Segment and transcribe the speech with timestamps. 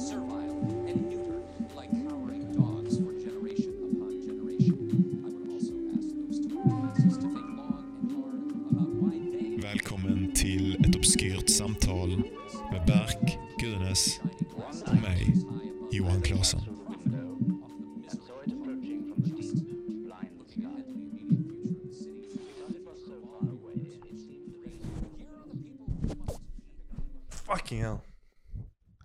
[0.00, 0.39] survive.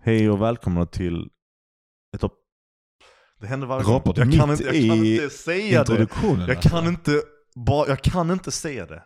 [0.06, 1.28] Hej och välkomna till
[2.16, 2.38] ett op-
[3.40, 4.02] Det händer varje gång.
[4.16, 5.92] Jag kan mitt inte, jag kan i inte säga det.
[5.92, 6.40] introduktionen.
[6.40, 6.68] Jag alltså.
[6.68, 7.22] kan inte,
[7.54, 9.02] bara, jag kan inte säga det.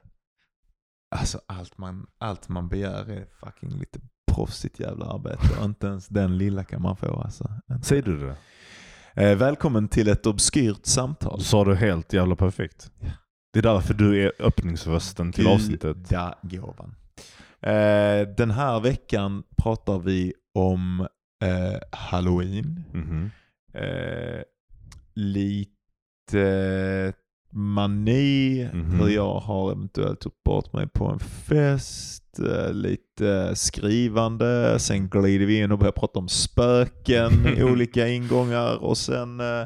[1.16, 4.00] Alltså allt man, allt man begär är fucking lite
[4.32, 7.50] proffsigt jävla arbete och inte ens den lilla kan man få alltså.
[7.72, 7.86] Inte.
[7.86, 8.36] Säger du det?
[9.30, 11.40] Eh, välkommen till ett obskyrt samtal.
[11.40, 12.92] sa du helt jävla perfekt.
[13.52, 15.96] Det är därför du är öppningsrösten till avsnittet.
[16.42, 16.94] Gudagåvan.
[17.62, 21.00] Eh, den här veckan pratar vi om
[21.44, 22.84] eh, Halloween.
[22.92, 23.30] Mhm.
[23.74, 24.42] Eh,
[25.14, 27.12] lite
[27.52, 29.00] mani, Mhm.
[29.00, 35.46] hur jag har eventuellt tagit bort mig på en fest, eh, lite skrivande, sen glider
[35.46, 39.64] vi in och börjar prata om spöken i olika ingångar och sen eh,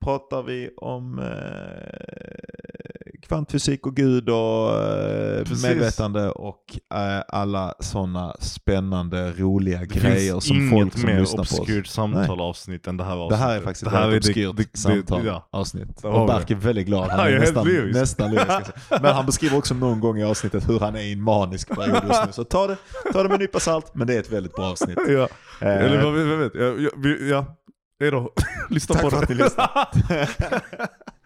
[0.00, 5.62] pratar vi om eh, kvantfysik och gud och eh, Precis.
[5.62, 11.20] medvetande och eh, alla sådana spännande, roliga Det grejer finns som inget folk som mer
[11.20, 11.58] lyssnar på oss.
[11.60, 13.38] obskyrt samtal-avsnitt än det här Det avsnittet.
[13.46, 15.48] här är faktiskt Det här ett obskyrt det- det- samtal, ja.
[15.52, 16.04] avsnitt.
[16.04, 17.08] Och Berk är väldigt glad.
[17.10, 17.98] Han Ja, är helt nästan, lyrisk.
[18.00, 18.70] nästan lyrisk.
[19.02, 22.02] Men han beskriver också någon gång i avsnittet hur han är i en manisk period
[22.08, 22.32] just nu.
[22.32, 22.76] Så ta det,
[23.12, 24.98] ta det med en nypa salt, men det är ett väldigt bra avsnitt.
[25.08, 25.28] Ja.
[25.60, 26.80] Eh, Eller vad vet jag?
[26.82, 26.90] Ja,
[27.30, 27.56] ja.
[28.00, 28.32] Hej då.
[28.70, 29.22] Lyssna Tack på för det.
[29.22, 29.70] att ni lyssnar.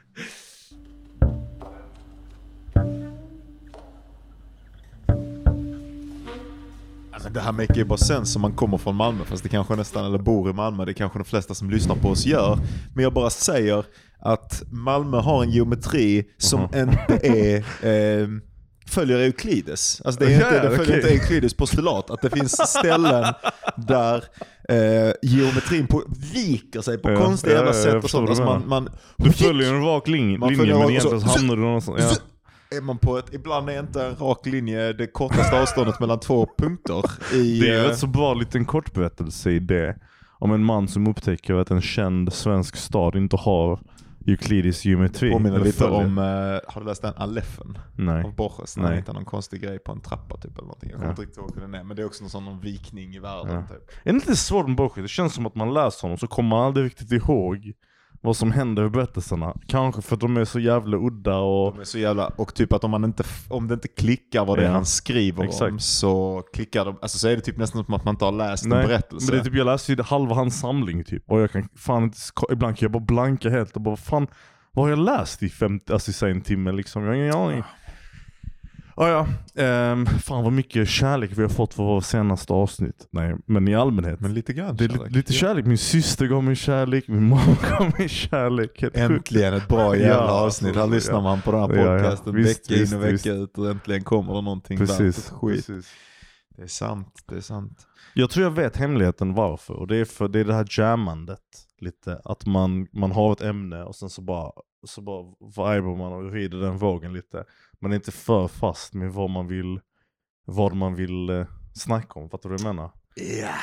[7.31, 10.05] det här make ju bara sens som man kommer från Malmö, fast det kanske nästan,
[10.07, 12.59] eller bor i Malmö, det kanske de flesta som lyssnar på oss gör.
[12.95, 13.85] Men jag bara säger
[14.19, 17.57] att Malmö har en geometri som inte är,
[17.87, 18.29] eh,
[18.87, 20.03] följer Euklides.
[20.05, 22.11] Alltså det, är inte, det följer inte Euklides postulat.
[22.11, 23.35] Att det finns ställen
[23.77, 24.25] där
[24.69, 28.29] eh, geometrin på, viker sig på Ja, konstiga jävla ja, sätt och sånt.
[28.29, 32.01] Alltså man, man, Du följer en rak linje följer men egentligen hamnar du någonstans.
[32.01, 32.34] Ja.
[32.77, 36.49] Är man på ett, ibland är inte en rak linje det kortaste avståndet mellan två
[36.59, 37.03] punkter.
[37.35, 39.97] I, Det är eh, rätt så bra liten kortberättelse i det.
[40.39, 43.81] Om en man som upptäcker att en känd svensk stad inte har
[44.27, 45.33] Euklidis geometri.
[45.33, 46.05] påminner Eller lite följer.
[46.05, 46.25] om, eh,
[46.75, 48.25] har du läst den Aleffen Nej.
[48.25, 48.77] av Borges?
[48.77, 50.91] När han hittar någon konstig grej på en trappa typ eller någonting.
[50.91, 51.11] Jag kommer Ja.
[51.11, 53.19] inte riktigt ihåg hur den är, men det är också någon sån någon vikning i
[53.19, 53.63] världen Ja.
[53.63, 53.89] typ.
[54.03, 54.95] Är det inte svårt med Borges?
[54.97, 57.73] Det känns som att man läser honom så kommer man aldrig riktigt ihåg
[58.25, 59.55] vad som händer i berättelserna.
[59.67, 61.73] Kanske för att de är så jävla udda och...
[61.75, 64.59] De är så jävla, och typ att om, man inte, om det inte klickar vad
[64.59, 64.73] det är Ja.
[64.73, 65.83] han skriver om Exakt.
[65.83, 68.65] så klickar de, alltså så är det typ nästan som att man inte har läst
[68.65, 69.27] en Nej, berättelse.
[69.33, 71.31] men det är typ, jag läste ju halva hans samling typ.
[71.31, 72.17] Och jag kan fan inte,
[72.51, 74.27] ibland kan jag bara blanka helt och bara fan,
[74.73, 77.03] vad har jag läst i 50, alltså säg en timme liksom?
[77.03, 77.63] Jag har ingen aning.
[78.97, 79.27] Ah, ja,
[79.65, 83.09] ehm, fan vad mycket kärlek vi har fått för vår senaste avsnitt.
[83.13, 84.21] Nej, men i allmänhet.
[84.21, 85.11] Men lite grann det är kärlek.
[85.11, 85.67] li- lite kärlek.
[85.67, 88.83] Min syster gav mig kärlek, min mamma gav mig kärlek.
[88.83, 88.97] Helt.
[88.97, 90.69] Äntligen ett bra jävla Ja, avsnitt.
[90.69, 91.21] alltså, Här lyssnar ja.
[91.21, 91.99] man på den här Ja, ja.
[92.03, 93.27] podcasten Visst, vecka in och vecka visst.
[93.27, 95.67] ut och äntligen kommer det någonting Precis, skit.
[95.67, 95.93] precis.
[96.57, 97.87] Det är sant, det är sant.
[98.15, 99.75] Jag tror jag vet hemligheten varför.
[99.75, 101.41] Och det är för det är det här jammandet.
[101.81, 102.21] Lite.
[102.25, 104.51] Att man, man har ett ämne och sen så bara,
[104.87, 105.23] så bara
[105.75, 107.45] vibar man och rider den vågen lite.
[107.81, 109.81] Är inte för fast med vad man vill,
[110.45, 112.31] vad man vill eh, snacka om.
[112.31, 112.91] Fattar du vad jag menar?
[113.17, 113.55] Ja.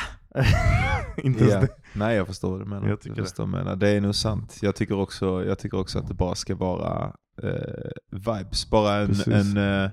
[1.24, 1.68] inte det.
[1.94, 2.90] Nej jag förstår vad du menar.
[2.90, 3.76] Jag tycker jag förstår du menar.
[3.76, 4.58] Det är nog sant.
[4.62, 8.70] Jag tycker också, jag tycker också att det bara ska vara eh, vibes.
[8.70, 9.90] Bara en, en, eh,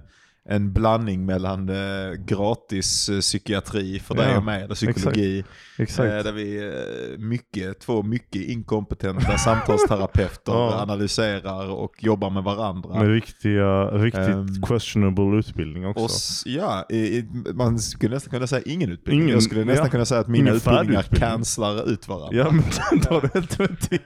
[0.50, 5.44] en blandning mellan eh, gratis eh, psykiatri för dig Ja, och mig, eller psykologi.
[5.78, 6.12] Exakt.
[6.12, 10.81] Eh, där vi eh, mycket, två mycket inkompetenta samtalsterapeuter Ja.
[10.82, 12.94] analyserar och jobbar med varandra.
[13.03, 16.04] Med riktiga, riktigt Ehm, questionable utbildning också.
[16.04, 19.22] Och, s- ja, i, i, man skulle nästan kunna säga ingen utbildning.
[19.22, 19.91] Ingen- jag skulle nästan ja.
[19.91, 22.37] kunna säga att mina utbildningar cancelar ut varandra.
[22.38, 22.62] Ja men
[23.08, 23.99] då har du helt rätt i.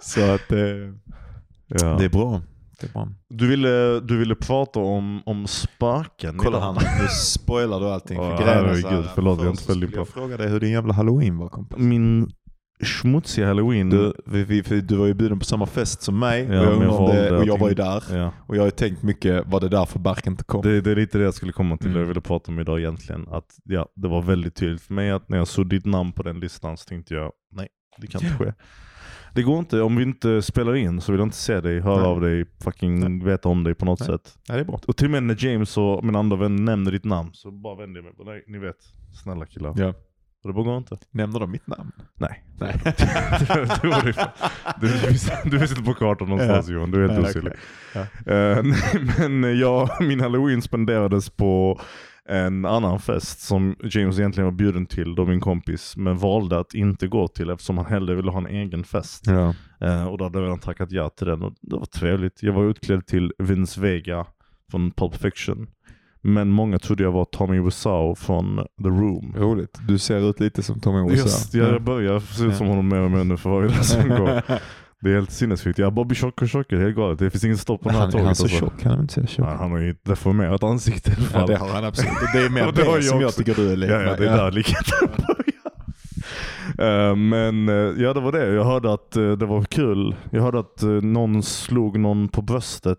[0.00, 0.92] Så att det,
[1.66, 1.96] ja.
[1.98, 2.42] det är bra.
[2.82, 3.08] Det är bra.
[3.28, 8.36] du, ville, du ville prata om, om spöken Kolla han, nu spoilar du allting för
[8.36, 10.12] grejen är herregud, så här, förlåt, jag inte följt skulle jag på.
[10.12, 11.78] fråga dig hur din jävla halloween var kompis.
[11.78, 12.30] Min
[12.84, 13.90] smutsiga halloween.
[13.90, 16.88] Du, vi, vi, du var ju bjuden på samma fest som mig Ja, och, jag
[16.98, 18.02] valde och jag var ju där.
[18.16, 18.32] ja.
[18.46, 20.62] Och jag har ju tänkt mycket, var det därför Bark inte kom?
[20.62, 22.00] det, det är lite det jag skulle komma till, Mm.
[22.00, 23.28] jag ville prata om idag egentligen.
[23.30, 26.22] Att, ja, det var väldigt tydligt för mig att när jag såg ditt namn på
[26.22, 27.68] den listan så tänkte jag, nej
[27.98, 28.52] det kan inte ske.
[29.34, 31.96] Det går inte, om vi inte spelar in så vill jag inte se dig, höra
[31.96, 32.06] Nej.
[32.06, 34.06] av dig, fucking veta om dig på något Nej.
[34.06, 34.38] sätt.
[34.48, 34.80] Ja, det är bra.
[34.86, 37.74] Och till och med när James och min andra vän nämner ditt namn så bara
[37.74, 38.26] vänder jag mig.
[38.26, 38.76] Nej, ni vet,
[39.22, 39.74] snälla killar.
[39.76, 39.94] Ja.
[40.42, 40.98] Och det bara går inte.
[41.10, 41.92] Nämner de mitt namn?
[42.14, 42.44] Nej.
[42.60, 42.80] Nej.
[42.84, 44.30] det.
[44.80, 47.52] Du, finns, du finns inte på kartan någonstans Johan, du är helt Nej, osynlig.
[47.90, 48.02] okej.
[48.36, 51.80] Eh, nej, men jag, min halloween spenderades på
[52.28, 56.74] en annan fest som James egentligen var bjuden till då min kompis, men valde att
[56.74, 59.24] inte gå till eftersom han hellre ville ha en egen fest.
[59.26, 59.54] Ja.
[59.80, 62.42] Eh, och då hade jag redan tackat ja till den och det var trevligt.
[62.42, 64.26] Jag var utklädd till Vince Vega
[64.70, 65.66] från Pulp Fiction.
[66.24, 69.34] Men många trodde jag var Tommy Wiseau från The Room.
[69.38, 69.78] Roligt.
[69.88, 71.24] Du ser ut lite som Tommy Wiseau.
[71.24, 74.08] Just, jag börjar se ut som honom mer och mer nu för varje dag som
[74.08, 74.42] går.
[75.02, 75.78] Det är helt sinnessjukt.
[75.78, 77.18] Jag bara blir tjockare och tjockare, det är helt galet.
[77.18, 78.26] Det finns ingen stopp på den här Han, är tåget.
[78.26, 78.58] han så alltså.
[78.58, 78.82] tjock?
[78.84, 79.46] Han är inte så tjock.
[79.48, 81.40] Ja, han har ju deformerat ansikte i alla fall.
[81.40, 82.12] Ja, det har han absolut.
[82.34, 83.38] Det är mer det det, jag som jag också.
[83.38, 85.52] tycker du är lik Ja, ja, det är där likheten börjar.
[86.78, 88.46] Eh, Men eh, ja, det var det.
[88.54, 90.14] Jag hörde att eh, det var kul.
[90.30, 92.98] Jag hörde att någon slog någon på bröstet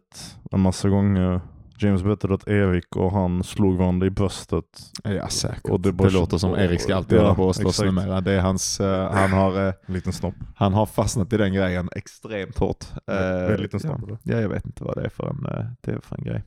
[0.51, 1.41] en massa gånger.
[1.79, 4.65] James berättade att Erik och han slog varandra i bröstet.
[5.03, 5.69] Ja, säkert.
[5.69, 8.21] Och det det, låter som Erik ska alltid Ja, hålla på och slåss numera.
[8.21, 10.35] Det är hans, eh, han, har, eh, En liten snopp.
[10.55, 12.85] han har fastnat i den grejen extremt hårt.
[13.05, 13.89] Vad är en liten ja.
[13.89, 14.17] snopp, eller?
[14.23, 16.43] ja, jag vet inte vad det är för en, eh, det är för en grej.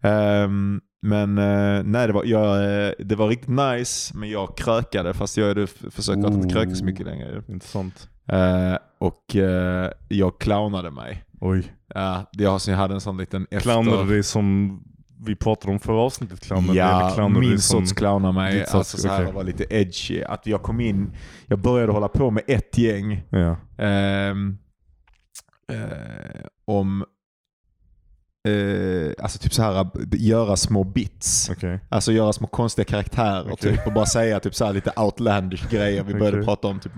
[0.00, 5.14] Ehm, men eh, nej, det var, jag, eh, det var riktigt nice, men jag krökade
[5.14, 7.42] fast jag hade f- försökt att inte kröka så mycket längre.
[7.48, 8.08] Intressant.
[8.26, 11.24] Eh, och eh, jag clownade mig.
[11.40, 11.72] Oj.
[11.94, 13.60] Ja, jag, jag hade en sån liten efter...
[13.60, 14.76] Clownade som
[15.26, 16.50] vi pratade om förra avsnittet?
[16.50, 17.80] Eller Ja, clownade min som...
[17.80, 18.60] sorts clowna mig.
[18.60, 20.22] Sorts, Alltså så här var lite edgy.
[20.22, 21.16] Att jag kom in,
[21.46, 23.56] jag började hålla på med ett gäng Ja.
[23.78, 24.58] ehm,
[25.72, 27.04] eh, om
[28.48, 29.86] eh, alltså typ så här
[30.16, 31.50] göra små bits.
[31.50, 31.80] Okej.
[31.88, 33.76] Alltså göra små konstiga karaktärer Okej.
[33.76, 36.04] typ och bara säga typ så här lite outlandish grejer.
[36.04, 36.46] Vi började Okej.
[36.46, 36.92] prata om typ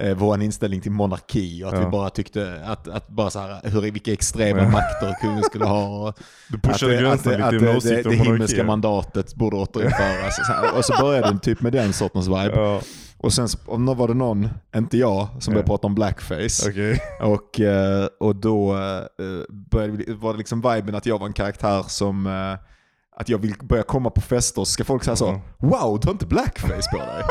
[0.00, 1.80] eh, vår inställning till monarki och att Ja.
[1.80, 4.68] vi bara tyckte att, att bara så här, hur, vilka extrema Ja.
[4.68, 6.08] makter kungen skulle ha.
[6.08, 6.18] Och,
[6.48, 10.38] Du pushade att, gränsen att, lite att, det, det himmelska mandatet borde återinföras.
[10.38, 12.52] Och så, här, och så började det typ med den sortens vibe.
[12.54, 12.80] Ja,
[13.18, 13.48] Och sen
[13.96, 15.54] var det någon, inte jag, som Ja.
[15.54, 16.70] började prata om blackface.
[16.70, 17.00] okej.
[17.20, 19.02] Och, eh, och då eh,
[19.70, 22.26] började, var det liksom viben att jag var en karaktär som
[23.16, 25.24] att jag vill börja komma på fester så ska folk säga så
[25.58, 25.66] Ja.
[25.68, 27.24] Wow, du har inte blackface på dig.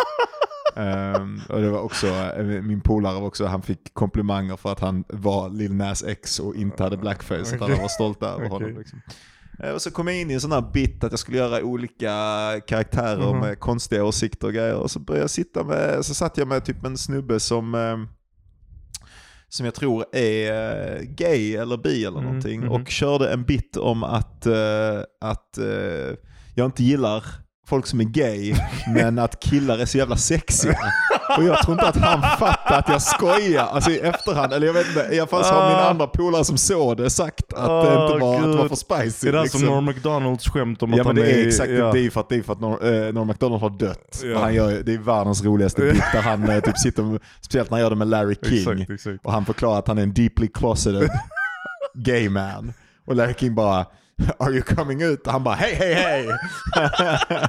[0.79, 4.79] Ehm, och det var också, eh, min polare var också, han fick komplimanger för att
[4.79, 7.45] han var Lil Nas X och inte hade blackface.
[7.45, 7.73] Så att Okej.
[7.75, 8.49] han var stolt över Okej.
[8.49, 8.77] honom.
[8.77, 9.01] Liksom.
[9.63, 11.63] Eh, Och så kom jag in i en sån här bit att jag skulle göra
[11.63, 12.11] olika
[12.67, 13.39] karaktärer Mhm.
[13.39, 14.75] med konstiga åsikter och grejer.
[14.75, 17.97] Och så började jag sitta med, så satt jag med typ en snubbe som eh,
[19.51, 20.51] som jag tror är
[20.95, 22.71] eh, gay eller bi eller Mm, någonting mhm.
[22.71, 24.47] och körde en bit om att,
[25.21, 25.57] att
[26.55, 27.23] jag inte gillar
[27.69, 28.56] folk som är gay
[28.94, 30.77] men att killar är så jävla sexiga.
[31.38, 33.68] Och jag tror inte att han fattar att jag skojar.
[33.71, 35.89] Alltså i efterhand, eller jag vet inte, i alla fall så har min Ah.
[35.89, 38.75] andra polare som såg det sagt att det Ah, inte var, att det var för
[38.75, 39.27] spicy.
[39.27, 39.60] Är det liksom.
[39.60, 41.92] som Norm McDonalds skämt om att Ja men han det är exakt ja.
[41.92, 44.21] det är för att, det är för att Norm, eh, Norm MacDonald har dött.
[44.24, 44.39] Ja.
[44.39, 47.83] Han gör, det är världens roligaste bit där han eh, typ sitter, speciellt när han
[47.83, 48.57] gör det med Larry King.
[48.81, 49.25] Exakt, exakt.
[49.25, 51.10] Och han förklarar att han är en deeply closeted
[51.95, 52.74] gay man.
[53.07, 53.86] Och Larry King bara
[54.39, 55.25] Are you coming out?
[55.27, 56.27] Och han bara hej hej hej!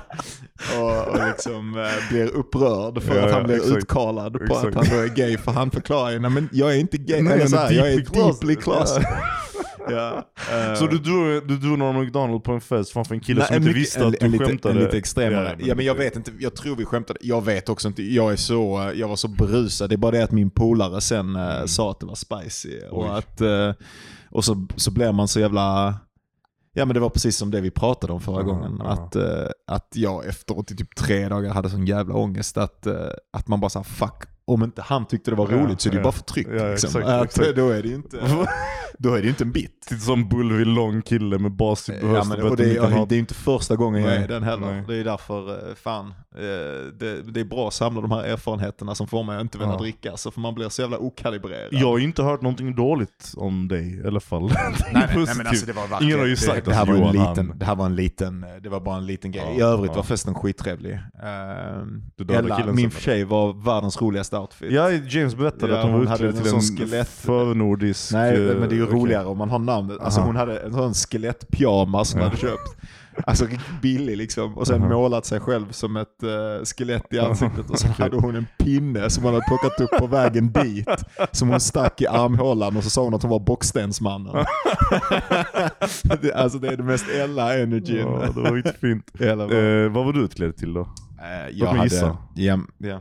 [0.78, 3.76] och, och liksom eh, blir upprörd för Ja, att han ja, blir exakt.
[3.76, 4.66] utkalad på Exakt.
[4.66, 5.36] att han då är gay.
[5.38, 7.92] För han förklarar ju, nej men jag är inte gay, Nej, men så här, jag
[7.92, 9.16] är deeply deeply closeted." closeted.
[9.90, 10.24] ja.
[10.52, 13.46] eh, Så du drog, du drog Norm McDonald på en fest framför en kille Nej,
[13.46, 14.74] som en inte mycket- visste en, att du en lite, skämtade?
[14.74, 15.56] En lite extremare.
[15.58, 17.18] Ja, men jag det- vet inte, jag tror vi skämtade.
[17.22, 19.88] Jag vet också inte, jag är så, jag var så berusad.
[19.90, 22.78] Det är bara det att min polare sen eh, sa att det var spicy.
[22.78, 22.88] Oj.
[22.90, 23.72] Och, att, eh,
[24.30, 25.94] och så, så blev man så jävla...
[26.72, 28.76] Ja men det var precis som det vi pratade om förra Ja, gången.
[28.78, 28.84] ja.
[28.88, 32.94] Att, eh, att jag efteråt i typ tre dagar hade sån jävla ångest att, eh,
[33.32, 35.90] att man bara sa fuck, om inte han tyckte det var Ja, roligt så är
[35.90, 36.04] det ju ja.
[36.04, 36.46] bara förtryck.
[36.46, 36.88] Ja, liksom.
[36.88, 37.56] exakt, att, exakt.
[37.56, 38.18] Då är det ju inte,
[38.98, 39.82] då är det inte en bit.
[39.88, 43.14] Titta som bullrig lång kille med bas i Ja, men, och det, är, ha- det
[43.14, 44.66] är inte första gången jag är den heller.
[44.66, 44.84] nej.
[44.88, 46.42] Det är därför, eh, fan, eh,
[46.98, 49.72] det, det är bra att samla de här erfarenheterna som får mig att inte vilja
[49.72, 49.78] Ja.
[49.78, 50.16] dricka.
[50.16, 51.68] Så för man blir så jävla okalibrerad.
[51.70, 54.42] Jag har ju inte hört någonting dåligt om dig i alla fall.
[54.48, 54.52] Nej,
[54.92, 56.94] nej, nej men alltså det var verkligen, Ingen har ju sagt det, det, här var
[56.94, 59.44] en liten, han- det här var en liten, eh, det var bara en liten grej.
[59.46, 59.96] Ja, I övrigt ja.
[59.96, 60.98] var festen skittrevlig.
[62.16, 64.72] Dödade Ella, min tjej var världens roligaste outfit.
[64.72, 68.12] Ja, James berättade Ja, att hon hon hade till en skelett- förnordisk...
[68.12, 68.96] Nej, eh, men det är ju okej.
[68.96, 69.98] roligare om man har namnet.
[70.00, 70.26] Alltså Aha.
[70.28, 72.28] hon hade en sån skelettpyjamas som hon Ja.
[72.30, 72.76] hade köpt.
[73.26, 74.58] Alltså riktigt billig liksom.
[74.58, 74.88] Och sen Aha.
[74.94, 77.70] målat sig själv som ett uh, skelett i ansiktet.
[77.70, 77.90] Och Okej.
[77.98, 80.88] hade hon en pinne som hon hade plockat upp på vägen dit.
[81.32, 84.36] Som hon stack i armhålan och så sa hon att hon var bockstensmannen.
[86.34, 87.96] alltså det är det mest Ella-energin.
[87.98, 89.20] Ja, det var riktigt fint.
[89.20, 90.80] Ella Eh, vad var du utklädd till då?
[90.80, 90.86] Eh,
[91.52, 91.82] jag mig hade...
[91.84, 92.16] gissa.
[92.34, 93.00] Ja, ja.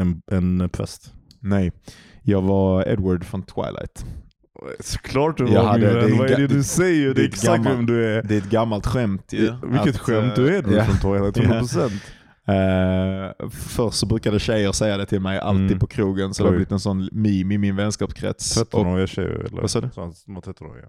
[0.00, 1.12] En, en präst?
[1.40, 1.72] Nej,
[2.22, 4.06] jag var Edward från Twilight.
[4.80, 7.08] Såklart du var hade- det Vad är det du säger?
[7.08, 8.22] Det det är exakt gammalt- vem du är.
[8.22, 9.52] Det är ett gammalt skämt ju.
[9.62, 10.84] Vilket att, skämt du är du ja.
[10.84, 11.42] från Twilight, Ja.
[11.42, 11.92] 100%.
[12.48, 15.78] Eh, först så brukade tjejer säga det till mig alltid Mm.
[15.78, 16.56] på krogen så det har Oj.
[16.56, 18.56] blivit en sån meme i min vänskapskrets.
[18.56, 19.60] Och 13-åriga tjejer eller?
[19.60, 19.90] Vad sa du?
[19.94, 20.86] Så De var 13-åriga.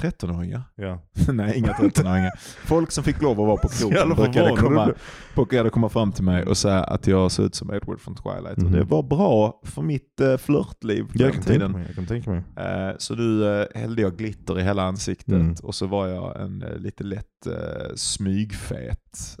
[0.00, 0.62] 13-åringar?
[0.74, 1.02] Ja.
[1.32, 2.30] Nej, inga 13-åringar.
[2.64, 4.92] Folk som fick lov att vara på krogen brukade komma,
[5.34, 8.56] brukade komma fram till mig och säga att jag såg ut som Edward från Twilight.
[8.56, 8.72] Och Mhm.
[8.72, 11.72] det var bra för mitt uh, flörtliv på Jag den kan tänka tiden.
[11.72, 11.84] mig.
[11.86, 12.42] Jag kan tänka mig.
[12.56, 15.54] Eh, så du uh, hällde jag glitter i hela ansiktet Mm.
[15.62, 17.52] och så var jag en eh, lite lätt uh,
[17.94, 19.36] smygfet,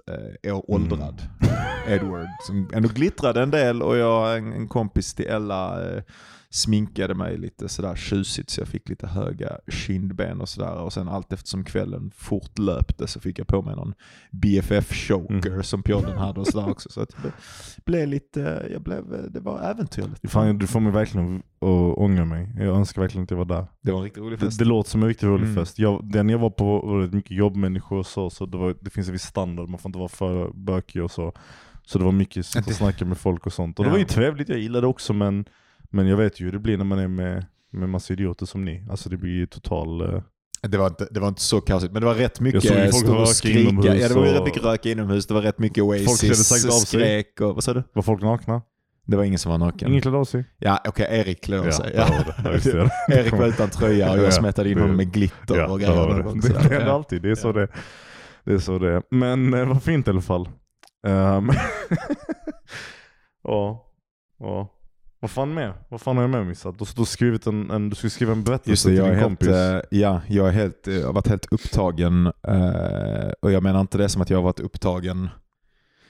[0.46, 1.22] uh, åldrad
[1.88, 2.26] Edward.
[2.46, 5.78] Som ändå glittrade en del och jag, en, en kompis till Ella,
[6.50, 10.74] sminkade mig lite sådär tjusigt så jag fick lite höga kindben och sådär.
[10.76, 13.94] Och sen allt eftersom kvällen fortlöpte så fick jag på mig någon
[14.30, 15.62] BFF-choker Mm.
[15.62, 16.88] som Pjodden hade och sådär också.
[16.90, 17.32] Så att det
[17.84, 20.30] blev lite, jag blev, det var äventyrligt.
[20.30, 22.52] Fan, du får mig verkligen att ångra mig.
[22.58, 23.66] Jag önskar verkligen att jag var där.
[23.82, 24.58] Det var en riktigt rolig Det, fest.
[24.58, 25.54] det låter som en riktigt rolig Mm.
[25.54, 25.78] fest.
[25.78, 28.90] Jag, den jag var på var väldigt mycket jobbmänniskor och så, så det, var, det
[28.90, 31.32] finns en viss standard, man får inte vara för bökig och så.
[31.82, 33.78] Så det var mycket Det- att snacka med folk och sånt.
[33.78, 33.92] Och det Ja.
[33.92, 35.44] var ju trevligt, jag gillade det också men,
[35.90, 38.64] men jag vet ju hur det blir när man är med, med massa idioter som
[38.64, 38.86] ni.
[38.90, 40.00] Alltså det blir ju total...
[40.14, 40.22] eh,
[40.62, 42.90] Det var, inte, det var inte så kaosigt, men det var rätt mycket såg ju
[42.92, 43.60] folk röka skrika.
[43.60, 45.26] inomhus Ja, det var och- rätt mycket röka inomhus.
[45.26, 47.54] Det var rätt mycket Folk Oasis, säkert av skrek och...
[47.54, 47.82] Vad sa du?
[47.92, 48.62] var folk nakna?
[49.08, 49.88] Det var ingen som var naken.
[49.88, 50.44] Ingen klädde av sig?
[50.58, 51.92] Ja, okej, Erik klädde av sig.
[51.96, 52.06] Ja.
[52.08, 52.34] det.
[52.44, 52.90] Ja, just det.
[53.20, 55.80] Erik var utan tröja och jag Ja, smättade in det- honom med glitter Ja, och
[55.80, 56.08] grejer.
[56.24, 56.48] Det det.
[56.48, 57.68] Det händer alltid, det är så det
[58.44, 59.02] Det är så det.
[59.10, 60.48] Men eh, vad fint i alla fall.
[61.06, 61.50] Um,
[63.42, 63.86] ja,
[64.38, 64.72] ja.
[65.26, 65.74] Vad fan mer?
[65.88, 66.78] Vad fan har jag med missat?
[66.78, 69.22] Du du skrivit en, en, du skulle skriva en berättelse Just det, till din helt,
[69.22, 69.48] kompis.
[69.48, 72.26] eh, ja, jag, är helt, eh, jag har varit helt upptagen.
[72.26, 75.28] eh, och jag menar inte det som att jag har varit upptagen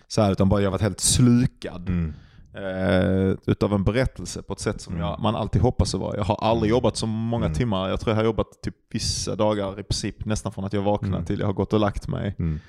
[0.08, 1.88] så här, utan bara jag har varit helt slukad.
[1.88, 2.14] Mm.
[2.54, 5.06] eh, utav en berättelse på ett sätt som Mm.
[5.06, 6.16] jag, man alltid hoppas att vara.
[6.16, 7.56] Jag har aldrig jobbat så många Mm.
[7.56, 7.88] timmar.
[7.88, 11.08] Jag tror jag har jobbat typ vissa dagar i princip nästan från att jag vaknar
[11.08, 11.24] Mm.
[11.24, 12.34] till jag har gått och lagt mig.
[12.38, 12.60] Mm.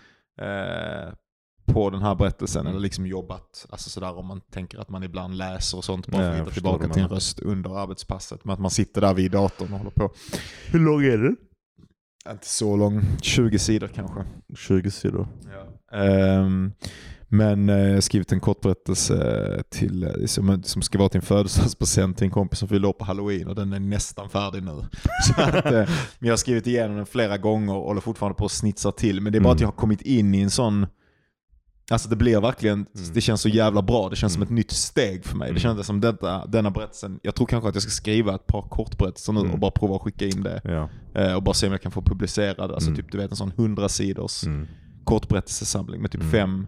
[0.42, 1.14] Eh,
[1.68, 2.72] på den här berättelsen Mm.
[2.72, 6.24] eller liksom jobbat, alltså sådär om man tänker att man ibland läser och sånt bara
[6.24, 8.46] Ja, för att hitta tillbaka till en röst under arbetspasset.
[8.46, 10.12] Men att man sitter där vid datorn och håller på.
[10.72, 11.36] Hur lång är den?
[12.32, 14.24] Inte så lång, 20 sidor kanske.
[14.56, 15.28] 20 sidor.
[15.94, 16.72] Ehm,
[17.30, 21.18] men eh, jag har skrivit en kort berättelse till, eh, som, som ska vara till
[21.18, 24.64] en födelsedagspresent till en kompis som fyllde år på halloween och den är nästan färdig
[24.64, 24.72] nu.
[25.28, 25.72] Så att, eh,
[26.20, 29.22] men jag har skrivit igenom den flera gånger och håller fortfarande på att snitsa till.
[29.22, 29.56] Men det är bara Mm.
[29.56, 30.86] att jag har kommit in i en sån
[31.92, 33.14] Alltså det blir verkligen, Mm.
[33.14, 34.10] det känns så jävla bra.
[34.10, 34.48] Det känns som Mm.
[34.54, 35.46] ett nytt steg för mig.
[35.48, 35.56] Mm.
[35.56, 38.62] Det känns som detta, denna berättelsen, jag tror kanske att jag ska skriva ett par
[38.62, 39.52] kortberättelser nu Mm.
[39.52, 40.62] och bara prova att skicka in det.
[40.64, 40.90] Ja.
[41.22, 42.96] Eh, och bara se om jag kan få publicerad, alltså Mm.
[43.02, 44.68] typ du vet en sån 100 sidors Mm.
[45.04, 46.68] kortberättelsesamling med typ fem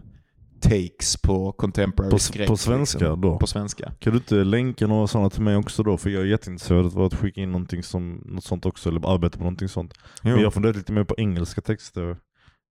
[0.60, 2.48] takes på contemporary På, skräck.
[2.48, 3.20] på svenska liksom.
[3.20, 3.38] då?
[3.38, 3.92] På svenska.
[3.98, 5.96] Kan du inte länka några sådana till mig också då?
[5.96, 9.38] För jag är jätteintresserad av att skicka in någonting som, något sånt också, eller arbeta
[9.38, 9.94] på någonting sånt.
[10.22, 12.16] Men jag har funderat lite mer på engelska texter.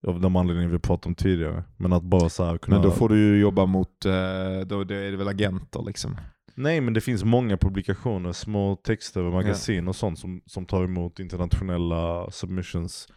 [0.06, 1.64] Av de anledningar vi pratade om tidigare.
[1.76, 2.76] Men att bara så här kunna...
[2.76, 4.12] Men då får du ju jobba mot, eh,
[4.66, 6.16] då det är det väl agenter liksom.
[6.54, 10.84] Nej men det finns många publikationer, små texter och magasin och sånt som, som tar
[10.84, 13.08] emot internationella submissions.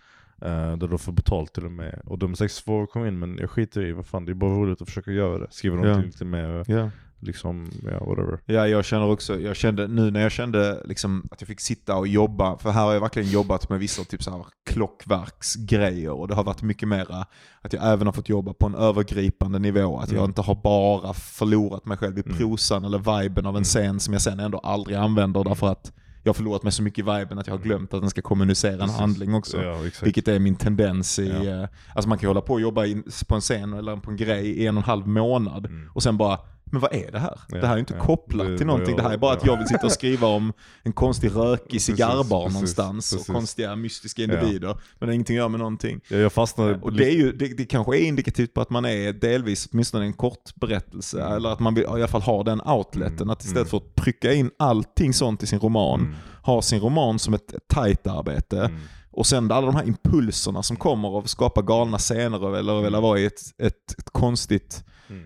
[0.42, 2.02] Eh, där du får betalt till och med.
[2.06, 4.32] Och de är säkert svåra att komma in men jag skiter i, vad fan det
[4.32, 5.48] är bara roligt att försöka göra det.
[5.52, 5.82] Skriva Ja.
[5.82, 6.90] någonting lite mer, Ja.
[7.22, 8.40] Liksom, ja whatever.
[8.46, 11.96] Ja, jag känner också, jag kände nu när jag kände liksom att jag fick sitta
[11.96, 16.28] och jobba, för här har jag verkligen jobbat med vissa typ så här klockverksgrejer och
[16.28, 17.26] det har varit mycket mera
[17.62, 20.30] att jag även har fått jobba på en övergripande nivå, att jag Mm.
[20.30, 22.38] inte har bara förlorat mig själv i Mm.
[22.38, 23.64] prosan eller viben av en Mm.
[23.64, 25.92] scen som jag sen ändå aldrig använder därför att
[26.24, 28.22] jag har förlorat mig så mycket i viben att jag har glömt att den ska
[28.22, 28.98] kommunicera en Precis.
[29.00, 29.62] handling också.
[29.64, 29.78] Ja.
[30.04, 31.44] Vilket är min tendens i, Ja.
[31.64, 32.82] eh, alltså man kan ju hålla på och jobba
[33.28, 35.90] på en scen eller på en grej i en och en halv månad Mm.
[35.94, 36.40] och sen bara,
[36.72, 37.40] men vad är det här?
[37.50, 38.04] Ja, det här är inte ja.
[38.06, 39.52] kopplat Det till någonting, det här är bara att ja.
[39.52, 43.30] jag vill sitta och skriva om en konstig rökig cigarrbar precis, någonstans precis.
[43.30, 44.68] och konstiga mystiska individer.
[44.68, 46.02] Men det har ingenting att göra med någonting.
[46.08, 48.86] Ja, jag fastnade Och det, är ju, det, det kanske är indikativt på att man
[48.86, 51.34] är delvis åtminstone en kort berättelse, Mm.
[51.34, 53.18] eller att man vill, i alla fall ha den outleten.
[53.18, 53.68] Mm, Att istället mm.
[53.70, 56.14] för att trycka in allting sånt i sin roman, Mm.
[56.44, 58.60] ha sin roman som ett tajt arbete.
[58.60, 58.80] Mm.
[59.14, 63.00] Och sen alla de här impulserna som kommer av att skapa galna scener eller vilja
[63.00, 65.26] vara i ett, ett, ett konstigt Mm.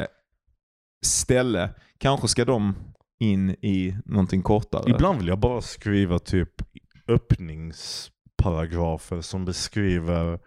[0.00, 0.06] eh,
[1.04, 1.70] ställe.
[1.98, 2.74] Kanske ska de
[3.20, 4.90] in i någonting kortare.
[4.90, 6.50] Ibland vill jag bara skriva typ
[7.08, 10.38] öppningsparagrafer som beskriver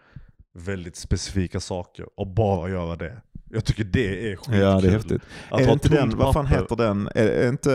[0.54, 3.22] väldigt specifika saker och bara göra det.
[3.50, 4.60] Jag tycker det är skitkul.
[4.60, 5.22] Ja, det är häftigt.
[5.50, 7.10] Att är det inte den, vad fan heter den?
[7.16, 7.70] Är, är inte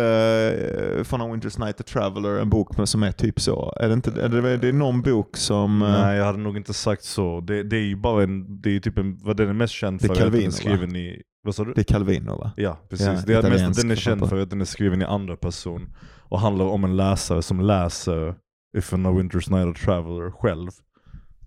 [0.99, 3.73] uh, From a Winter's Night The Traveler en bok som är typ så?
[3.81, 5.83] Är det, inte, är det, det är någon bok som...
[5.83, 7.41] eh, Nej, jag hade nog inte sagt så.
[7.41, 10.01] Det, det är ju bara en, det är typ en, vad den är mest känd
[10.01, 10.51] Det för att den är va?
[10.51, 11.73] skriven i, vad sa du?
[11.73, 12.53] Det är Calvino va?
[12.57, 13.07] Ja, precis.
[13.07, 15.37] Ja, det är mest att den är känd för att den är skriven i andra
[15.37, 15.95] person
[16.29, 18.35] och handlar om en läsare som läser
[18.79, 20.71] If a Winter's Night a Traveler själv.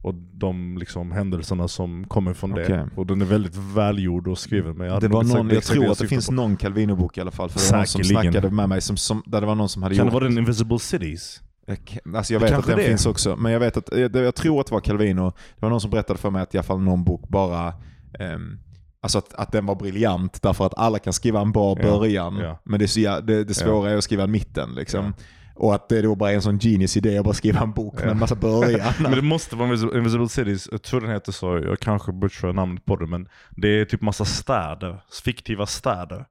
[0.02, 2.68] och de liksom händelserna som kommer från Okej.
[2.68, 2.90] det.
[2.96, 4.78] Och den är väldigt välgjord och skriven.
[4.78, 6.34] Men jag Det var någon, jag tror att det finns på.
[6.34, 7.50] någon Calvino-bok i alla fall.
[7.50, 9.84] För det var någon som snackade med mig som, som, där det var någon som
[9.84, 10.12] hade Kan gjort...
[10.14, 11.42] det vara den Invisible Cities?
[11.86, 14.16] Kan- Alltså jag Det vet att den det finns också, men jag vet att, jag,
[14.16, 16.58] jag tror att det var Calvino, det var någon som berättade för mig att i
[16.58, 17.74] alla fall någon bok bara,
[18.20, 18.60] ehm,
[19.06, 22.38] alltså att, att den var briljant därför att alla kan skriva en bra Ja, början,
[22.38, 22.60] ja.
[22.64, 25.14] men det, är så, jä- det, det svåra är att skriva en mitten liksom.
[25.56, 28.00] Och att det då bara är en sån genius idé att bara skriva en bok
[28.00, 28.94] med en massa början.
[29.00, 32.86] Men det måste vara Invisible- Cities, jag tror den heter så, jag kanske butchrar namnet
[32.86, 36.26] på det men det är typ massa städer, fiktiva städer.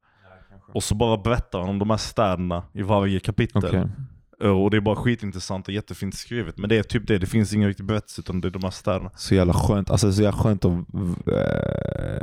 [0.75, 3.65] Och så bara berättar han om de här städerna i varje kapitel.
[3.67, 3.85] Okej.
[4.51, 6.59] Och det är bara skitintressant och jättefint skrivet.
[6.59, 8.71] Men det är typ det, det finns ingen riktig berättelse utan det är de här
[8.71, 9.11] städerna.
[9.17, 10.73] Så jävla skönt, alltså så jävla skönt att,
[11.29, 12.21] eh,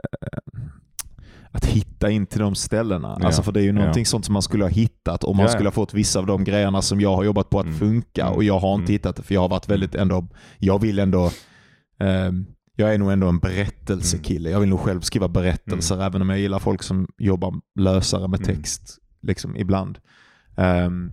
[1.51, 3.17] att hitta in till de ställena.
[3.19, 3.25] Ja.
[3.25, 4.05] Alltså för det är ju någonting Ja.
[4.05, 6.43] sånt som man skulle ha hittat om man Ja, skulle ha fått vissa av de
[6.43, 7.77] grejerna som jag har jobbat på att Mm.
[7.79, 8.33] funka Mm.
[8.35, 8.91] och jag har inte Mm.
[8.91, 11.31] hittat det för jag har varit väldigt ändå, jag vill ändå
[11.99, 14.49] ehm, jag är nog ändå en berättelsekille.
[14.49, 18.41] Jag vill nog själv skriva berättelser även om jag gillar folk som jobbar lösare med
[18.41, 18.55] Mm.
[18.55, 19.99] text liksom ibland.
[20.57, 21.11] Ehm,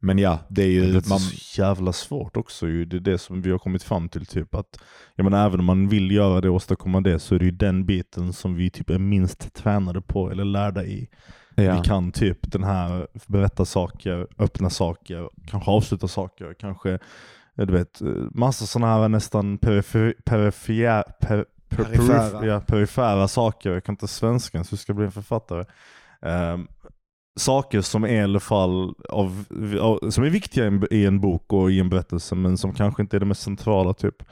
[0.00, 0.92] men ja, det är ju...
[0.92, 2.84] Det är man, så jävla svårt också ju.
[2.84, 4.78] Det är det som vi har kommit fram till typ att
[5.14, 7.50] jag menar även om man vill göra det och åstadkomma det så är det ju
[7.50, 11.08] den biten som vi typ är minst tränade på eller lärda i.
[11.54, 11.74] ja.
[11.76, 16.90] Vi kan typ den här berätta saker, öppna saker, kanske avsluta saker, kanske
[17.56, 22.60] eh, du vet, eh, massa sådana här nästan perifer, perifer, per, per, Perifera.
[22.60, 25.64] perifera saker, jag kan inte svenskan så jag ska bli en författare.
[26.22, 26.68] Ehm,
[27.38, 29.44] saker som är i alla fall av,
[29.80, 32.72] av, som är viktiga i en, i en bok och i en berättelse men som
[32.72, 34.22] kanske inte är det mest centrala typ.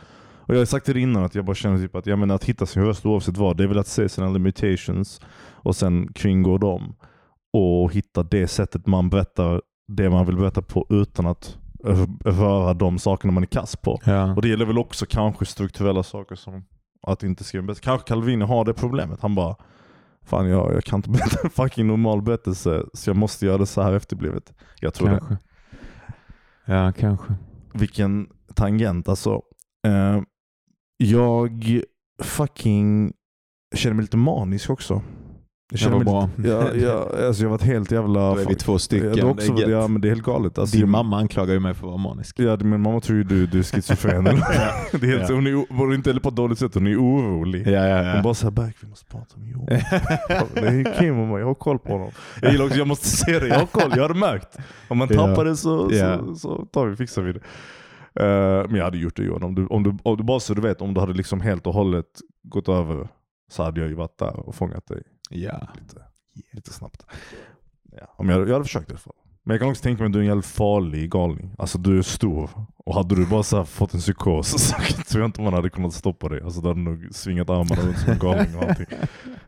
[0.46, 2.44] Och jag har sagt det innan att jag bara känner typ att, jag menar, att
[2.44, 5.20] hitta sin röst oavsett vad, det är väl att se sina limitations
[5.50, 6.94] och sen kringgå dem
[7.52, 11.58] och hitta det sättet man berättar det man vill berätta på utan att
[12.24, 14.00] röra de sakerna man är kass på.
[14.04, 14.34] Ja.
[14.34, 16.64] Och det gäller väl också kanske strukturella saker som
[17.02, 17.84] att inte skriva berättelse.
[17.84, 19.20] Kanske Calvino har det problemet.
[19.22, 19.56] Han bara
[20.26, 23.66] Fan jag, jag kan inte berätta en fucking normal berättelse så jag måste göra det
[23.66, 24.54] så här efterblivet.
[24.80, 25.18] Jag tror det.
[25.18, 25.36] kanske.
[26.64, 27.34] Ja, kanske.
[27.74, 29.42] Vilken tangent alltså.
[29.86, 30.22] Eh,
[30.96, 31.80] jag
[32.22, 33.12] fucking
[33.74, 35.02] känner mig lite manisk också.
[35.72, 36.28] Jag var mig bra.
[36.44, 38.34] Jag, jag, alltså jag har varit helt jävla...
[38.34, 39.08] Då är vi två stycken.
[39.08, 40.58] Ja, det är också, Det ja men det är helt galet.
[40.58, 42.38] Alltså, Din mamma anklagar ju mig för att vara manisk.
[42.38, 44.24] Ja, min mamma tror ju du, du är schizofren.
[44.24, 45.34] det är helt, Ja.
[45.34, 47.66] Hon är var inte eller på ett dåligt sätt, hon är orolig.
[47.66, 49.66] Ja, ja, Hon bara såhär, Berk vi måste prata om Johan.
[50.54, 52.10] det är Kim och mig, jag har koll på honom.
[52.42, 54.58] Jag gillar också, jag måste se det, jag har koll, jag hade märkt.
[54.88, 55.26] Om man Ja.
[55.26, 56.18] tappar det så, Ja.
[56.18, 57.40] så, så tar vi, fixar vi det.
[58.24, 60.54] Eh, men jag hade gjort det Johan, om du, om, du, om du bara så
[60.54, 62.06] du vet, om du hade liksom helt och hållet
[62.42, 63.08] gått över
[63.50, 65.68] så hade jag ju varit där och fångat dig ja.
[65.80, 66.02] lite,
[66.52, 67.06] lite snabbt.
[67.92, 69.12] Ja, om jag, jag hade försökt i alla fall.
[69.44, 71.54] Men jag kan också tänka mig att du är en jävligt farlig galning.
[71.58, 72.50] Alltså du är stor.
[72.76, 74.76] Och hade du bara så fått en psykos så
[75.08, 76.42] tror jag inte man hade kunnat stoppa dig.
[76.42, 78.86] Alltså du hade nog svingat armarna runt som en galning och allting.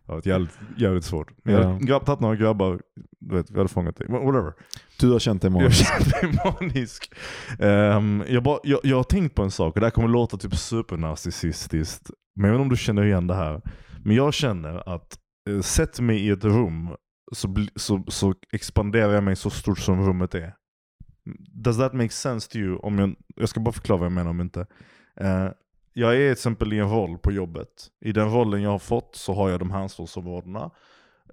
[0.07, 1.31] Det hade jävligt, jävligt svårt.
[1.45, 1.69] Men jag Ja.
[1.73, 2.81] hade grabb, tagit några grabbar,
[3.21, 4.07] du vet, vi hade fångat dig.
[4.09, 4.53] Whatever.
[5.01, 5.87] Du har känt dig Jag manisk.
[5.87, 7.13] känner mig manisk.
[7.59, 10.37] Ehm, jag, bara, jag, jag har tänkt på en sak, och det här kommer låta
[10.37, 12.11] typ supernarcissistiskt.
[12.37, 13.61] Men jag vet inte om du känner igen det här.
[14.05, 16.89] Men jag känner att uh, sätt mig i ett rum
[17.33, 20.55] så, så, så expanderar jag mig så stort som rummet är.
[21.53, 22.77] Does that make sense to you?
[22.77, 24.67] Om jag, jag ska bara förklara vad jag menar om inte.
[25.21, 25.49] Eh,
[25.93, 27.69] jag är till exempel i en roll på jobbet.
[28.01, 30.71] I den rollen jag har fått så har jag de här ansvarsområdena.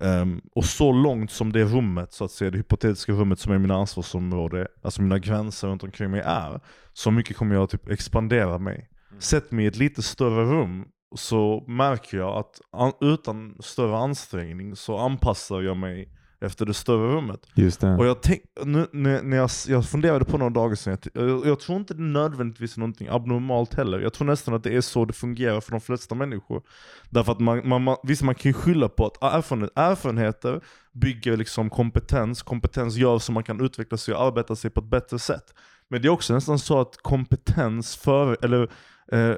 [0.02, 3.58] Ehm, och så långt som det rummet, så att säga, det hypotetiska rummet som är
[3.58, 6.60] mina ansvarsområde, alltså mina gränser runt omkring mig är,
[6.94, 8.90] så mycket kommer jag typ expandera mig.
[9.20, 14.76] Sätt mig i ett lite större rum så märker jag att an, utan större ansträngning
[14.76, 16.10] så anpassar jag mig
[16.42, 17.48] efter det större rummet.
[17.54, 17.96] Just det.
[17.96, 21.60] Och jag, tänk, nu, när, när jag, jag funderade på några dagar sedan, jag, jag,
[21.60, 24.00] tror inte det nödvändigtvis är någonting abnormalt heller.
[24.00, 26.62] Jag tror nästan att det är så det fungerar för de flesta människor.
[27.10, 31.38] Därför att man, man, man, visst man kan ju skylla på att erfarenhet, erfarenheter bygger
[31.38, 35.20] liksom kompetens, kompetens gör så man kan utveckla sig och arbeta sig på ett bättre
[35.20, 35.54] sätt.
[35.88, 38.70] Men det är också nästan så att kompetens för, eller
[39.12, 39.36] eh,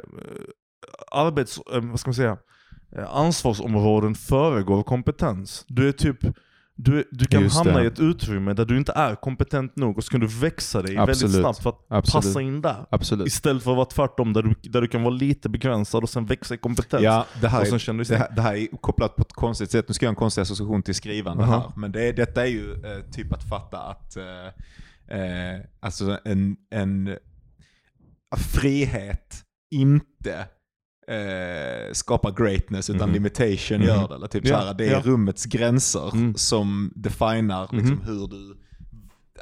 [1.12, 2.38] arbets, eh, vad ska man säga,
[2.98, 5.66] eh, ansvarsområden föregår kompetens.
[5.68, 6.18] Du är typ
[6.80, 7.84] du, du kan Just hamna det.
[7.84, 10.96] i ett utrymme där du inte är kompetent nog och så kan du växa dig
[10.96, 11.36] väldigt Absolut.
[11.36, 12.26] snabbt för att Absolut.
[12.26, 12.86] passa in där.
[12.90, 13.28] Absolut.
[13.28, 16.26] Istället för att vara tvärtom där du, där du kan vara lite begränsad och sen
[16.26, 17.04] växa i kompetens.
[17.04, 19.34] Ja, det här, och sen känner du det, här, det här är kopplat på ett
[19.34, 19.86] konstigt sätt.
[19.88, 21.60] Nu ska jag göra en konstig association till skrivande Aha.
[21.60, 21.72] här.
[21.76, 27.18] Men det, detta är ju eh, typ att fatta att eh, eh, alltså en, en
[28.38, 30.46] frihet inte
[31.08, 33.14] eh, skapar greatness utan Mhm.
[33.14, 33.88] limitation Mhm.
[33.88, 34.16] gör det.
[34.16, 35.02] Eller typ Ja, så här, det är ja.
[35.04, 36.36] rummets gränser Mm.
[36.36, 38.02] som definar liksom, Mhm.
[38.06, 38.58] hur du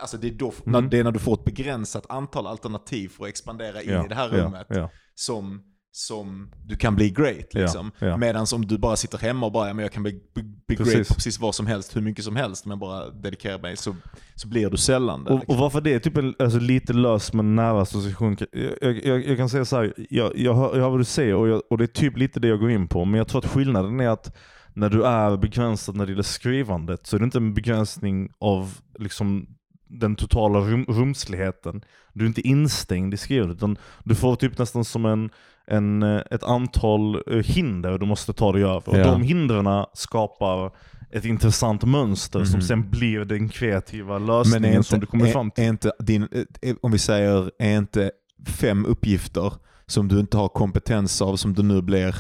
[0.02, 0.72] Alltså det är, då, Mhm.
[0.72, 4.08] när, det är när du får ett begränsat antal alternativ för att expandera in i
[4.10, 4.90] det här rummet Ja, ja.
[5.16, 5.62] som
[5.98, 7.54] som du kan bli great.
[7.54, 7.92] Liksom.
[8.00, 8.18] Ja, ja.
[8.18, 10.78] Medan om du bara sitter hemma och bara, ja, men jag kan bli, bli, bli
[10.78, 10.94] Precis.
[10.94, 13.96] great på precis vad som helst, hur mycket som helst, men bara dedikera mig, så,
[14.36, 15.30] så blir du sällan det.
[15.30, 15.56] Och, liksom.
[15.56, 18.38] och varför det är typ en, alltså, lite lös men nära association.
[18.52, 21.04] Jag, jag, jag, jag kan säga så här, jag, jag, hör, jag hör vad du
[21.04, 23.06] säger och, och det är typ lite det jag går in på.
[23.06, 24.36] Men jag tror att skillnaden är att
[24.74, 28.78] när du är begränsad när det gäller skrivandet så är det inte en begränsning av
[29.00, 29.48] liksom
[29.88, 31.82] den totala rum, rumsligheten.
[32.14, 35.30] Du är inte instängd i skrivandet utan du får typ nästan som en,
[35.68, 38.90] en, eh, ett antal eh, hinder du måste ta dig över.
[38.90, 39.12] Och Ja.
[39.12, 40.72] de hindren skapar
[41.12, 42.62] ett intressant mönster som Mhm.
[42.62, 45.64] sen blir den kreativa lösningen inte, som du kommer är, fram till.
[45.64, 46.28] inte din,
[46.62, 48.12] är, om vi säger, är inte
[48.48, 49.54] fem uppgifter
[49.88, 52.16] som du inte har kompetens av, som du nu blir,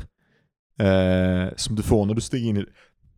[0.79, 2.65] eh, som du får när du stiger in i,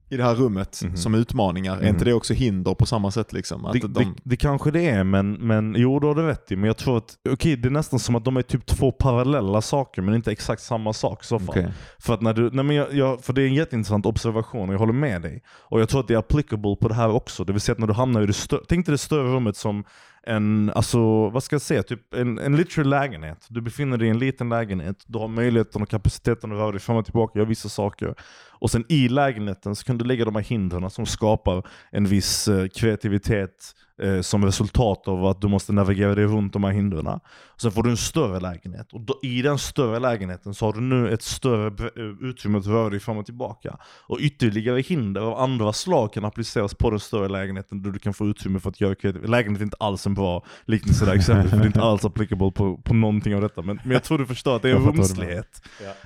[0.09, 0.97] i det här rummet Mhm.
[0.97, 1.87] som utmaningar, är Mhm.
[1.87, 3.33] inte det också hinder på samma sätt?
[3.33, 3.65] Liksom?
[3.65, 6.51] Att Det, de, det, det kanske det är, men, men jo då har du rätt
[6.51, 6.55] i.
[6.55, 9.61] Men jag tror att, okej det är nästan som att de är typ två parallella
[9.61, 11.49] saker men inte exakt samma sak i så fall.
[11.49, 11.67] Okej.
[11.99, 14.73] För, att när du, nej men jag, jag, för det är en jätteintressant observation och
[14.73, 15.41] jag håller med dig.
[15.59, 17.43] Och jag tror att det är applicable på det här också.
[17.43, 19.57] Det vill säga att när du hamnar i det större, tänk dig det större rummet
[19.57, 19.83] som
[20.23, 23.45] en, alltså vad ska jag säga, typ en, en literal lägenhet.
[23.49, 26.79] Du befinner dig i en liten lägenhet, du har möjligheten och kapaciteten att röra dig
[26.79, 28.15] fram och tillbaka, göra vissa saker.
[28.59, 32.47] Och sen i lägenheten så kan du lägga de här hindren som skapar en viss
[32.47, 37.19] eh, kreativitet eh, som resultat av att du måste navigera dig runt de här hindren.
[37.57, 40.81] Sen får du en större lägenhet och då, i den större lägenheten så har du
[40.81, 43.77] nu ett större eh, utrymme att röra dig fram och tillbaka.
[43.83, 48.13] Och ytterligare hinder av andra slag kan appliceras på den större lägenheten där du kan
[48.13, 49.29] få utrymme för att göra kreativt.
[49.29, 52.51] Lägenhet är inte alls en bra liknelse där exempel, för det är inte alls applicable
[52.51, 53.61] på, på någonting av detta.
[53.61, 55.61] Men, men jag tror du förstår att det är en rumslighet.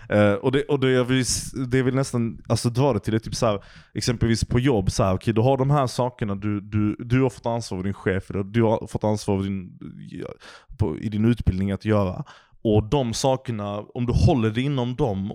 [0.10, 1.25] Eh, och det, och det, jag vill,
[1.67, 5.04] det vill nästan alltså, dra det till, det typ så här, exempelvis på jobb, så
[5.04, 7.94] här, okay, du har de här sakerna, du, du, du har fått ansvar för din
[7.94, 9.80] chef, eller du har fått ansvar för din,
[10.78, 12.24] på, i din utbildning att göra.
[12.63, 15.34] Och de sakerna, om du håller dig inom dem,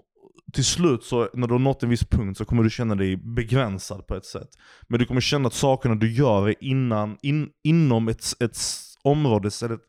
[0.53, 3.17] till slut så när du har nått en viss punkt så kommer du känna dig
[3.17, 4.49] begränsad på ett sätt.
[4.89, 8.59] Men du kommer känna att sakerna du gör är innan, in, inom ett, ett
[9.03, 9.89] område, eller ett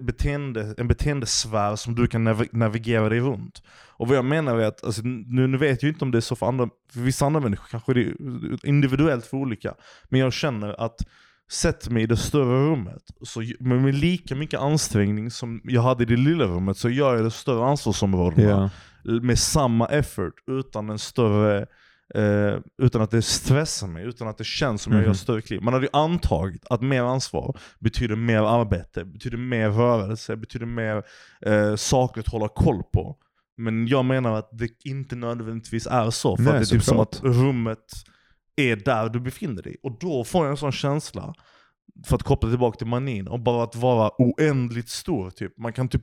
[0.00, 3.62] beteende, en beteendesfär som du kan nav navigera dig runt.
[3.96, 6.20] Och vad jag menar är att, alltså, nu, nu vet jag inte om det är
[6.20, 9.74] så för andra, för vissa andra människor kanske det är individuellt för olika.
[10.08, 11.06] Men jag känner att
[11.50, 16.02] Sätt mig i det större rummet, så, men med lika mycket ansträngning som jag hade
[16.02, 18.70] i det lilla rummet så gör jag det större ansvarsområdena
[19.04, 19.20] Ja.
[19.22, 21.66] med samma effort utan en större
[22.14, 25.06] Eh, utan att det stressar mig, utan att det känns som jag Mhm.
[25.06, 25.62] gör större kliv.
[25.62, 31.02] Man hade ju antagit att mer ansvar betyder mer arbete, betyder mer rörelse, betyder mer
[31.46, 33.16] eh, saker att hålla koll på.
[33.56, 36.36] Men jag menar att det inte nödvändigtvis är så.
[36.36, 37.84] För Nej, att det är typ som att rummet
[38.56, 39.76] är där du befinner dig.
[39.82, 41.34] Och då får jag en sån känsla,
[42.06, 45.30] för att koppla tillbaka till manin, och bara att vara oändligt stor.
[45.30, 45.58] Typ.
[45.58, 46.02] Man kan typ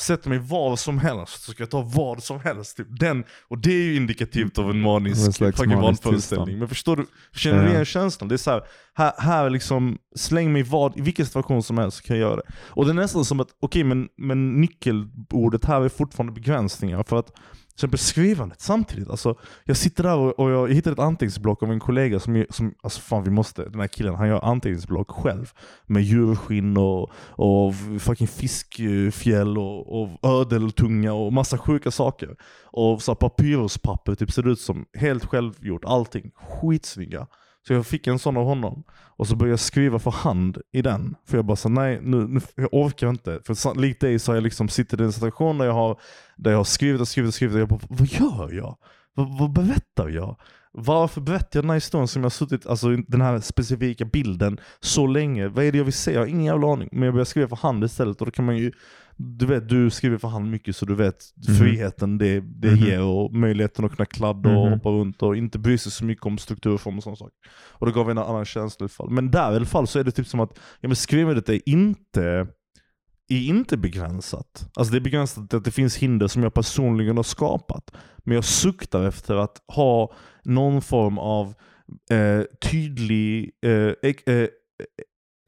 [0.00, 2.76] sätta mig var som helst, så ska jag ta vad som helst.
[2.76, 2.86] Typ.
[3.00, 6.58] Den, och det är ju indikativt av en manisk fucking vanföreställning.
[6.58, 8.28] Men förstår du, känner du igen känslan?
[8.28, 8.62] Det är så här,
[8.94, 12.36] här, här liksom, släng mig vad, i vilken situation som helst så kan jag göra
[12.36, 12.52] det.
[12.68, 17.02] Och det är nästan som att, okej men, men nyckelordet här är fortfarande begränsningar.
[17.02, 17.32] För att
[17.72, 19.10] till exempel skrivandet samtidigt.
[19.10, 22.74] Alltså, jag sitter där och, och jag hittar ett anteckningsblock av en kollega som, som
[22.82, 25.50] alltså fan vi måste, den här killen han gör anteckningsblock själv.
[25.86, 32.36] Med djurskinn och, och fucking fiskfjäll och, och ödeltunga och massa sjuka saker.
[32.64, 36.30] Och så papyruspapper typ ser ut som helt självgjort, allting.
[36.34, 37.26] Skitsnygga.
[37.66, 38.84] Så jag fick en sån av honom.
[39.16, 41.16] Och så började jag skriva för hand i den.
[41.26, 43.40] För jag bara sa nej, nu, nu, jag orkar inte.
[43.44, 46.00] För likt dig så har jag liksom sitter i en situation där jag har,
[46.36, 48.76] där jag har skrivit och skrivit och skrivit och jag bara, vad gör jag?
[49.14, 50.36] Vad, vad berättar jag?
[50.72, 54.60] Varför berättar jag den här historien som jag har suttit, alltså den här specifika bilden,
[54.80, 55.48] så länge?
[55.48, 56.14] Vad är det jag vill säga?
[56.14, 56.88] Jag har ingen jävla aning.
[56.92, 58.72] Men jag börjar skriva för hand istället och då kan man ju
[59.16, 61.54] du vet, du skriver för hand mycket så du vet Mhm.
[61.56, 62.76] friheten det, det Mhm.
[62.86, 64.72] ger och möjligheten att kunna kladda och Mhm.
[64.72, 67.34] hoppa runt och inte bry sig så mycket om strukturform och sådana saker.
[67.52, 69.10] Och det gav en annan känsla i alla fall.
[69.10, 71.60] Men där i alla fall så är det typ som att ja, men skrivandet är
[71.68, 72.46] inte,
[73.28, 74.70] är inte begränsat.
[74.74, 77.90] Alltså det är begränsat till att det finns hinder som jag personligen har skapat.
[78.24, 80.12] Men jag suktar efter att ha
[80.44, 81.54] någon form av
[82.10, 84.48] eh, tydlig eh, ex, eh,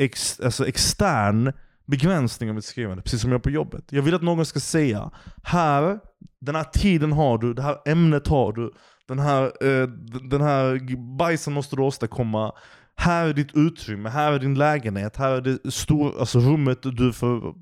[0.02, 1.52] ex, alltså extern
[1.86, 3.84] begränsning av mitt skrivande, precis som jag på jobbet.
[3.92, 5.10] Jag vill att någon ska säga,
[5.42, 5.98] här,
[6.40, 8.72] den här tiden har du, det här ämnet har du,
[9.08, 9.88] den här, eh,
[10.30, 12.52] den här bajsen måste du åstadkomma.
[12.96, 17.12] Här är ditt utrymme, här är din lägenhet, här är det stor, alltså rummet du
[17.12, 17.54] får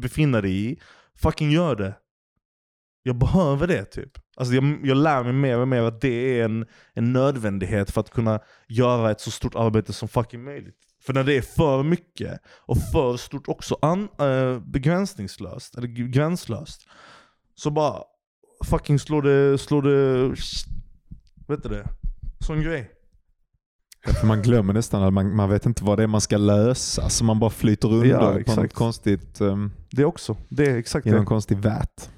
[0.00, 0.80] befinna dig i.
[1.14, 1.94] Fucking gör det.
[3.02, 4.10] Jag behöver det typ.
[4.36, 8.00] Alltså jag, jag lär mig mer och mer att det är en, en nödvändighet för
[8.00, 10.89] att kunna göra ett så stort arbete som fucking möjligt.
[11.00, 16.88] För när det är för mycket och för stort också an, äh, begränsningslöst, eller gränslöst,
[17.54, 18.02] så bara
[18.64, 20.28] fucking slå det, slå det,
[21.48, 21.88] vet du det?
[22.46, 22.90] Sån grej.
[24.06, 26.36] Ja, för man glömmer nästan att man, man vet inte vad det är man ska
[26.36, 27.08] lösa.
[27.08, 31.06] Så man bara flyter under Ja, på något konstigt, um, Det också, det är exakt
[31.06, 32.10] i någon konstig vät.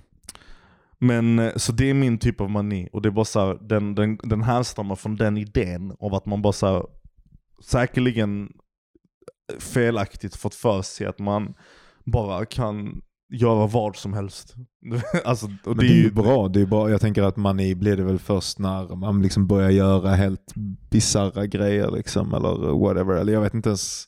[0.99, 3.59] Men eh, så det är min typ av mani och det är bara så här,
[3.61, 6.83] den, den, den härstammar från den idén av att man bara så här,
[7.62, 8.53] säkerligen
[9.59, 11.55] felaktigt fått för sig att man
[12.05, 14.55] bara kan göra vad som helst.
[15.25, 16.49] alltså, Men det är ju bra.
[16.49, 19.71] Det är bara, jag tänker att mani blir det väl först när man liksom börjar
[19.71, 20.53] göra helt
[20.91, 23.15] bisarra grejer liksom, eller whatever.
[23.15, 24.05] Eller jag vet inte ens.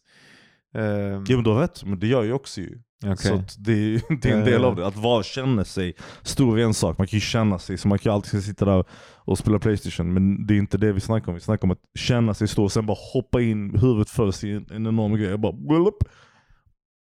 [0.75, 2.79] ehm, Ja men du har rätt, men det gör jag också ju.
[3.03, 3.17] Okay.
[3.17, 4.87] Så att det, är, det är en del av det.
[4.87, 7.99] Att vara känner sig stor är en sak, man kan ju känna sig, så man
[7.99, 8.85] kan ju alltid sitta där
[9.17, 10.15] och spela Playstation.
[10.15, 12.65] Men det är inte det vi snackar om, vi snackar om att känna sig stor
[12.65, 15.39] och sen bara hoppa in huvudet först i en, en enorm grej.
[15.39, 16.05] Bara, blup,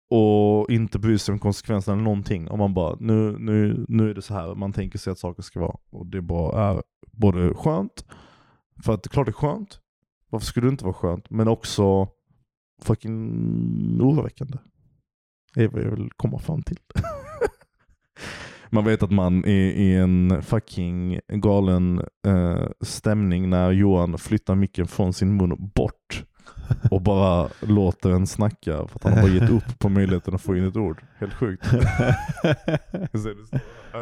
[0.09, 2.49] och inte bry sig om konsekvenserna eller någonting.
[2.49, 5.43] Om man bara, nu, nu, nu är det så här man tänker sig att saker
[5.43, 5.77] ska vara.
[5.91, 8.05] Och det bara är både skönt,
[8.83, 9.79] för att det är klart det är skönt,
[10.29, 11.29] varför skulle det inte vara skönt?
[11.29, 12.07] Men också
[12.81, 14.57] fucking oroväckande.
[15.53, 16.79] Det är vad jag vill komma fram till.
[18.69, 24.87] man vet att man är i en fucking galen eh, stämning när Johan flyttar micken
[24.87, 26.23] från sin mun bort
[26.91, 30.41] och bara låter en snacka för att han har bara gett upp på möjligheten att
[30.41, 31.03] få in ett ord.
[31.17, 31.65] Helt sjukt.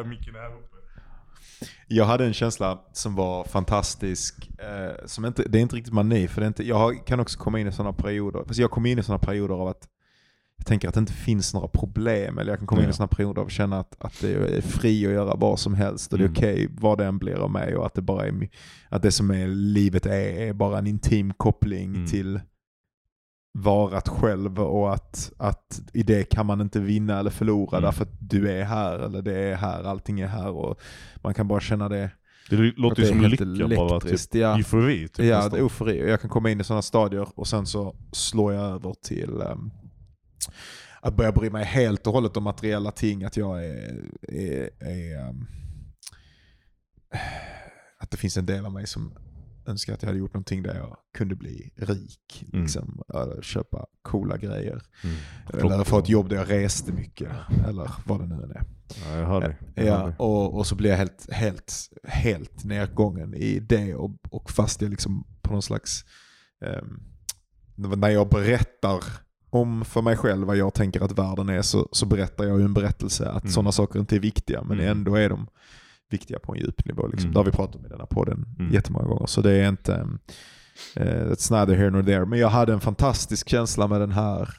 [0.05, 0.75] Micken här uppe.
[1.87, 4.49] Jag hade en känsla som var fantastisk.
[4.59, 7.39] Eh, som inte, det är inte riktigt mani, för det är inte, jag kan också
[7.39, 8.43] komma in i sådana perioder.
[8.47, 9.87] Fast jag kommer in i sådana perioder av att
[10.57, 12.37] jag tänker att det inte finns några problem.
[12.37, 14.61] Eller jag kan komma in i sådana perioder av att känna att, att det är
[14.61, 16.13] fri att göra vad som helst.
[16.13, 16.37] Och det är Mm.
[16.37, 17.75] okej vad det än blir av mig.
[17.75, 18.49] Och att det bara är,
[18.89, 20.11] att det som är livet är,
[20.47, 22.07] är bara en intim koppling Mm.
[22.07, 22.39] till
[23.57, 27.85] varat själv och att, att i det kan man inte vinna eller förlora Mm.
[27.87, 30.79] därför att du är här eller det är här, allting är här och
[31.23, 32.11] man kan bara känna det.
[32.49, 34.57] Det låter ju som lycka bara, typ ja.
[34.57, 35.07] eufori.
[35.07, 36.03] Typ, Ja, det är eufori.
[36.03, 39.41] Och Jag kan komma in i sådana stadier och sen så slår jag över till
[39.41, 39.71] ehm,
[41.01, 43.23] att börja bry mig helt och hållet om materiella ting.
[43.23, 45.45] Att jag är, är, är ehm,
[47.99, 49.17] att det finns en del av mig som
[49.67, 52.45] önskar att jag hade gjort någonting där jag kunde bli rik.
[52.53, 52.63] Mm.
[52.63, 54.81] Liksom, eller köpa coola grejer.
[55.03, 55.15] Mm.
[55.73, 57.29] Eller få ett jobb där jag reste mycket.
[57.67, 58.63] Eller vad det nu än är.
[59.05, 59.57] Ja, jag hör dig.
[59.75, 64.51] Jag Ja, och, och så blir jag helt, helt, helt nedgången i det och, och
[64.51, 66.05] fast jag liksom på någon slags,
[66.65, 66.99] ehm,
[67.75, 69.03] när jag berättar
[69.49, 72.65] om för mig själv vad jag tänker att världen är så, så berättar jag ju
[72.65, 73.51] en berättelse att Mm.
[73.53, 74.91] sådana saker inte är viktiga men Mm.
[74.91, 75.47] ändå är de
[76.09, 77.07] viktiga på en djup nivå.
[77.07, 77.25] Liksom.
[77.25, 77.33] Mm.
[77.33, 78.73] Det har vi pratat om i denna podden Mm.
[78.73, 80.19] jättemånga gånger så det är inte, um,
[80.95, 82.25] it's neither here nor there.
[82.25, 84.49] Men jag hade en fantastisk känsla med den här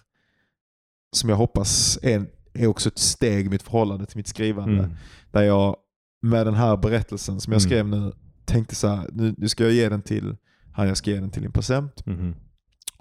[1.16, 4.78] som jag hoppas är, är också ett steg i mitt förhållande till mitt skrivande.
[4.84, 4.96] Mm.
[5.30, 5.76] Där jag
[6.22, 7.68] med den här berättelsen som jag Mm.
[7.70, 8.12] skrev nu
[8.44, 10.36] tänkte så här, nu, nu ska jag ge den till
[10.72, 12.06] han jag ska ge den till en present.
[12.06, 12.34] Mhm.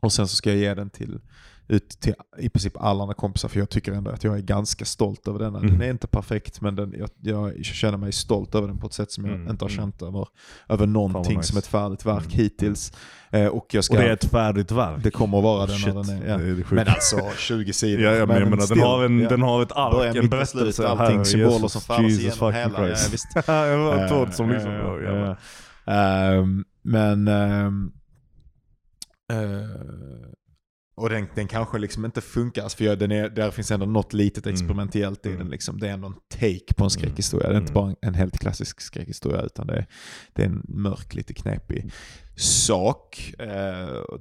[0.01, 1.19] Och sen så ska jag ge den till,
[1.67, 4.85] ut till i princip alla andra kompisar för jag tycker ändå att jag är ganska
[4.85, 5.59] stolt över denna.
[5.59, 5.81] Den Mm.
[5.81, 9.11] är inte perfekt men den, jag, jag känner mig stolt över den på ett sätt
[9.11, 9.81] som jag Mm, inte har mm.
[9.81, 10.27] känt över,
[10.69, 11.49] över någonting nice.
[11.49, 12.93] som ett färdigt verk Mm, hittills.
[13.31, 15.03] Eh, och jag ska, Och det är ett färdigt verk.
[15.03, 15.95] det kommer att vara Oh, den shit.
[15.95, 16.27] när den är.
[16.29, 16.37] Ja.
[16.37, 16.71] Det är det.
[16.71, 18.03] Men alltså 20 sidor.
[18.03, 19.29] Ja, ja men jag menar, den har, en, ja.
[19.29, 20.87] den har ett ark, en och slut, berättelse.
[20.87, 22.79] allting Herre symboler Jesus, som färdas Jesus fucking hela.
[22.89, 23.13] Ja, Christ.
[23.13, 23.27] visst.
[23.47, 24.71] jag var Eh, som liksom...
[24.71, 25.37] oh, jävlar.
[25.87, 27.27] eh, ehm, men...
[27.27, 27.91] ehm,
[29.31, 30.34] eh,
[30.97, 33.85] och den, den kanske liksom inte funkar, alltså, för jag, den är, där finns ändå
[33.85, 34.53] något litet Mm.
[34.53, 35.39] experimentellt i Mm.
[35.41, 35.49] den.
[35.49, 35.79] Liksom.
[35.79, 37.49] Det är ändå en take på en skräckhistoria.
[37.49, 37.83] Det är inte Mm.
[37.83, 39.85] bara en, en helt klassisk skräckhistoria utan det är,
[40.33, 41.91] det är en mörk, lite knepig
[42.37, 43.33] sak.
[43.39, 43.47] Eh,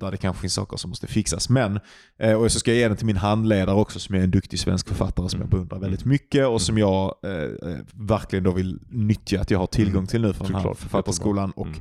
[0.01, 1.49] där det kanske finns saker som måste fixas.
[1.49, 1.81] Men,
[2.19, 4.59] eh, och så ska jag ge den till min handledare också som är en duktig
[4.61, 5.51] svensk författare som jag Mm.
[5.51, 9.67] beundrar väldigt mycket och som jag eh, eh, verkligen då vill nyttja att jag har
[9.67, 11.51] tillgång till nu från den här författarskolan.
[11.51, 11.81] Och, Mm.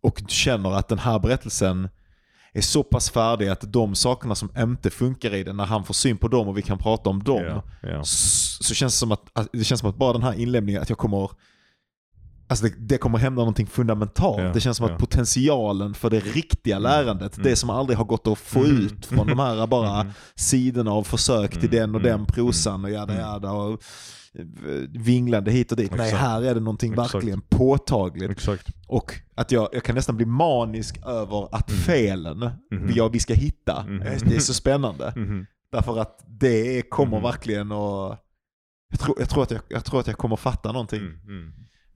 [0.00, 1.88] och känner att den här berättelsen
[2.54, 5.94] är så pass färdig att de sakerna som inte funkar i den, när han får
[5.94, 8.04] syn på dem och vi kan prata om dem, Ja, ja.
[8.04, 10.82] så, så känns det som att, att, det känns som att bara den här inlämningen,
[10.82, 11.30] att jag kommer
[12.48, 14.42] Alltså det, det kommer hända någonting fundamentalt.
[14.42, 17.48] Ja, det känns som att potentialen för det riktiga lärandet, mm.
[17.50, 18.80] det som aldrig har gått att få Mm.
[18.86, 20.12] ut från de här bara Mm.
[20.34, 23.24] sidorna av försök till Mm, den och mm, den prosan och jada mm.
[23.26, 23.82] jada och
[24.88, 25.90] vinglande hit och dit.
[25.96, 26.22] Nej, Exakt.
[26.22, 27.14] här är det någonting Exakt.
[27.14, 28.30] verkligen påtagligt.
[28.30, 28.66] Exakt.
[28.86, 32.86] Och att jag, jag kan nästan bli manisk över att felen Mhm.
[32.86, 35.12] vi, vi ska hitta, eh, det är så spännande.
[35.16, 35.46] Mhm.
[35.72, 38.18] Därför att det kommer verkligen att...
[38.90, 41.00] Jag tror, jag, tror att jag, jag tror att jag kommer fatta någonting.
[41.00, 41.52] Mm, mm.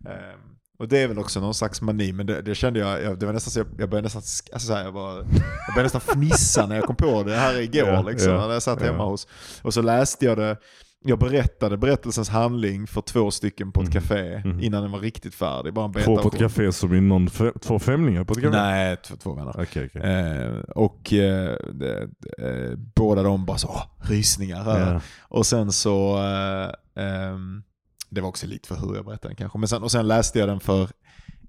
[0.06, 0.40] Ehm,
[0.78, 3.26] och det är väl också någon slags mani, men det, det kände jag, jag, det
[3.26, 4.22] var nästan så jag, jag började nästan,
[4.52, 7.60] alltså så här, jag, bara, jag började nästan fnissa när jag kom på det här
[7.60, 7.88] igår.
[7.88, 8.86] Ja, liksom, ja, när jag satt ja.
[8.86, 9.28] hemma hos.
[9.62, 10.56] Och så läste jag det,
[11.04, 13.92] jag berättade berättelsens handling för två stycken på ett Mhm.
[14.02, 14.60] café Mhm.
[14.60, 15.74] innan den var riktigt färdig.
[15.74, 17.28] Bara en Två på ett café som i någon,
[17.60, 18.56] två främlingar på ett café?
[18.56, 19.54] Nej, två, två vänner.
[19.60, 20.02] Okej, okej.
[20.02, 22.02] Eh, och eh, det,
[22.38, 24.92] eh, båda de bara så, åh, rysningar här.
[24.94, 25.00] Ja.
[25.22, 27.62] Och sen så, eh, ehm,
[28.10, 30.38] det var också lite för hur jag berättade den kanske, men sen, och sen läste
[30.38, 30.88] jag den för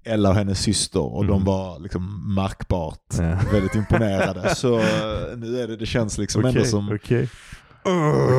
[0.04, 1.44] Ella och hennes syster och de Mhm.
[1.44, 3.38] var liksom markbart Ja.
[3.52, 4.54] väldigt imponerade.
[4.54, 6.92] så eh, nu är det, det känns liksom Okej, ändå som...
[6.92, 7.28] okej.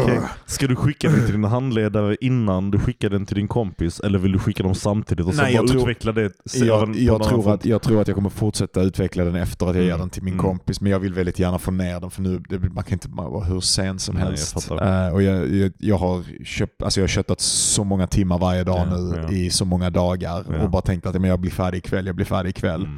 [0.03, 0.19] Okej.
[0.45, 3.99] Ska du skicka den till din handledare innan du skickar den till din kompis?
[3.99, 6.31] Eller vill du skicka dem samtidigt och sen Nej, jag bara tror- utveckla det?
[6.53, 9.83] Jag, jag, tror att, jag tror att jag kommer fortsätta utveckla den efter att jag
[9.83, 9.99] ger Mm.
[9.99, 10.45] den till min Mm.
[10.45, 10.81] kompis.
[10.81, 13.43] Men jag vill väldigt gärna få ner den för nu, det, man kan inte vara
[13.43, 14.53] hur sen som Nej, jag helst.
[14.69, 15.07] fattar.
[15.07, 18.63] Eh, och jag, jag, jag, har köpt, alltså jag har köttat så många timmar varje
[18.63, 19.31] dag Ja, nu ja.
[19.31, 20.59] i så många dagar Ja.
[20.63, 22.83] och bara tänkt att men jag blir färdig ikväll, jag blir färdig ikväll.
[22.85, 22.97] Mm.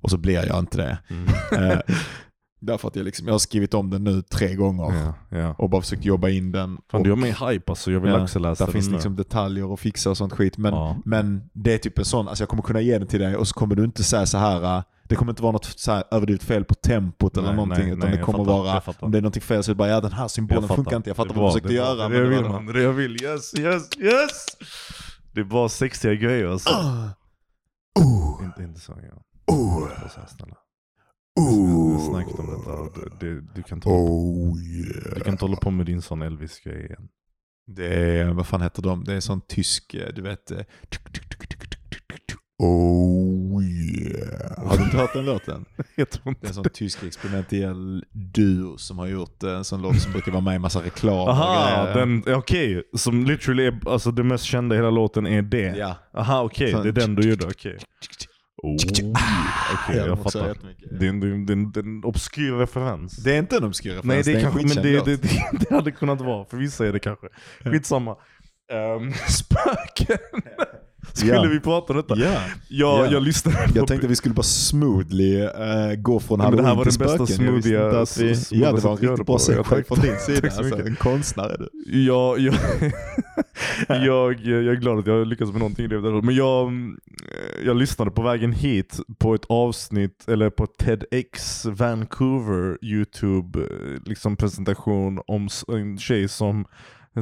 [0.00, 0.98] Och så blir jag inte det.
[1.10, 1.78] Mm.
[2.60, 5.54] Därför att jag, liksom, jag har skrivit om den nu tre gånger Ja, ja.
[5.58, 6.78] och bara försökt jobba in den.
[6.90, 8.88] Fan, och du har mig hype alltså, jag vill Ja, också läsa där den finns
[8.88, 8.92] nu.
[8.94, 10.58] liksom detaljer att fixa och sånt skit.
[10.58, 10.96] Men, Ja.
[11.04, 13.48] men det är typ en sån, alltså jag kommer kunna ge den till dig och
[13.48, 14.76] så kommer du inte säga så här.
[14.78, 17.84] äh, det kommer inte vara något så överdrivet fel på tempot eller Nej, någonting.
[17.84, 19.78] nej, utan nej, det kommer fattar, vara, om det är någonting fel så är det
[19.78, 21.10] bara ja den här symbolen funkar inte.
[21.10, 22.08] Jag fattar vad du försökte göra.
[22.08, 23.22] Det jag vill man, det jag vill.
[23.24, 24.46] Yes, yes, yes!
[25.32, 26.70] Det är bara sexiga grejer alltså.
[26.70, 27.08] Ah.
[28.00, 29.22] Oh, Inte, inte så, ja.
[29.54, 30.54] Och så här, snälla.
[31.38, 33.00] Vi har oh, snackat om detta.
[33.20, 34.54] det- det- Du kan ta oh
[35.14, 37.08] Du kan inte hålla på med din sån Elvis-grej igen.
[37.66, 37.86] Det
[38.20, 39.04] är, vad fan heter de?
[39.04, 40.50] Det är sån tysk, eh, du vet.
[40.50, 40.58] eh,
[42.62, 44.68] Oh yeah.
[44.68, 45.64] Har du inte hört den låten?
[45.96, 49.64] Jag tror Det är inte en sån tysk experimentell duo som har gjort eh, en
[49.64, 51.28] sån låt som brukar vara med i massa reklam.
[51.28, 51.86] Aha,
[52.36, 52.82] okej.
[52.96, 55.76] Som literally är, alltså det mest kända i hela låten är det.
[55.76, 55.96] Ja.
[56.14, 56.72] Aha, okej.
[56.72, 57.78] Sån- Det är den du gjorde, okej.
[58.62, 58.76] Oh,
[59.88, 60.56] de jag fattar.
[60.98, 63.16] Det är en, det är en, det är en, det är en obskyr referens.
[63.16, 65.28] Det är inte en obskyr referens, Nej, det är, en kanske, men det, det, det,
[65.68, 66.44] det hade kunnat vara.
[66.44, 67.26] För vissa är det kanske.
[67.64, 68.16] Skitsamma.
[68.72, 70.18] Um, spöken.
[71.12, 71.42] Skulle Ja.
[71.42, 72.16] vi prata om detta?
[72.18, 72.24] Ja.
[72.68, 73.12] Jag, Ja.
[73.12, 73.78] jag lyssnade på...
[73.78, 75.48] Jag tänkte vi skulle bara smoothly eh,
[75.98, 77.56] gå från Ja, men det här halloween var till den bästa spöken.
[77.56, 79.86] Inte att vi- Ja, det var en riktigt bra tack.
[79.88, 80.48] från din sida.
[80.58, 82.02] Alltså, en konstnär är du.
[82.04, 82.54] jag, jag,
[83.88, 86.24] jag, jag är glad att jag lyckats med någonting i livet.
[86.24, 86.72] Men jag,
[87.64, 93.66] jag lyssnade på vägen hit på ett avsnitt, eller på TEDx Vancouver YouTube eh,
[94.04, 96.64] liksom presentation om en tjej som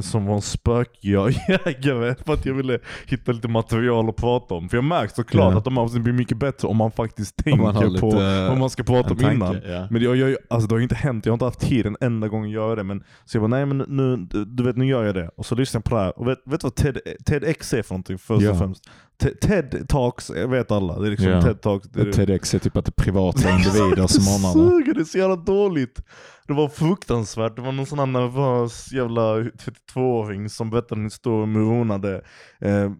[0.03, 4.69] som var en spökjägare för att jag ville hitta lite material att prata om.
[4.69, 5.57] För jag märkt såklart Ja.
[5.57, 8.09] att de avsnitten blir mycket bättre om man faktiskt tänker man på
[8.49, 9.61] vad man ska prata om tanke, innan.
[9.67, 9.87] ja.
[9.91, 11.97] Men jag, jag, alltså det har ju inte hänt, jag har inte haft tid en
[12.01, 12.83] enda gång att göra det.
[12.83, 15.29] Men, så jag bara, nej men nu, du- vet nu gör jag det.
[15.35, 16.19] Och så lyssnar jag på det här.
[16.19, 18.51] Och vet, vet du vad TED, TEDx är för någonting först Ja.
[18.51, 18.89] och främst?
[19.23, 20.99] Te- TED Talks, jag vet alla.
[20.99, 21.41] Det är liksom Ja.
[21.41, 21.87] TED Talks.
[21.89, 24.69] Det är, TEDx är typ att det är privata individer som ordnar det.
[24.71, 26.01] suger, det är så jävla dåligt.
[26.47, 27.55] Det var fruktansvärt.
[27.55, 31.89] Det var någon sån här nervös jävla 32-åring som berättade en historia om hur hon
[31.89, 32.21] hade
[32.59, 32.91] eh,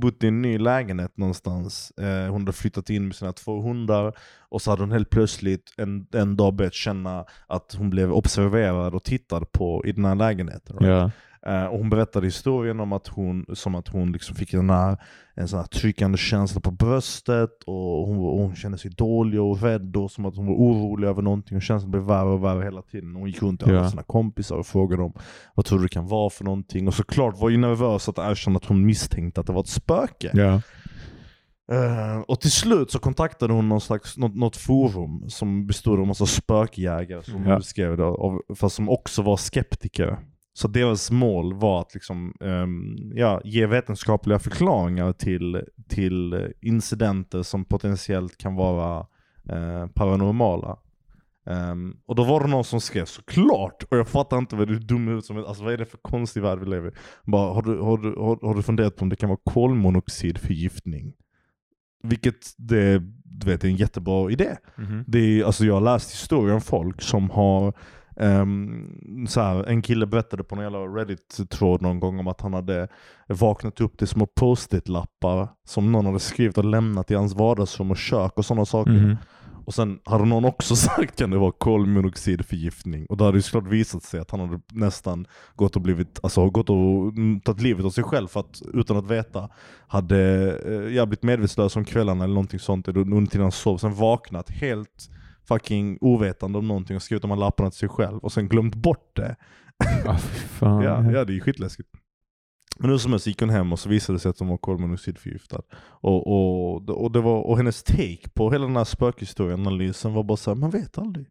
[0.00, 1.90] bott i en ny lägenhet någonstans.
[1.90, 4.12] Eh, hon hade flyttat in med sina två hundar
[4.48, 8.94] och så hade hon helt plötsligt en, en dag börjat känna att hon blev observerad
[8.94, 10.76] och tittad på i den här lägenheten.
[10.78, 10.90] right?
[10.90, 11.10] Ja.
[11.46, 14.96] Eh, och hon berättade historien om att hon, som att hon liksom fick den här,
[15.34, 19.62] en sån här tryckande känsla på bröstet och hon, och hon kände sig dålig och
[19.62, 22.64] rädd och som att hon var orolig över någonting och känslan blev värre och värre
[22.64, 23.14] hela tiden.
[23.16, 23.90] Hon gick runt till alla Ja.
[23.90, 25.12] sina kompisar och frågade dem
[25.54, 26.88] vad tror du det kan vara för någonting.
[26.88, 30.30] Och såklart var ju nervös att erkänna att hon misstänkte att det var ett spöke.
[30.34, 30.60] Ja.
[31.72, 36.00] Eh, och till slut så kontaktade hon någon slags, något, något forum som bestod av
[36.00, 37.52] en massa spökjägare som Ja.
[37.52, 40.18] hon skrev det, av, fast som också var skeptiker.
[40.56, 47.64] Så deras mål var att liksom, ehm, ja, ge vetenskapliga förklaringar till, till incidenter som
[47.64, 49.06] potentiellt kan vara
[49.48, 50.78] eh, paranormala.
[51.46, 54.76] Ehm, och då var det någon som skrev såklart, och jag fattar inte vad du
[54.76, 56.92] är dum huvudet som alltså vad är det för konstig värld vi lever i?
[57.24, 61.12] Bara, har, du, har, du, har, har du funderat på om det kan vara kolmonoxidförgiftning?
[62.02, 64.56] Vilket det, du vet, är en jättebra idé.
[64.76, 65.04] Mhm.
[65.06, 67.74] Det är, alltså jag har läst historier om folk som har
[68.16, 72.54] ehm, så här, en kille berättade på någon jävla Reddit-tråd någon gång om att han
[72.54, 72.88] hade
[73.28, 77.96] vaknat upp till små post-it-lappar som någon hade skrivit och lämnat i hans vardagsrum och
[77.96, 78.92] kök och sådana saker.
[78.92, 79.16] Mhm.
[79.66, 83.06] Och sen hade någon också sagt kan det vara kolmonoxidförgiftning.
[83.06, 86.50] Och då hade det såklart visat sig att han hade nästan gått och blivit, alltså
[86.50, 89.48] gått och mm, tagit livet av sig själv för att, utan att veta.
[89.86, 90.18] Hade
[90.66, 93.78] eh, jag blivit medvetslös om kvällarna eller någonting sånt under tiden han sov.
[93.78, 95.10] Sen vaknat helt
[95.48, 98.18] fucking ovetande om någonting och skrivit de här lapparna till sig själv.
[98.18, 99.36] Och sen glömt bort det.
[100.06, 100.16] Ah,
[100.58, 100.82] fan.
[100.82, 101.88] Ja, ja det är ju skitläskigt.
[102.78, 104.56] Men hur som helst gick hon hem och så visade det sig att hon var
[104.56, 105.62] kolmonoxidförgiftad.
[105.78, 110.22] Och, och, och, det var, och hennes take på hela den här spökhistorien, analysen var
[110.22, 111.26] bara såhär, man vet aldrig.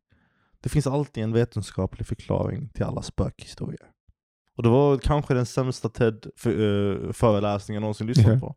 [0.62, 3.88] Det finns alltid en vetenskaplig förklaring till alla spökhistorier.
[4.58, 8.56] Och det var kanske den sämsta TED-föreläsningen jag någonsin lyssnat på.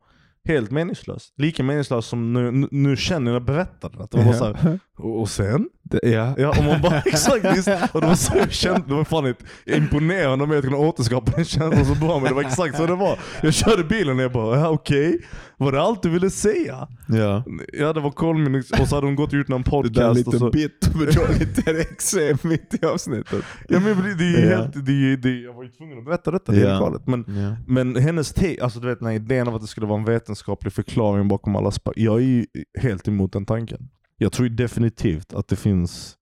[0.48, 1.32] Helt meningslös.
[1.36, 4.04] Lika meningslös som nu, nu- känner jag berättade det.
[4.04, 5.68] Att det var så här, och, och sen?
[5.82, 6.34] Det, ja.
[6.38, 7.68] Ja, och man bara exakt visst.
[7.92, 11.32] Och det var så jag kände, det var fan ett imponerande med att kunna återskapa
[11.36, 12.18] den känslan så bra.
[12.18, 13.18] Men det var exakt så det var.
[13.42, 15.20] Jag körde bilen och jag bara, ja, okej.
[15.56, 16.88] Var det allt du ville säga?
[17.08, 17.44] ja.
[17.72, 20.26] Ja det var kolmning och så hade de gått ut någon Det där är podcast
[20.26, 20.50] och lite så.
[20.50, 23.44] bitter med dåligt TEDx mitt i avsnittet.
[23.68, 24.56] Ja men det, det är Ja.
[24.56, 27.06] helt, det, det, jag var ju tvungen att berätta detta, det galet.
[27.06, 27.56] Men, Ja.
[27.66, 30.04] men hennes te, alltså du vet den här idén av att det skulle vara en
[30.38, 31.94] vetenskaplig förklaring bakom alla spök.
[31.96, 32.46] Jag är ju
[32.80, 33.88] helt emot den tanken.
[34.18, 36.16] Jag tror definitivt att det finns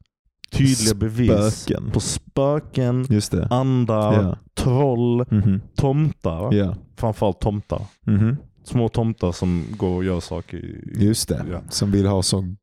[0.53, 1.91] tydliga bevis Spöken.
[1.91, 3.47] på spöken, Just det.
[3.51, 4.37] andar, Ja.
[4.55, 5.61] troll, Mhm.
[5.77, 6.55] tomtar.
[6.55, 6.75] Ja.
[6.97, 7.83] Framförallt tomtar.
[8.07, 8.37] Mhm.
[8.65, 10.57] Små tomtar som går och gör saker.
[10.57, 11.45] i- Just det.
[11.51, 11.61] Ja.
[11.69, 12.55] Som vill ha så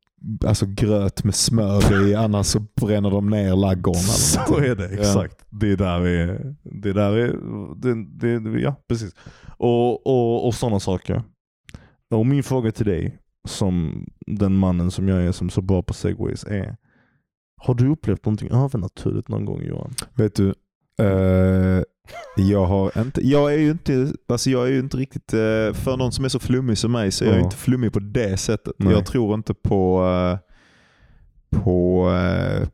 [0.46, 4.00] alltså gröt med smör i, annars så bränner de ner laggården.
[4.00, 5.36] eller Så är det, exakt.
[5.50, 7.36] Det där är, det där är,
[7.76, 9.12] det, det, ja precis.
[9.58, 11.22] Och, och, och sådana saker.
[12.10, 15.82] Och min fråga till dig, som den mannen som jag är som är så bra
[15.82, 16.76] på segways är.
[17.62, 19.94] Har du upplevt någonting övernaturligt någon gång Johan?
[20.14, 20.54] Vet du,
[21.00, 21.82] eh,
[22.36, 25.96] jag har inte, jag är ju inte, alltså jag är ju inte riktigt, eh, för
[25.96, 27.44] någon som är så flummig som mig så är jag Ja.
[27.44, 28.74] inte flummig på det sättet.
[28.78, 28.92] Nej.
[28.92, 30.38] Jag tror inte på eh,
[31.62, 32.10] på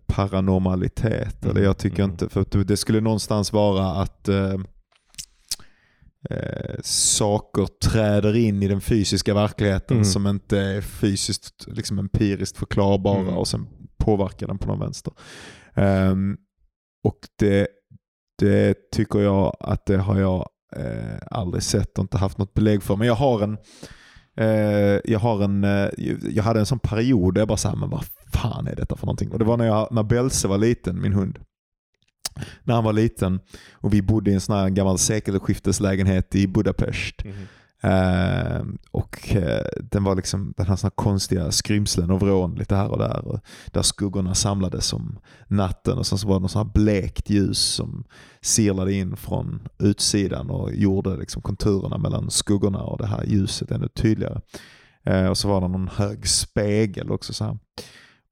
[0.07, 1.43] paranormalitet.
[1.43, 2.11] Eller Mm, jag tycker mm.
[2.11, 4.29] inte, för det skulle någonstans vara att
[6.31, 10.05] eh, saker träder in i den fysiska verkligheten Mm.
[10.05, 13.37] som inte är fysiskt liksom empiriskt förklarbara Mm.
[13.37, 13.67] och sen
[13.99, 15.13] påverkar den på någon vänster.
[15.75, 16.37] Ehm,
[17.05, 17.69] och det,
[18.39, 22.83] det tycker jag att det har jag eh, aldrig sett och inte haft något belägg
[22.83, 22.97] för.
[22.97, 23.59] Men jag har en
[24.37, 25.89] eh, jag, har en, eh,
[26.31, 29.07] jag hade en sån period där jag bara såhär, men vad fan är detta för
[29.07, 29.31] någonting?
[29.33, 31.39] Och det var när, jag, när Belse var liten, min hund.
[32.65, 33.41] När han var liten
[33.73, 37.15] och vi bodde i en sån här gammal sekelskifteslägenhet i Budapest.
[37.83, 42.89] Eh, och eh, den var liksom, den hade såna konstiga skrymslen och vrån lite här
[42.89, 43.25] och där.
[43.29, 45.19] Och där skuggorna samlades om
[45.49, 48.05] natten och sen så var det något sånt här blekt ljus som
[48.41, 53.89] silade in från utsidan och gjorde liksom konturerna mellan skuggorna och det här ljuset ännu
[53.89, 54.41] tydligare.
[55.05, 57.33] Eh, och så var det någon hög spegel också.
[57.33, 57.59] så här.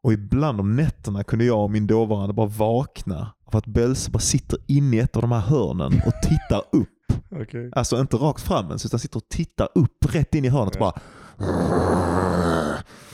[0.02, 4.18] Och ibland om nätterna kunde jag och min dåvarande bara vakna av att Belse bara
[4.18, 6.88] sitter inne i ett av de här hörnen och tittar upp.
[7.42, 7.70] Okej.
[7.72, 10.80] Alltså inte rakt fram ens, utan sitter och tittar upp rätt in i hörnet och
[10.80, 11.00] bara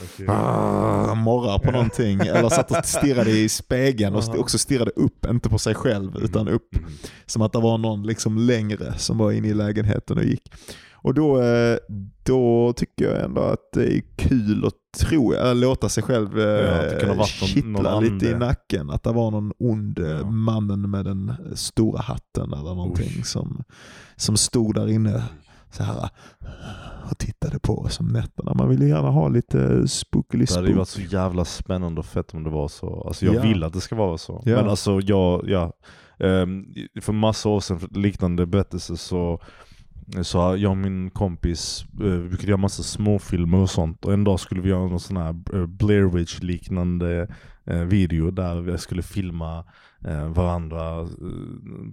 [0.03, 0.27] okej.
[0.29, 2.19] ah, morrar på någonting.
[2.19, 6.17] Eller satt och stirrade i spegeln och st- också stirrade upp, inte på sig själv
[6.17, 6.75] utan upp.
[6.75, 6.89] Mm.
[7.25, 10.51] Som att det var någon liksom längre som var inne i lägenheten och gick.
[11.05, 11.77] Och då, eh,
[12.23, 16.83] då tycker jag ändå att det är kul att tro, eller låta sig själv Ja,
[16.83, 18.89] eh, kittla lite i nacken.
[18.89, 20.25] Att det var någon ond eh, Ja.
[20.31, 23.25] mannen med den stora hatten eller någonting Usch.
[23.27, 23.63] som,
[24.15, 25.23] som stod där inne
[25.71, 26.09] så här
[27.11, 28.53] och tittade på oss om nätterna.
[28.53, 30.77] Man vill ju gärna ha lite spookily Det hade ju spook.
[30.77, 33.03] varit så jävla spännande och fett om det var så.
[33.07, 33.41] Alltså jag Ja.
[33.41, 34.41] vill att det ska vara så.
[34.45, 34.55] Ja.
[34.55, 35.73] Men alltså jag, ja.
[36.19, 36.65] ehm,
[37.01, 39.41] för massa år sedan, för liknande berättelse så
[40.23, 44.23] så jag och min kompis eh, vi brukade göra massa småfilmer och sånt och en
[44.23, 47.27] dag skulle vi göra någon sån här eh, Blair Witch liknande
[47.65, 49.63] eh, video där vi skulle filma
[50.05, 51.07] eh, varandra,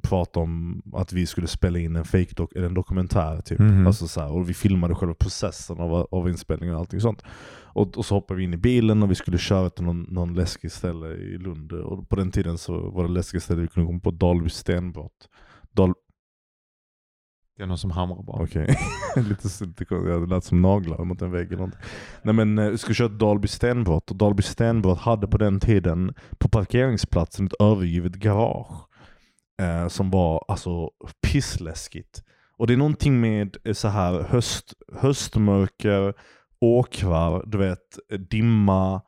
[0.02, 3.58] prata om att vi skulle spela in en fake dok- eller en dokumentär typ.
[3.58, 3.86] Mhm.
[3.86, 7.22] Alltså så här, och vi filmade själva processen av, av inspelningen och allting sånt.
[7.74, 10.34] Och, och så hoppade vi in i bilen och vi skulle köra till någon, någon
[10.34, 11.72] läskig ställe i Lund.
[11.72, 15.28] Och på den tiden så var det läskiga ställe vi kunde komma på Dalby stenbrott.
[15.72, 15.94] Dal
[17.56, 18.42] det är någon som hamrar bara.
[18.42, 18.66] Okej,
[19.16, 20.28] lite, lite konstigt.
[20.28, 21.80] Det lät som naglar mot en vägg eller någonting.
[22.22, 25.60] Nej men eh, vi skulle köra ett Dalby stenbrott och Dalby stenbrott hade på den
[25.60, 28.86] tiden på parkeringsplatsen ett övergivet garage.
[29.62, 30.90] Eh, som var alltså
[31.26, 32.22] pissläskigt.
[32.56, 36.14] Och det är någonting med eh, så här höst, höstmörker,
[36.60, 39.02] åkrar, du vet, eh, dimma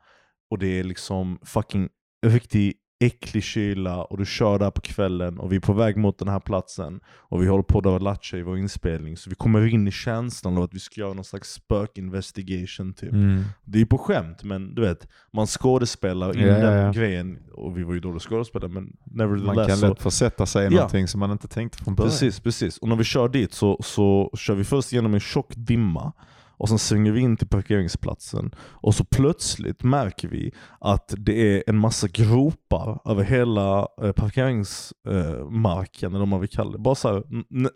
[0.49, 1.89] och det är liksom fucking
[2.25, 6.19] riktig äcklig kyla och du kör där på kvällen och vi är på väg mot
[6.19, 9.65] den här platsen och vi håller på att lattja i vår inspelning så vi kommer
[9.67, 13.11] in i känslan av att vi ska göra någon slags spökinvestigation typ.
[13.11, 13.43] Mm.
[13.63, 16.91] Det är på skämt men du vet, man skådespelar in Ja, den ja.
[16.91, 18.93] grejen och vi var ju dåliga skådespelare men Man
[19.27, 20.71] nevertheless kan så, lätt försätta sig i Ja.
[20.71, 22.09] någonting som man inte tänkte från början.
[22.11, 22.77] Precis, precis.
[22.77, 26.13] Och när vi kör dit så, så kör vi först genom en tjock dimma
[26.57, 31.63] och sen svänger vi in till parkeringsplatsen och så plötsligt märker vi att det är
[31.67, 36.77] en massa gropar över hela eh, parkeringsmarken eller vad man vill kalla det.
[36.77, 37.23] Bara så här,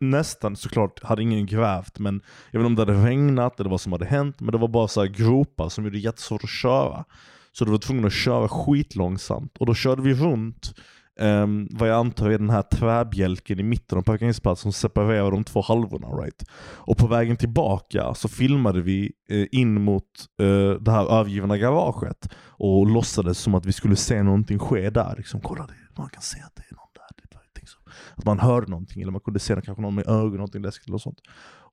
[0.06, 2.22] nästan såklart hade ingen grävt men
[2.52, 4.68] jag vet inte om det hade regnat eller vad som hade hänt men det var
[4.68, 7.06] bara så här gropar som gjorde det jättesvårt att köra.
[7.52, 10.74] Så du var tvungen att köra skitlångsamt och då körde vi runt
[11.20, 15.44] um, vad jag antar är den här träbjälken i mitten av parkeringsplatsen som separerar de
[15.44, 16.08] två halvorna.
[16.08, 16.46] Right?
[16.76, 20.04] Och på vägen tillbaka så filmade vi eh, in mot
[20.42, 25.14] eh, det här övergivna garaget och låtsades som att vi skulle se någonting ske där.
[25.18, 27.30] Liksom, Kolla, det, man kan se att det är någon där.
[27.30, 27.82] Det är liksom.
[28.16, 30.98] att man hörde någonting eller man kunde se kanske någon med ögon, någonting läskigt eller
[30.98, 31.20] sånt.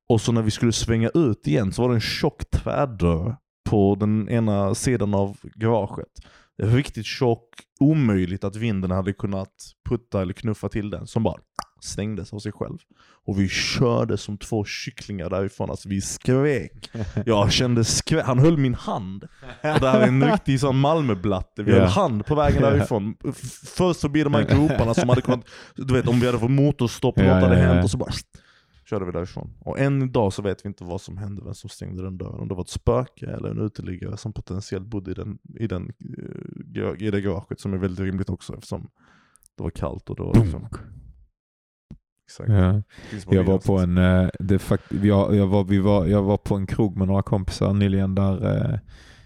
[0.09, 3.95] Och så när vi skulle svänga ut igen så var det en tjock tvärdörr på
[3.95, 6.13] den ena sidan av garaget.
[6.63, 7.49] Riktigt tjock,
[7.81, 9.49] omöjligt att vinden hade kunnat
[9.89, 11.37] putta eller knuffa till den, som bara
[11.81, 12.79] stängdes av sig själv.
[13.27, 16.91] Och vi körde som två kycklingar därifrån, alltså vi skrek.
[17.27, 19.23] Jag kände skrek, han höll min hand.
[19.75, 21.79] Och det här är en riktig sån Malmöblatte, vi Ja.
[21.79, 23.17] höll hand på vägen därifrån.
[23.77, 25.45] Först förbi de här groparna som hade kunnat,
[25.77, 28.13] du vet om vi hade fått motorstopp och något hade hänt och så bara
[28.89, 29.55] körde vi därifrån.
[29.61, 32.41] Och än idag så vet vi inte vad som hände, vem som stängde den dörren.
[32.41, 35.93] Om det var ett spöke eller en uteliggare som potentiellt bodde i, den, i, den,
[36.77, 38.91] eh, i det garaget som är väldigt rimligt också eftersom
[39.57, 40.69] det var kallt och det var liksom...
[42.27, 42.51] Exakt.
[42.51, 42.83] Ja.
[43.31, 43.95] Jag var på en,
[44.39, 47.73] det fakt, jag, jag, var, vi var, jag var på en krog med några kompisar
[47.73, 48.79] nyligen där, eh,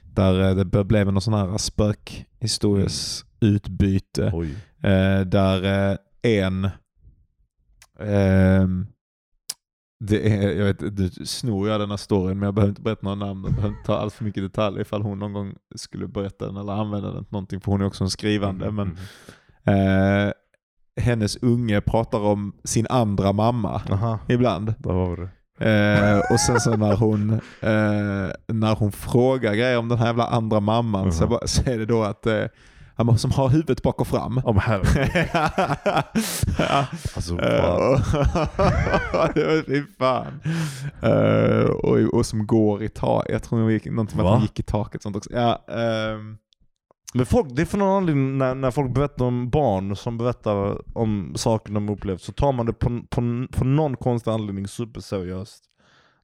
[0.03, 4.31] där eh, det blev någon sån här spökhistories utbyte.
[4.35, 4.51] Oj.
[4.83, 6.69] Eh, där en,
[7.99, 8.87] ehm,
[10.01, 13.01] det är, jag vet, du snor jag den här storyn men jag behöver inte berätta
[13.03, 13.45] några namn.
[13.45, 16.57] Jag behöver inte ta allt för mycket detaljer ifall hon någon gång skulle berätta den
[16.57, 18.67] eller använda den till någonting för hon är också en skrivande.
[18.67, 18.97] Mm, Men
[19.75, 20.27] mm.
[20.27, 20.33] eh,
[21.05, 24.75] hennes unge pratar om sin andra mamma Aha, ibland.
[24.79, 25.29] där var det.
[25.71, 27.31] Eh, och sen så när hon,
[27.61, 31.31] eh, när hon frågar grejer om den här jävla andra mamman så, Mhm.
[31.31, 32.45] bara, så är det då att eh,
[33.09, 34.35] han som har huvudet bak och fram.
[34.45, 35.29] Men herregud.
[36.59, 36.87] ja.
[37.17, 38.01] Alltså, Eh,
[39.99, 40.41] fan.
[40.45, 41.07] fy.
[41.09, 43.33] Eh, och, och som går i taket.
[43.33, 45.03] Jag tror gick, någonting med att hon gick i taket.
[45.03, 45.31] Sånt också.
[45.33, 46.39] Ja, ehm,
[47.15, 50.83] Men folk, det är för någon anledning när, när folk berättar om barn som berättar
[50.99, 55.65] om saker de upplevt så tar man det på, på, på någon konstig anledning superseriöst.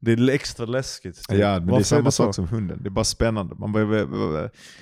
[0.06, 1.28] Det är extra läskigt.
[1.28, 1.38] typ.
[1.38, 2.24] ja, men det är Varför samma så?
[2.24, 2.78] sak som hunden.
[2.82, 3.54] Det är bara spännande.
[3.54, 4.06] Man, börjar,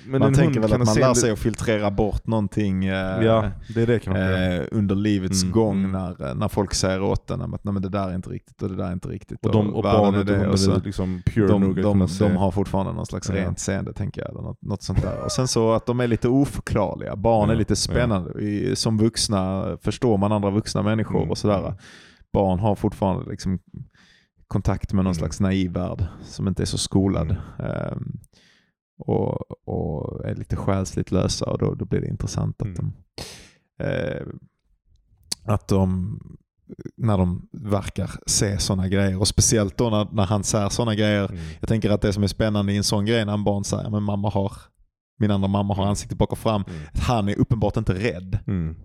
[0.09, 2.85] Men man tänker väl att man lär sig att filtrera bort någonting.
[2.85, 2.93] eh,
[3.25, 5.91] Ja, det är det eh, under livets Mm, gång mm.
[5.91, 8.69] när, när folk säger åt en att Nej, men det där är inte riktigt och
[8.69, 9.45] det där är inte riktigt.
[9.45, 11.75] och de, och världen barnet är det, och de så- är liksom pure de, nog
[11.81, 13.35] de, de, har fortfarande någon slags Ja.
[13.35, 14.29] rent seende tänker jag.
[14.31, 15.23] Eller något, något sånt där.
[15.23, 17.15] Och sen så att de är lite oförklarliga.
[17.15, 18.41] Barn är Ja, lite spännande.
[18.41, 21.73] I, som vuxna förstår man andra vuxna människor Mm, och sådär.
[22.33, 23.59] Barn har fortfarande liksom
[24.47, 25.19] kontakt med någon Mm.
[25.19, 27.35] slags naiv värld som inte är så skolad.
[27.59, 27.71] Mm.
[27.71, 28.19] Ehm,
[28.97, 32.77] och, och är lite själsligt lösa och då, då blir det intressant att Mm.
[32.77, 32.93] de
[33.85, 34.27] eh,
[35.43, 36.19] att de
[36.97, 41.25] när de verkar se sådana grejer och speciellt då när, när han säger sådana grejer.
[41.29, 41.41] Mm.
[41.59, 43.89] Jag tänker att det som är spännande i en sån grej när en barn säger
[43.89, 44.51] men mamma har
[45.19, 46.63] min andra mamma har ansiktet bak och fram.
[46.67, 46.81] Mm.
[46.93, 48.39] Att han är uppenbart inte rädd.
[48.47, 48.75] Mm.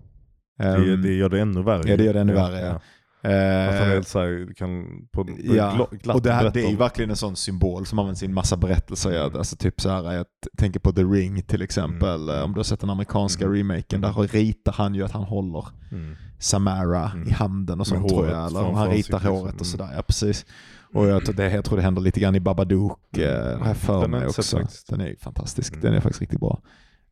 [0.57, 1.89] Det, Ehm, det gör det ännu värre.
[1.89, 2.81] ja, det gör det ännu värre, ja.
[3.23, 6.51] Att han eh, helt så här, kan på, på Ja, gla- glatt och det, här,
[6.53, 9.25] det är ju om- verkligen en sån symbol som används i en massa berättelser.
[9.25, 9.37] Mm.
[9.37, 10.25] Alltså typ så här, jag
[10.57, 12.21] tänker på The Ring till exempel.
[12.29, 12.35] Mm.
[12.35, 13.57] eh, Om du har sett den amerikanska Mm.
[13.57, 14.03] remaken.
[14.03, 14.15] Mm.
[14.15, 16.15] Där ritar han ju att han håller Mm.
[16.39, 17.27] Samara Mm.
[17.27, 18.47] i handen och sånt tror jag.
[18.47, 19.65] Eller framför han ritar håret och liksom.
[19.65, 19.89] sådär.
[19.95, 20.45] Ja, precis.
[20.93, 23.17] Och jag tror, det, jag tror det händer lite grann i Babadook.
[23.17, 23.29] Mm.
[23.29, 24.57] eh, har jag för Den mig också.
[24.57, 24.87] faktiskt.
[24.89, 25.73] Den är fantastisk.
[25.73, 25.81] Mm.
[25.85, 26.61] Den är faktiskt riktigt bra.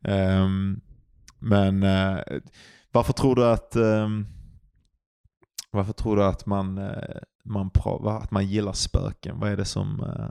[0.04, 0.80] Ehm,
[1.38, 2.16] men eh,
[2.92, 4.26] varför tror du att ehm,
[5.70, 7.70] varför tror du att man, eh, man,
[8.04, 9.40] att man gillar spöken?
[9.40, 10.30] Vad är det som eh,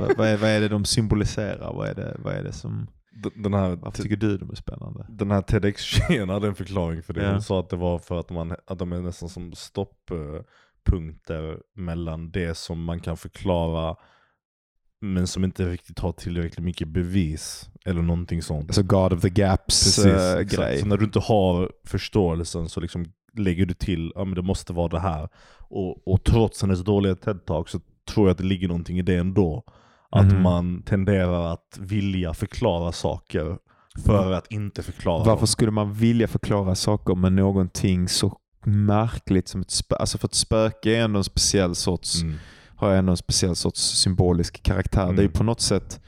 [0.00, 1.74] vad, vad, är, vad är det de symboliserar?
[1.74, 2.86] Vad är det, vad är det som,
[3.34, 5.06] Den här, varför tycker du de är spännande?
[5.08, 7.22] den här TEDx-tjejen hade en förklaring för det.
[7.22, 7.30] Ja.
[7.30, 12.30] Hon sa att det var för att, man, att de är nästan som stopppunkter mellan
[12.30, 13.96] det som man kan förklara
[15.00, 17.70] men som inte riktigt har tillräckligt mycket bevis.
[17.84, 18.70] Eller någonting sånt.
[18.70, 20.60] Alltså God of the Gaps Precis, eh, exakt.
[20.60, 20.78] grej.
[20.78, 23.04] Så när du inte har förståelsen så liksom
[23.38, 25.28] lägger du till, ja men det måste vara det här.
[25.68, 27.80] Och, och trots hennes dåliga TED-talk så
[28.10, 29.64] tror jag att det ligger någonting i det ändå.
[30.10, 30.42] Att Mhm.
[30.42, 33.58] man tenderar att vilja förklara saker
[34.04, 35.46] för att inte förklara Varför dem.
[35.46, 40.00] skulle man vilja förklara saker med någonting så märkligt som ett spöke?
[40.00, 42.34] Alltså för ett spöke är ändå en speciell sorts, Mm.
[42.76, 45.02] har ändå en speciell sorts symbolisk karaktär.
[45.04, 45.16] Mm.
[45.16, 46.00] Det är ju på något sätt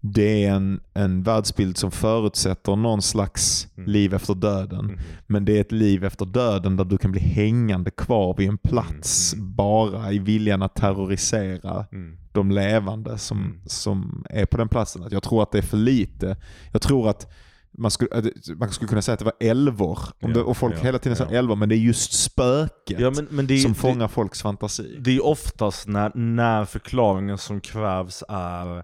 [0.00, 3.90] det är en, en världsbild som förutsätter någon slags Mm.
[3.90, 4.80] liv efter döden.
[4.84, 4.98] Mm.
[5.26, 8.58] Men det är ett liv efter döden där du kan bli hängande kvar vid en
[8.58, 9.54] plats Mm.
[9.54, 11.86] bara i viljan att terrorisera
[12.32, 15.04] de levande som, som är på den platsen.
[15.10, 16.36] Jag tror att det är för lite.
[16.72, 17.32] Jag tror att
[17.78, 19.98] man skulle, det- man skulle kunna säga att det var älvor.
[20.22, 21.38] Om Ja, det, och folk ja, hela tiden säger ja.
[21.38, 24.42] älvor, men det är just spöket Ja, men, men det, är- som det, fångar folks
[24.42, 24.96] fantasi.
[25.00, 28.82] det är oftast när, när förklaringen som krävs är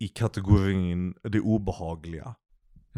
[0.00, 2.34] i kategorin det obehagliga.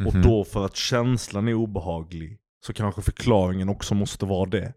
[0.06, 0.22] Och Mhm.
[0.22, 4.72] då för att känslan är obehaglig så kanske förklaringen också måste vara det.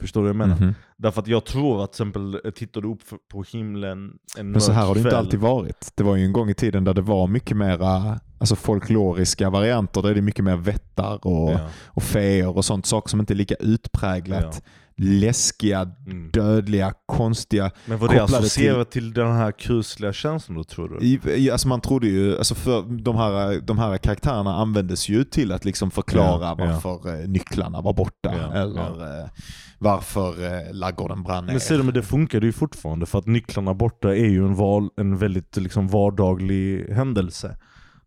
[0.00, 0.60] Förstår du vad jag menar?
[0.60, 0.74] Mhm.
[0.96, 3.00] Därför att jag tror att till exempel, eh, tittar du upp
[3.32, 5.92] på himlen en Men så här har det inte kväll- alltid varit.
[5.96, 10.02] Det var ju en gång i tiden där det var mycket mera alltså folkloriska varianter.
[10.02, 11.68] Där är det mycket mer vättar och, Ja.
[11.86, 12.86] och feer och sånt.
[12.86, 14.62] Saker som inte är lika utpräglat
[15.02, 16.30] läskiga, Mm.
[16.30, 17.70] dödliga, konstiga.
[17.86, 19.12] Men var det associerat till...
[19.12, 21.06] den här kusliga känslan då tror du?
[21.06, 25.24] I, i, alltså man trodde ju, alltså för de, här, de här karaktärerna användes ju
[25.24, 26.64] till att liksom förklara Ja, ja.
[26.82, 28.34] varför eh, nycklarna var borta.
[28.36, 29.28] Ja, eller eh,
[29.78, 31.52] varför eh, ladugården brann ner.
[31.52, 34.54] Men ser du, men det funkar ju fortfarande för att nycklarna borta är ju en,
[34.54, 37.56] val, en väldigt liksom vardaglig händelse.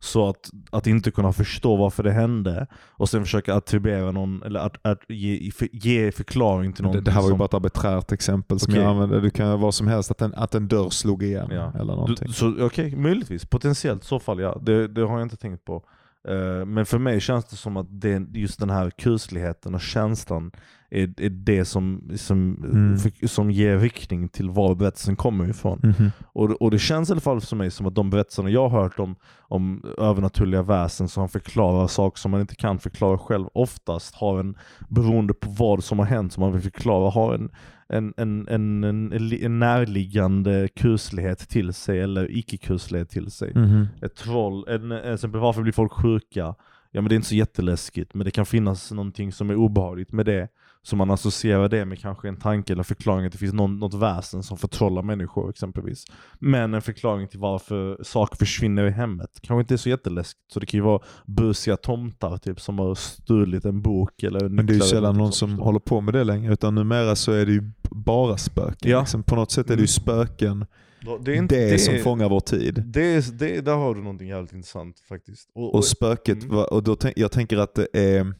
[0.04, 4.60] Så att, att inte kunna förstå varför det hände och sen försöka attribuera någon, eller
[4.60, 6.96] att, att ge, ge förklaring till någon.
[6.96, 8.84] det, det här var ju bara ett arbiträrt exempel som Okej.
[8.84, 9.22] jag använde.
[9.22, 11.74] Det kan vara som helst, att en, att en dörr slog igen Ja.
[11.80, 12.28] eller någonting.
[12.28, 13.46] Du, så Okej, möjligtvis.
[13.46, 14.58] Potentiellt så fall ja.
[14.62, 15.84] Det, det har jag inte tänkt på.
[16.28, 20.52] Eh, men för mig känns det som att det, just den här kusligheten och känslan
[20.94, 22.98] är, är det som, som, Mm.
[22.98, 25.80] för, som ger riktning till var berättelsen kommer ifrån.
[25.84, 26.12] Mhm.
[26.24, 28.82] Och, och det känns i alla fall för mig som att de berättelserna jag har
[28.82, 34.16] hört om, om övernaturliga väsen som förklarar saker som man inte kan förklara själv, oftast
[34.16, 34.56] har en,
[34.90, 37.50] beroende på vad som har hänt som man vill förklara, har en,
[37.90, 43.52] en, en, en, en, en närliggande kuslighet till sig eller icke-kuslighet till sig.
[43.56, 43.88] Mhm.
[44.02, 46.56] Ett troll, en, en, exempel varför blir folk sjuka?
[46.92, 50.12] Ja men det är inte så jätteläskigt, men det kan finnas någonting som är obehagligt
[50.12, 50.48] med det.
[50.86, 53.94] Så man associerar det med kanske en tanke eller förklaring att det finns någon, något
[53.94, 56.06] väsen som förtrollar människor exempelvis.
[56.40, 60.40] Men en förklaring till varför saker försvinner i hemmet kanske inte är så jätteläskigt.
[60.54, 64.66] Så det kan ju vara busiga tomtar typ som har stulit en bok eller Men
[64.66, 66.54] det är ju sällan någon som håller på med det längre.
[66.54, 68.92] Utan numera så är det ju bara spöken.
[68.92, 69.00] Ja.
[69.00, 69.24] Liksom.
[69.24, 70.66] På något sätt är det ju spöken
[71.06, 72.84] Ja, det, är inte- som fångar vår tid.
[72.86, 75.50] det, är, det, där har du någonting jävligt intressant faktiskt.
[75.56, 76.58] Och, Och spöket, Mm.
[76.58, 78.34] och då jag tänker att det är...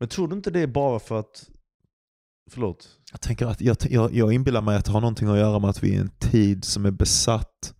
[0.00, 1.50] men tror du inte det är bara för att...
[2.50, 2.88] Förlåt?
[3.12, 5.70] Jag, tänker att, jag, jag, jag inbillar mig att det har någonting att göra med
[5.70, 7.74] att vi är en tid som är besatt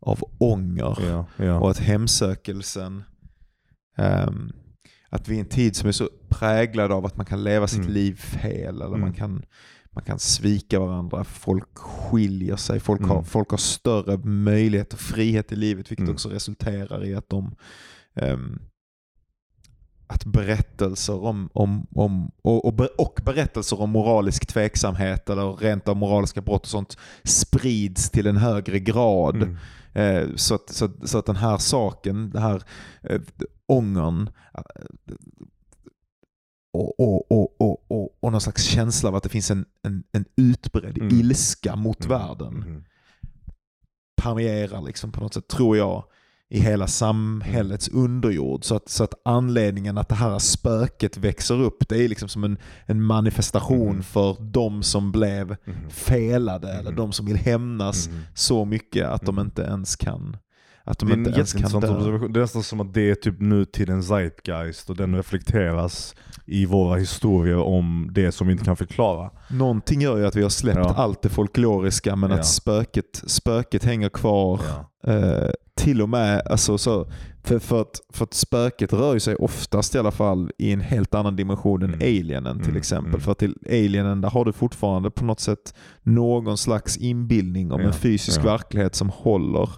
[0.00, 0.96] av ånger.
[1.00, 1.60] Ja, ja.
[1.60, 3.02] Och att hemsökelsen,
[3.96, 4.52] ehm,
[5.08, 7.80] att vi är en tid som är så präglad av att man kan leva sitt
[7.80, 7.92] Mm.
[7.92, 9.00] liv fel eller Mm.
[9.00, 9.42] man, kan,
[9.90, 13.24] man kan svika varandra, folk skiljer sig, folk, har, Mm.
[13.24, 16.12] folk har större möjlighet och frihet i livet vilket Mm.
[16.14, 17.54] också resulterar i att de
[18.14, 18.58] ehm,
[20.12, 25.96] att berättelser om, om, om och, och, och berättelser om moralisk tveksamhet eller rent av
[25.96, 29.36] moraliska brott och sånt sprids till en högre grad.
[29.36, 29.56] Mm.
[29.94, 32.62] Eh, så, att, så, att, så att den här saken, den här
[33.02, 33.20] eh,
[33.66, 34.62] ångern eh,
[36.74, 40.04] och, och, och, och, och, och någon slags känsla av att det finns en, en,
[40.12, 41.20] en utbredd Mm.
[41.20, 42.84] ilska mot världen Mm.
[44.22, 46.04] permeerar liksom på något sätt, tror jag,
[46.52, 48.64] i hela samhällets underjord.
[48.64, 52.44] Så att, så att anledningen att det här spöket växer upp, det är liksom som
[52.44, 54.02] en, en manifestation Mm.
[54.02, 55.90] för de som blev Mm.
[55.90, 56.96] felade eller Mm.
[56.96, 58.20] de som vill hämnas Mm.
[58.34, 59.46] så mycket att de Mm.
[59.46, 60.36] inte ens kan
[60.84, 62.32] att de Det är en inte kan jätteintressant observation.
[62.32, 66.14] Det är nästan som att det är typ nutidens zeitgeist och den reflekteras
[66.46, 69.30] i våra historier om det som vi inte kan förklara.
[69.50, 70.94] Någonting gör ju att vi har släppt Ja.
[70.96, 72.36] allt det folkloriska men Ja.
[72.36, 74.60] att spöket, spöket hänger kvar.
[75.06, 77.06] Eh, till och med, alltså, så,
[77.44, 81.14] för, för, att, för att spöket rör sig oftast i alla fall i en helt
[81.14, 82.00] annan dimension än Mm.
[82.00, 83.08] alienen till Mm, exempel.
[83.08, 83.20] mm.
[83.20, 87.80] För att till alienen där har du fortfarande på något sätt någon slags inbildning om
[87.80, 88.50] Ja, en fysisk ja.
[88.50, 89.68] verklighet som håller.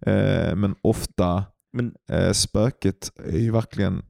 [0.00, 4.02] Eh, men ofta, Men eh, spöket är ju verkligen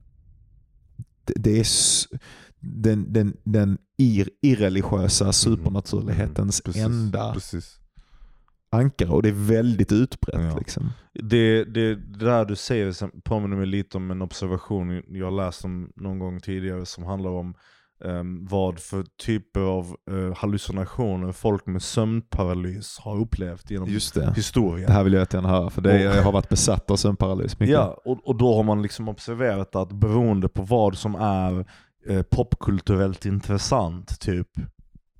[1.35, 1.65] det, är
[2.59, 6.73] den, den, den ir, irreligiösa supernaturlighetens Mm.
[6.73, 7.79] precis, enda Precis.
[8.71, 10.41] ankare och det är väldigt utbrett.
[10.51, 10.57] Ja.
[10.57, 10.89] Liksom.
[11.13, 15.91] Det, det, det där du säger påminner mig lite om en observation jag läst om
[15.95, 17.55] någon gång tidigare som handlar om
[18.05, 24.33] ehm, vad för typer av eh, hallucinationer folk med sömnparalys har upplevt genom Just det.
[24.35, 24.87] historien.
[24.87, 27.59] Det här vill jag jättegärna höra för det, Och- jag har varit besatt av sömnparalys
[27.59, 27.73] mycket.
[27.73, 31.65] Ja, och, och då har man liksom observerat att beroende på vad som är
[32.09, 34.47] eh, popkulturellt intressant, typ.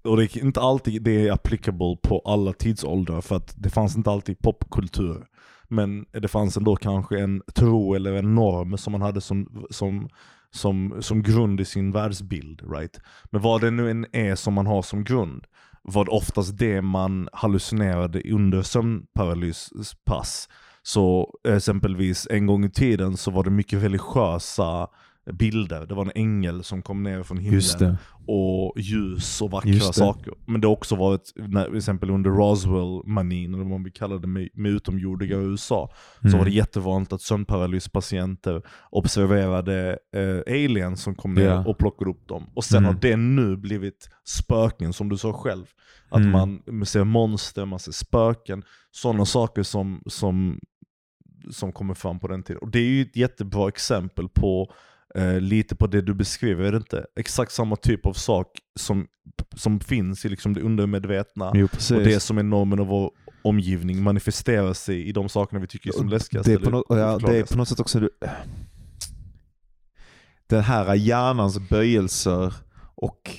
[0.04, 3.96] Och det är inte alltid det är applicable på alla tidsåldrar, för att det fanns
[3.98, 5.26] inte alltid popkultur.
[5.72, 10.10] Men det fanns ändå kanske en tro eller en norm som man hade som, som,
[10.52, 12.62] som, som grund i sin världsbild.
[12.72, 13.00] Right?
[13.32, 15.46] Men vad det nu än är som man har som grund,
[15.82, 20.50] var oftast det man hallucinerade under sömnparalyspass.
[20.82, 24.88] Så exempelvis en gång i tiden så var det mycket religiösa
[25.34, 25.86] bilder.
[25.86, 27.60] Det var en ängel som kom ner från himlen.
[28.32, 30.34] Och ljus och vackra saker.
[30.48, 34.28] Men det har också varit, när, till exempel under Roswell-manin, eller vad vi kallar det
[34.28, 35.90] med, med utomjordingar i USA,
[36.22, 36.38] så Mm.
[36.38, 38.62] var det jättevanligt att sömnparalyspatienter
[38.92, 41.66] observerade eh, aliens som kom ner Ja.
[41.68, 42.50] och plockade upp dem.
[42.56, 42.94] Och sen Mm.
[42.94, 45.66] har det nu blivit spöken, som du sa själv.
[46.10, 46.60] Att Mm.
[46.72, 50.60] man ser monster, man ser spöken, sådana saker som, som,
[51.52, 52.62] som kommer fram på den tiden.
[52.62, 54.74] Och det är ju ett jättebra exempel på
[55.16, 57.06] eh, lite på det du beskriver, är det inte?
[57.16, 58.48] Exakt samma typ av sak
[58.80, 59.08] som,
[59.56, 61.52] som finns i liksom det undermedvetna.
[61.56, 61.66] Jo.
[61.66, 65.90] Och det som är normen av vår omgivning manifesterar sig i de sakerna vi tycker
[65.90, 66.46] är som läskigast.
[66.46, 68.10] det är, på något, ja, det är på något sätt också
[70.50, 72.54] den här hjärnans böjelser
[72.96, 73.32] och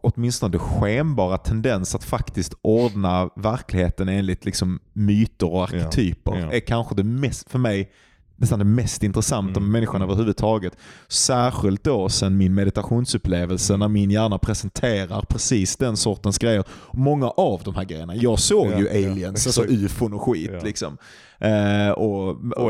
[0.00, 6.52] åtminstone skenbara tendens att faktiskt ordna verkligheten enligt liksom myter och arketyper ja.
[6.52, 7.92] är kanske det mest, för mig,
[8.40, 9.70] nästan det mest intressanta med Mm.
[9.72, 10.76] människan överhuvudtaget.
[11.08, 16.64] Särskilt då sen min meditationsupplevelse när min hjärna presenterar precis den sortens grejer.
[16.92, 18.16] Många av de här grejerna.
[18.16, 19.80] Jag såg Ja, ju ja, aliens, alltså exakt.
[19.82, 20.50] ufon och skit.
[20.52, 20.60] Ja.
[20.64, 20.98] Liksom.
[21.40, 22.28] Eh, och,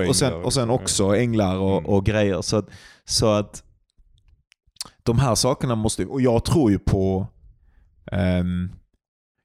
[0.08, 1.86] och, sen, änglar och sen också, änglar och, Mm.
[1.86, 2.42] och grejer.
[2.42, 2.68] Så att,
[3.04, 3.62] så att
[5.02, 7.26] de här sakerna måste, och jag tror ju på
[8.12, 8.70] ehm,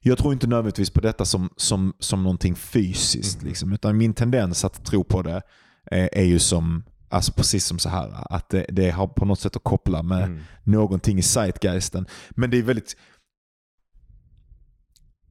[0.06, 3.38] jag tror inte nödvändigtvis på detta som, som, som någonting fysiskt.
[3.40, 3.48] Mhm.
[3.48, 5.42] Liksom, utan min tendens att tro på det
[5.90, 9.56] är ju som, alltså precis som så här att det, det har på något sätt
[9.56, 10.40] att koppla med Mm.
[10.62, 12.06] någonting i zeitgeisten.
[12.30, 12.96] Men det är väldigt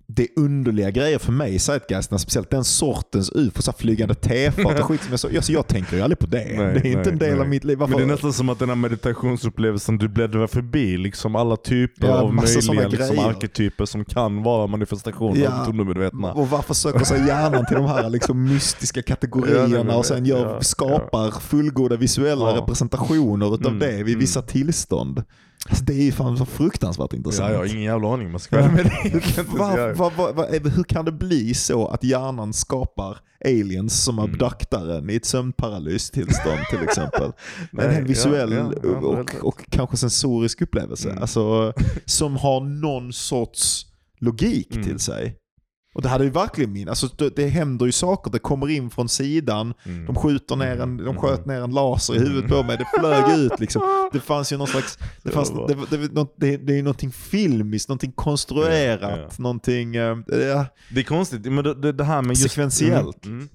[0.08, 4.80] det är underliga grejer för mig i zeitgeisten, speciellt den sortens ufo, så flygande tefat
[4.80, 6.38] och skit som jag så, alltså jag tänker ju aldrig på det.
[6.58, 7.40] Nej, det är inte en del nej.
[7.42, 7.78] av mitt liv.
[7.78, 7.92] Varför?
[7.98, 12.08] Men det är nästan som att den här meditationsupplevelsen, du bläddrar förbi liksom alla typer
[12.08, 15.62] Ja, av möjliga liksom, arketyper som kan vara manifestationer Ja.
[15.62, 16.34] av undermedvetna.
[16.34, 20.06] Och varför söker sig hjärnan till de här liksom mystiska Ja, kategorierna nej, men- och
[20.06, 22.58] sen gör, ja, skapar fullgoda visuella Ja.
[22.58, 24.20] representationer utav Mm, det vid mm.
[24.20, 25.24] vissa tillstånd.
[25.70, 27.48] Alltså det är ju fan så fruktansvärt intressant.
[27.50, 29.10] Ja, jag har ingen jävla aning om jag ska vara med dig.
[29.14, 29.94] Jag kan inte Va, säga.
[29.94, 34.32] va, va, va, hur kan det bli så att hjärnan skapar aliens som Mm.
[34.32, 37.32] abduktaren i ett sömnparalystillstånd till exempel?
[37.72, 39.42] Nej, en visuell ja, ja, och, rätt.
[39.42, 41.10] och kanske sensorisk upplevelse.
[41.10, 41.22] Mm.
[41.22, 41.74] Alltså,
[42.06, 43.86] som har någon sorts
[44.20, 44.88] logik Mm.
[44.88, 45.36] till sig.
[45.94, 48.90] Och det hade ju verkligen min, alltså det, det händer ju saker, det kommer in
[48.90, 50.06] från sidan, Mm.
[50.06, 51.18] de skjuter ner en, de Mm.
[51.18, 53.82] sköt ner en laser i huvudet på mig, det flög ut liksom.
[54.12, 57.90] Det fanns ju någon slags, det, fanns, det, det, det, det, är ju någonting filmiskt,
[57.90, 59.30] någonting konstruerat, Ja, ja.
[59.38, 60.16] någonting, ja,
[60.94, 62.42] Det är konstigt, men det, det, här med just...
[62.44, 63.26] Sekventiellt.
[63.26, 63.50] Mm, mm.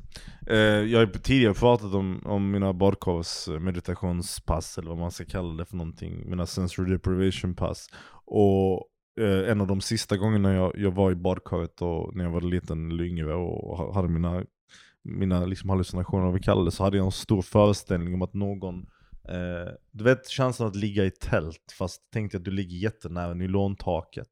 [0.50, 0.56] Eh,
[0.92, 5.54] jag har tidigare pratat om, om mina badkars eh, meditationspass, eller vad man ska kalla
[5.54, 6.30] det för någonting.
[6.30, 7.86] Mina sensory deprivation pass.
[8.26, 8.84] Och
[9.18, 12.40] eh, en av de sista gångerna jag, jag var i badkaret, och när jag var
[12.40, 14.44] liten eller yngre och ha- hade mina,
[15.02, 18.34] mina liksom hallucinationer, vad vi kallar det, så hade jag en stor föreställning om att
[18.34, 18.86] någon
[19.28, 23.34] Eh, du vet känslan att ligga i tält fast tänk dig att du ligger jättenära
[23.34, 24.28] nylontaket.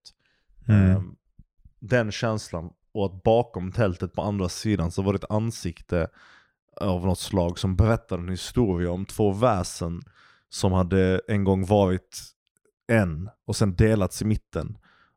[0.69, 0.91] Mm.
[0.91, 1.03] Eh,
[1.81, 6.09] den känslan och att bakom tältet på andra sidan så var det ett ansikte
[6.81, 10.03] av något slag som berättade en historia om två väsen
[10.49, 12.23] som hade en gång varit
[12.89, 14.77] en och sen delats i mitten.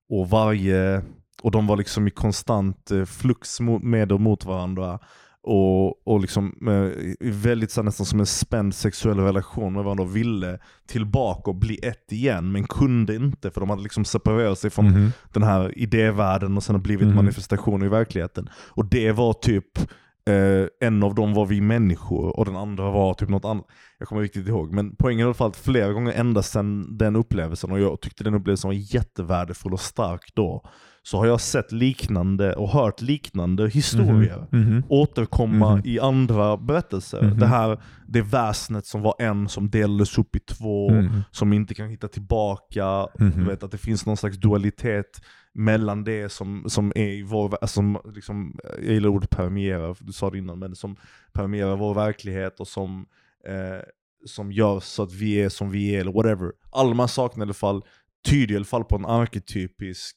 [0.10, 1.02] Och varje
[1.44, 5.00] och de var liksom i konstant eh, flux med och mot varandra.
[5.42, 10.16] Och, och liksom eh, väldigt så nästan som en spänd sexuell relation med varandra och
[10.16, 14.70] ville tillbaka och bli ett igen men kunde inte för de hade liksom separerat sig
[14.70, 15.12] från Mhm.
[15.34, 17.16] den här idévärlden och sen har blivit Mhm.
[17.16, 18.50] manifestationer i verkligheten.
[18.54, 19.66] Och det var typ,
[20.26, 23.66] eh, en av dem var vi människor och den andra var typ något annat.
[23.98, 24.74] Jag kommer riktigt ihåg.
[24.74, 28.02] Men poängen är i alla fall att flera gånger ända sedan den upplevelsen, och jag
[28.02, 30.66] tyckte den upplevelsen var jättevärdefull och stark då,
[31.12, 34.84] så har jag sett liknande och hört liknande historier Mhm.
[34.90, 35.82] återkomma Mhm.
[35.86, 37.22] i andra berättelser.
[37.22, 37.40] Mhm.
[37.40, 41.22] Det här det väsnet som var en som delades upp i två, Mhm.
[41.32, 43.08] som inte kan hitta tillbaka.
[43.20, 43.32] Mhm.
[43.36, 45.22] Du vet, att det finns någon slags dualitet
[45.54, 50.12] mellan det som, som är i vår, som liksom, jag gillar ordet permeera, för du
[50.12, 50.96] sa det innan, men som
[51.34, 53.06] permeerar vår verklighet och som,
[53.48, 53.84] eh,
[54.26, 56.52] som gör så att vi är som vi är, eller whatever.
[56.74, 57.82] Här sakerna i alla fall
[58.28, 60.16] tyder i alla fall på en arketypisk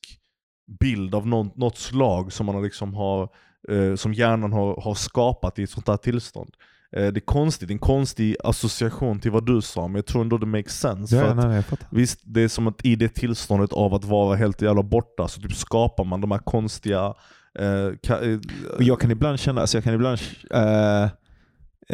[0.81, 3.29] bild av något, något slag som man har liksom har,
[3.69, 6.51] eh, som hjärnan har, har skapat i ett sånt här tillstånd.
[6.97, 10.39] Eh, det är konstigt, en konstig association till vad du sa, men jag tror ändå
[10.39, 11.17] det makes sense.
[11.17, 11.89] Ja, för att, nej, fattar.
[11.91, 15.41] Visst, det är som att i det tillståndet av att vara helt jävla borta så
[15.41, 17.15] typ skapar man de här konstiga...
[17.59, 20.19] Eh, ka- eh, jag kan ibland känna, alltså jag kan ibland,
[20.51, 21.03] eh,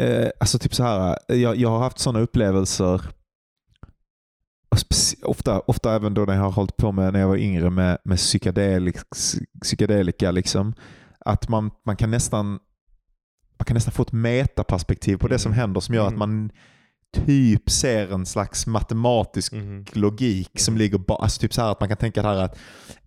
[0.05, 3.01] eh, alltså typ så här, jag, jag har haft sådana upplevelser,
[5.23, 7.97] ofta, ofta även då när jag har hållit på med, när jag var yngre med,
[8.03, 8.95] med psykedelik,
[9.61, 10.73] psykedelika, liksom,
[11.19, 12.59] att man, man kan nästan
[13.59, 15.59] man kan nästan få ett metaperspektiv på det som Mm.
[15.59, 16.19] händer som gör att Mm.
[16.19, 16.51] man
[17.25, 19.85] typ ser en slags matematisk Mhm.
[19.93, 21.23] logik som ligger bakom.
[21.23, 22.57] Alltså typ så här att man kan tänka här att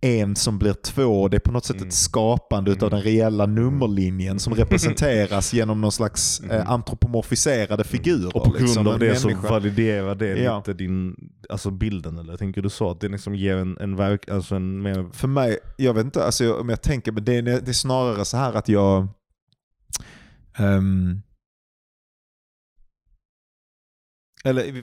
[0.01, 1.89] en som blir två, det är på något sätt Mm.
[1.89, 8.19] ett skapande utav den reella nummerlinjen som representeras genom någon slags eh, antropomorfiserade figurer.
[8.19, 8.27] Mm.
[8.35, 9.49] Och på grund liksom, av det så människa.
[9.51, 10.57] validerar det Ja.
[10.59, 11.15] lite din,
[11.49, 12.91] alltså bilden eller tänker du så?
[12.91, 15.07] Att det liksom ger en, en verk, alltså en mer...
[15.13, 18.37] För mig, jag vet inte, alltså, om jag tänker, men det, det är snarare så
[18.37, 19.09] här att jag...
[20.59, 21.23] ehm,
[24.43, 24.83] eller...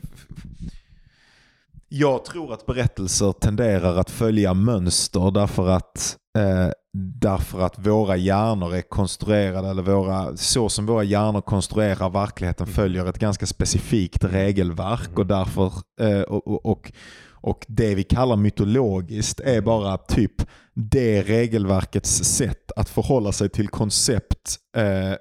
[1.91, 8.75] Jag tror att berättelser tenderar att följa mönster därför att, eh, därför att våra hjärnor
[8.75, 15.19] är konstruerade, eller våra, så som våra hjärnor konstruerar verkligheten följer ett ganska specifikt regelverk
[15.19, 16.91] och därför eh, och, och,
[17.31, 23.67] och, det vi kallar mytologiskt är bara typ det regelverkets sätt att förhålla sig till
[23.67, 25.13] koncept eh,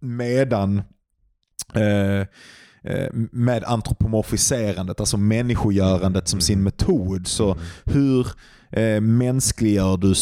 [0.00, 0.82] medan
[1.74, 2.26] eh,
[3.32, 7.26] med antropomorfiserandet, alltså människogörandet som sin metod.
[7.26, 8.26] Så hur
[8.70, 10.14] eh, mänskliggör du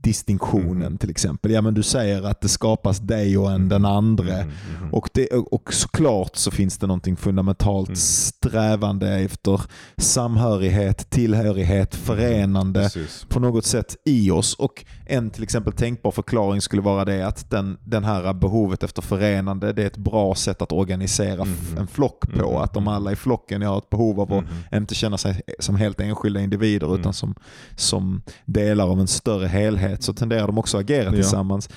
[0.00, 1.50] subjekts-objektsdistinktionen till exempel?
[1.50, 4.44] Ja men du säger att det skapas dig och en den andra.
[4.92, 9.60] Och, det, och såklart så finns det någonting fundamentalt strävande efter
[9.96, 13.26] samhörighet, tillhörighet, förenande Precis.
[13.28, 14.54] på något sätt i oss.
[14.54, 19.02] Och en till exempel tänkbar förklaring skulle vara det att den, den här behovet efter
[19.02, 21.46] förenande, det är ett bra sätt att organisera
[21.78, 22.58] en flock på.
[22.58, 24.44] Att om alla i flocken har ett behov av att
[24.74, 27.34] inte känna sig som helt enskilda individer utan som,
[27.76, 31.68] som delar av en större helhet så tenderar de också att agera tillsammans.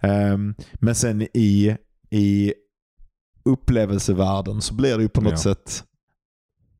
[0.00, 1.76] Ehm, men sen i,
[2.10, 2.54] i
[3.44, 5.84] upplevelsevärlden så blir det ju på något sätt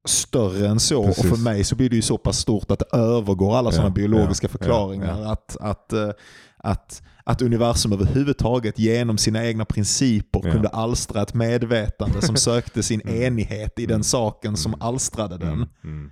[0.08, 1.04] större än så.
[1.04, 1.24] Precis.
[1.24, 3.72] Och för mig så blir det ju så pass stort att det övergår alla Ja,
[3.72, 5.20] sådana biologiska ja, förklaringar.
[5.20, 6.10] ja, Att, att, eh,
[6.56, 13.00] att, att universum överhuvudtaget genom sina egna principer kunde alstra ett medvetande som sökte sin
[13.08, 15.52] enighet i den saken som alstrade den.
[15.52, 15.68] Mm.
[15.84, 16.10] Mm.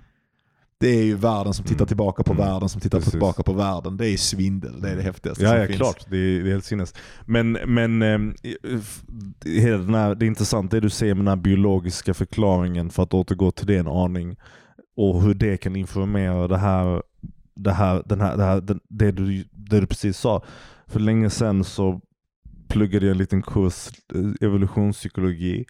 [0.81, 1.87] Det är ju världen som tittar Mm.
[1.87, 2.45] tillbaka på Mm.
[2.45, 3.11] världen som tittar Precis.
[3.11, 3.97] tillbaka på världen.
[3.97, 4.81] Det är svindel.
[4.81, 5.77] Det är det häftigaste Ja, som ja finns.
[5.77, 6.05] klart.
[6.09, 6.93] Det är, det är helt sinnes.
[7.25, 8.35] Men, men ehm,
[9.45, 13.03] hela den här, det är intressant det du säger med den här biologiska förklaringen för
[13.03, 14.35] att återgå till det en aning.
[14.95, 17.03] Och hur det kan informera det här,
[17.55, 20.43] det här, den här, det, här det, du, det du precis sa.
[20.87, 22.01] För länge sedan så
[22.67, 25.65] pluggade jag en liten kurs eh, evolutionspsykologi.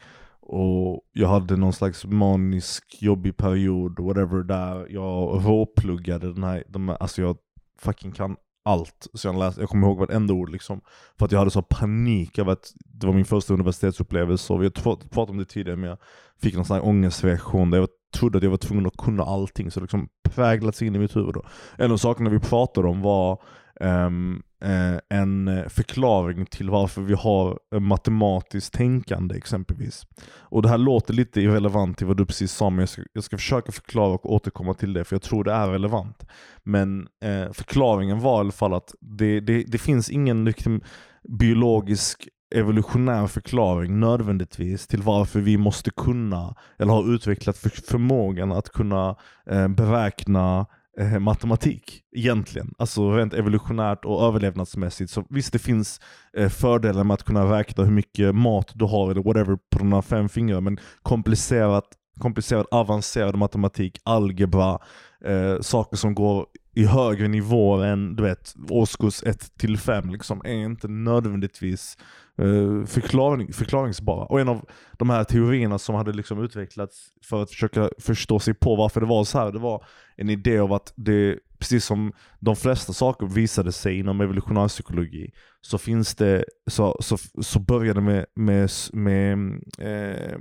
[0.54, 6.90] Och jag hade någon slags manisk jobbig period, whatever, där jag råpluggade den här, de
[6.90, 7.38] här alltså jag
[7.80, 8.36] fucking kan
[8.66, 9.08] allt.
[9.14, 10.82] Så jag, läste, jag kommer ihåg vartenda ord liksom.
[11.20, 14.54] För att jag hade så panik över att det var min första universitetsupplevelse.
[14.54, 15.98] Och vi har pratat om det tidigare men jag
[16.42, 19.72] fick någon sån här ångestreaktion där jag trodde att jag var tvungen att kunna allting.
[19.72, 21.34] Så det liksom präglats in i mitt huvud.
[21.34, 21.44] Då.
[21.78, 23.42] En av sakerna vi pratade om var
[23.80, 30.06] um, Eh, en eh, förklaring till varför vi har eh, matematiskt tänkande exempelvis.
[30.40, 33.24] Och det här låter lite irrelevant till vad du precis sa, men jag ska, jag
[33.24, 36.26] ska försöka förklara och återkomma till det, för jag tror det är relevant.
[36.64, 40.82] Men eh, förklaringen var i alla fall att det, det, det finns ingen liksom,
[41.30, 47.58] biologisk evolutionär förklaring nödvändigtvis till varför vi måste kunna, eller har utvecklat
[47.88, 49.16] förmågan att kunna
[49.50, 50.66] eh, beräkna
[51.00, 52.74] eh, matematik egentligen.
[52.78, 55.12] Alltså rent evolutionärt och överlevnadsmässigt.
[55.12, 56.00] Så visst det finns
[56.38, 60.02] eh, fördelar med att kunna räkna hur mycket mat du har eller whatever på dina
[60.02, 60.62] fem fingrar.
[60.62, 61.86] Men komplicerat,
[62.20, 64.80] komplicerad avancerad matematik, algebra,
[65.26, 70.42] eh, saker som går i högre nivåer än du vet, årskurs 1 till 5 liksom,
[70.46, 71.98] är inte nödvändigtvis
[72.38, 74.26] eh, förklaring, förklaringsbara.
[74.26, 78.54] Och en av de här teorierna som hade liksom utvecklats för att försöka förstå sig
[78.54, 82.14] på varför det var så här, det var en idé av att det, precis som
[82.40, 88.00] de flesta saker visade sig inom evolutionär psykologi, så finns det, så, så, så började
[88.00, 90.40] det med, med, med, eh,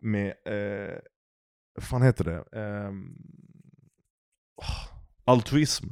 [0.00, 0.98] med eh,
[1.74, 2.60] vad fan heter det?
[2.60, 3.16] Ehm,
[5.24, 5.86] altruism.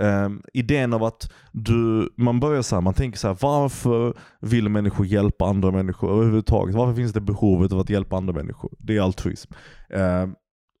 [0.00, 4.68] Um, idén av att du, man börjar så här, man tänker så här, varför vill
[4.68, 6.74] människor hjälpa andra människor överhuvudtaget?
[6.74, 8.72] Varför finns det behovet av att hjälpa andra människor?
[8.78, 9.52] Det är altruism.
[9.88, 10.34] Um,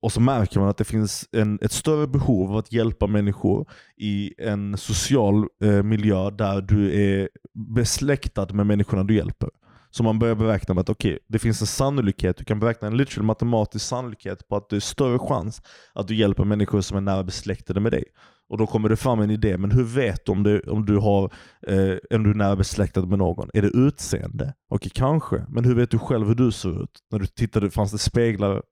[0.04, 3.68] och så märker man att det finns en, ett större behov av att hjälpa människor
[3.96, 7.28] i en social eh, miljö där du är
[7.74, 9.50] besläktad med människorna du hjälper.
[9.96, 12.96] Så man börjar beräkna med att okej, det finns en sannolikhet, du kan beräkna en
[12.96, 17.00] literal matematisk sannolikhet på att det är större chans att du hjälper människor som är
[17.00, 18.04] nära besläktade med dig.
[18.48, 20.96] Och då kommer det fram en idé, men hur vet du om du, om du,
[20.96, 21.24] har,
[21.66, 23.50] eh, om du är nära besläktad med någon?
[23.54, 24.54] Är det utseende?
[24.68, 25.46] Okej, kanske.
[25.48, 26.98] Men hur vet du själv hur du ser ut?
[27.10, 28.62] När du tittade, fanns det speglar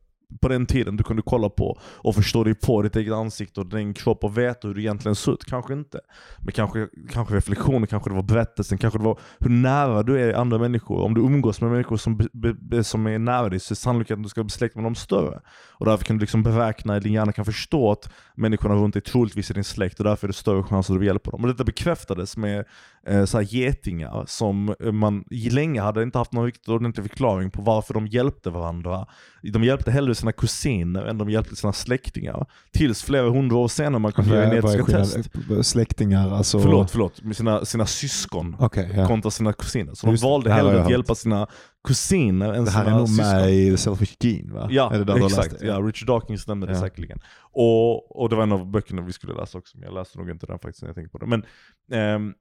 [0.40, 3.66] på den tiden du kunde kolla på och förstå dig på ditt eget ansikte och
[3.66, 5.44] din kropp och veta hur du egentligen ser ut.
[5.44, 6.00] Kanske inte.
[6.38, 10.34] Men kanske, kanske reflektioner, kanske det var berättelsen, kanske det var hur nära du är
[10.34, 11.00] andra människor.
[11.00, 14.20] Om du umgås med människor som, be, be, som är nära dig så är sannolikheten
[14.20, 15.40] att du ska bli släkt med dem större.
[15.72, 19.50] Och därför kan du liksom beräkna, din hjärna kan förstå att människorna runt dig troligtvis
[19.50, 21.42] är din släkt och därför är det större chans att du hjälper dem.
[21.42, 22.64] Och detta bekräftades med
[23.06, 27.62] eh, så här getingar som man länge hade inte haft någon riktigt ordentlig förklaring på
[27.62, 29.06] varför de hjälpte varandra.
[29.42, 32.46] De hjälpte hellre sina kusiner än de hjälpte sina släktingar.
[32.72, 35.18] Tills flera hundra år senare man kunde göra genetiska test.
[35.62, 36.60] Släktingar, alltså...
[36.60, 37.22] Förlåt, förlåt.
[37.22, 39.06] Med sina, sina syskon Okej, ja.
[39.06, 39.94] kontra sina kusiner.
[39.94, 41.46] Så de Just det, valde det hellre att hjälpa sina
[41.88, 43.26] kusiner än Det sina här är nog syskon.
[43.26, 44.68] med i The Selfish Gene va?
[44.70, 45.58] Ja, det exakt.
[45.60, 45.66] det?
[45.66, 46.80] Ja, Richard Dawkins nämnde det Ja.
[46.80, 47.18] säkerligen.
[47.52, 50.30] Och, och det var en av böckerna vi skulle läsa också, men jag läste nog
[50.30, 51.26] inte den faktiskt när jag tänkte på det.
[51.26, 51.44] Men,
[51.92, 52.34] ehm,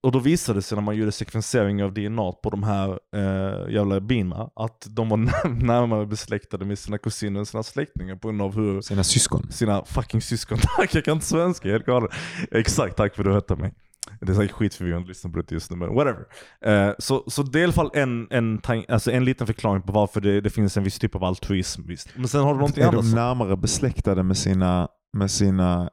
[0.00, 3.72] och då visade det sig när man gjorde sekvensering av DNA på de här eh,
[3.74, 8.28] jävla bina, att de var när- närmare besläktade med sina kusiner än sina släktingar på
[8.28, 9.52] grund av hur Sina syskon.
[9.52, 12.08] sina fucking syskon, tack jag kan inte svenska, är helt galen.
[12.50, 13.74] Exakt, tack för att du rättade mig.
[14.20, 16.24] Det är säkert skitförvirrande att lyssna på det just nu, men whatever.
[16.64, 19.92] Eh, så, så det är i alla fall en, en, alltså en liten förklaring på
[19.92, 21.82] varför det, det finns en viss typ av altruism.
[21.86, 22.08] Visst.
[22.16, 23.00] Men sen har du någonting Är annat.
[23.00, 25.90] de som- närmare besläktade med sina, med sina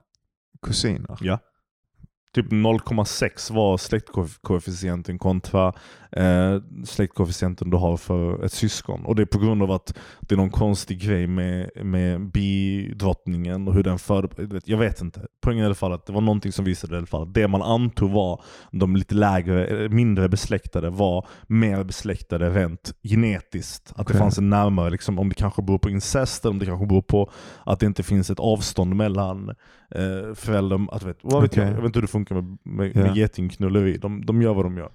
[0.62, 1.18] kusiner?
[1.22, 1.40] Ja.
[2.36, 5.74] Typ 0,6 var släktkoefficienten kontra
[6.16, 9.06] eh, släktkoefficienten du har för ett syskon.
[9.06, 13.68] Och det är på grund av att det är någon konstig grej med, med bidrottningen
[13.68, 14.62] och hur den förde...
[14.66, 15.22] Jag vet inte.
[15.42, 17.34] Poängen är i alla fall att det var någonting som visade i alla fall att
[17.34, 23.90] det man antog var de lite lägre, eh, mindre besläktade var mer besläktade rent genetiskt.
[23.90, 24.18] Att det Okej.
[24.18, 27.02] fanns en närmare, liksom, om det kanske beror på incest, eller om det kanske beror
[27.02, 27.32] på
[27.64, 29.50] att det inte finns ett avstånd mellan
[29.92, 31.64] eh, föräldern, att vet, vad vet Okej.
[31.64, 33.02] jag, jag vet inte hur det funkar med, med, Ja.
[33.02, 33.98] med getingknulleri.
[33.98, 34.92] De, de gör vad de gör.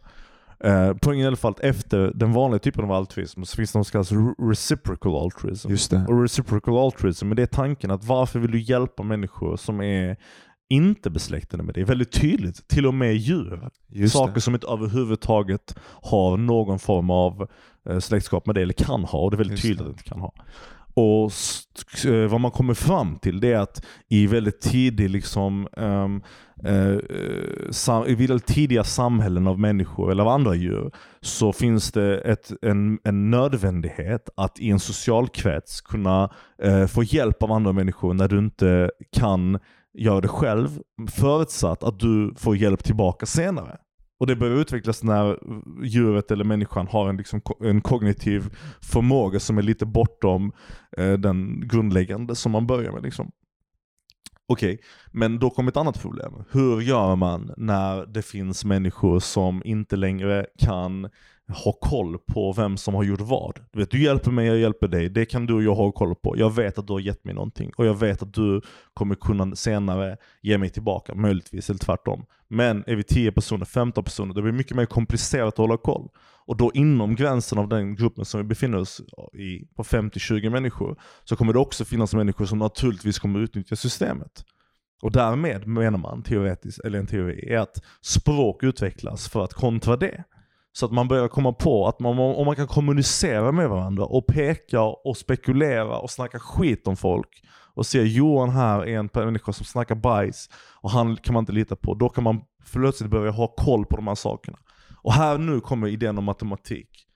[0.65, 3.79] Eh, poängen i alla fall att efter den vanliga typen av altruism så finns det
[3.79, 5.71] något som kallas re- reciprocal altruism.
[5.71, 6.05] Just det.
[6.09, 10.17] Och reciprocal altruism, men det är tanken att varför vill du hjälpa människor som är
[10.71, 11.85] inte besläktade med dig?
[11.85, 13.69] Väldigt tydligt, till och med djur.
[13.89, 14.41] Just Saker det.
[14.41, 17.49] som inte överhuvudtaget har någon form av
[17.89, 19.85] eh, släktskap med dig, eller kan ha, och det är väldigt Just tydligt det.
[19.85, 20.33] att det inte kan ha.
[20.95, 21.33] Och
[22.07, 26.23] eh, vad man kommer fram till det är att i väldigt tidig liksom, um,
[26.69, 26.99] uh,
[27.71, 32.53] sam- i väldigt tidiga samhällen av människor eller av andra djur så finns det ett,
[32.63, 36.31] en, en nödvändighet att i en social krets kunna
[36.65, 39.59] uh, få hjälp av andra människor när du inte kan
[39.99, 40.69] göra det själv,
[41.11, 43.79] förutsatt att du får hjälp tillbaka senare.
[44.21, 45.39] Och det börjar utvecklas när
[45.85, 50.53] djuret eller människan har en, liksom, en kognitiv förmåga som är lite bortom
[50.97, 53.03] eh, den grundläggande som man börjar med.
[53.03, 53.31] Liksom.
[54.47, 54.81] Okej,
[55.13, 56.33] men då kommer ett annat problem.
[56.51, 61.11] Hur gör man när det finns människor som inte längre kan
[61.51, 63.61] ha koll på vem som har gjort vad?
[63.73, 65.09] Du, vet, du hjälper mig, jag hjälper dig.
[65.09, 66.39] Det kan du och jag ha koll på.
[66.39, 67.71] Jag vet att du har gett mig någonting.
[67.77, 68.61] Och jag vet att du
[68.95, 71.15] kommer kunna senare ge mig tillbaka.
[71.15, 72.25] Möjligtvis, eller tvärtom.
[72.49, 76.09] Men är vi 10 personer, 15 personer, det blir mycket mer komplicerat att hålla koll.
[76.47, 79.01] Och då inom gränsen av den gruppen som vi befinner oss
[79.33, 84.45] i, på 50-20 människor, så kommer det också finnas människor som naturligtvis kommer utnyttja systemet.
[85.03, 89.97] Och därmed menar man teoretiskt, eller en teori, är att språk utvecklas för att kontra
[89.97, 90.25] det.
[90.73, 94.27] Så att man börjar komma på att man, om man kan kommunicera med varandra och
[94.27, 97.29] peka och spekulera och snacka skit om folk
[97.75, 100.49] och se Johan här är en människa som snackar bajs
[100.83, 101.95] och han kan man inte lita på.
[101.95, 102.41] Då kan man
[102.73, 104.59] plötsligt börja ha koll på de här sakerna.
[105.03, 107.07] Och här nu kommer idén om matematik.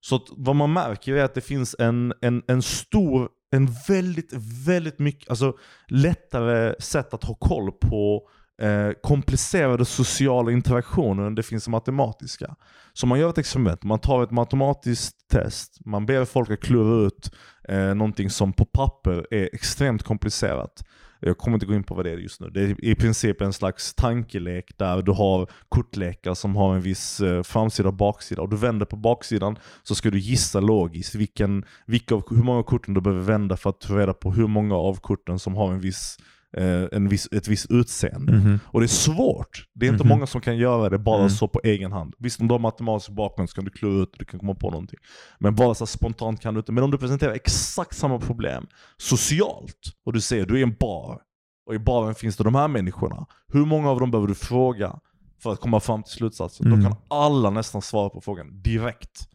[0.00, 4.32] Så att vad man märker är att det finns en, en, en stor, en väldigt,
[4.66, 5.56] väldigt mycket, alltså
[5.88, 8.28] lättare sätt att ha koll på
[8.62, 12.56] eh, komplicerade sociala interaktioner än det finns matematiska.
[12.92, 17.06] Så man gör ett experiment, man tar ett matematiskt test, man ber folk att klura
[17.06, 17.34] ut
[17.68, 20.84] eh, någonting som på papper är extremt komplicerat.
[21.20, 22.50] Jag kommer inte gå in på vad det är just nu.
[22.50, 27.20] Det är i princip en slags tankelek där du har kortlekar som har en viss
[27.20, 28.42] eh, framsida och baksida.
[28.42, 32.58] Och du vänder på baksidan så ska du gissa logiskt vilken, vilka, av- hur många
[32.58, 35.54] av korten du behöver vända för att ta reda på hur många av korten som
[35.54, 36.18] har en viss,
[36.56, 38.32] eh, en viss, ett visst utseende.
[38.32, 38.58] Mhm.
[38.66, 39.64] Och det är svårt.
[39.74, 40.08] Det är inte Mhm.
[40.08, 41.30] många som kan göra det bara Mm.
[41.30, 42.14] så på egen hand.
[42.18, 44.54] Visst om du har matematisk bakgrund så kan du klura ut det, du kan komma
[44.54, 44.98] på någonting.
[45.38, 46.72] Men bara så spontant kan du inte.
[46.72, 51.18] Men om du presenterar exakt samma problem socialt och du säger du är en bar
[51.66, 53.26] och i baren finns det de här människorna.
[53.52, 54.98] Hur många av dem behöver du fråga
[55.42, 56.66] för att komma fram till slutsatsen?
[56.66, 56.80] Mm.
[56.82, 59.28] Då kan alla nästan svara på frågan direkt.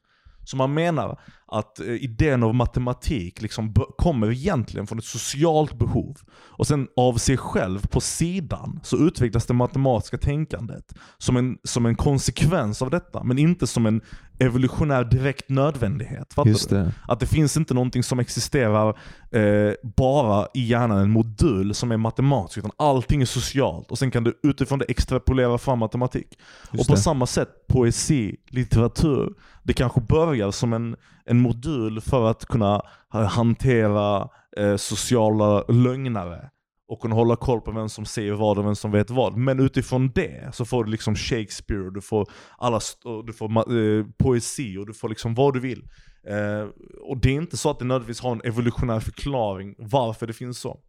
[0.46, 1.20] Så man menar
[1.52, 6.18] att eh, idén av matematik liksom kommer egentligen från ett socialt behov.
[6.32, 11.86] Och sen av sig själv på sidan så utvecklas det matematiska tänkandet som en, som
[11.86, 14.02] en konsekvens av detta, men inte som en
[14.40, 16.34] evolutionär direkt nödvändighet.
[16.34, 16.92] Fattar det.
[17.08, 18.98] Att det finns inte någonting som existerar
[19.32, 23.92] eh, bara i hjärnan, en modul som är matematisk, utan allting är socialt.
[23.92, 26.28] Och sen kan du utifrån det extrapolera fram matematik.
[26.72, 27.02] Just och på det.
[27.02, 29.34] samma sätt, poesi, litteratur,
[29.64, 30.96] det kanske börjar som en,
[31.30, 36.50] en modul för att kunna hantera eh, sociala lögnare
[36.88, 39.38] och kunna hålla koll på vem som säger vad och vem som vet vad.
[39.38, 43.74] Men utifrån det så får du liksom Shakespeare, och du får, alla, och du får
[43.78, 45.84] eh, poesi och du får liksom vad du vill.
[46.28, 46.68] Eh,
[47.02, 50.60] och det är inte så att det nödvändigtvis har en evolutionär förklaring varför det finns
[50.60, 50.80] så.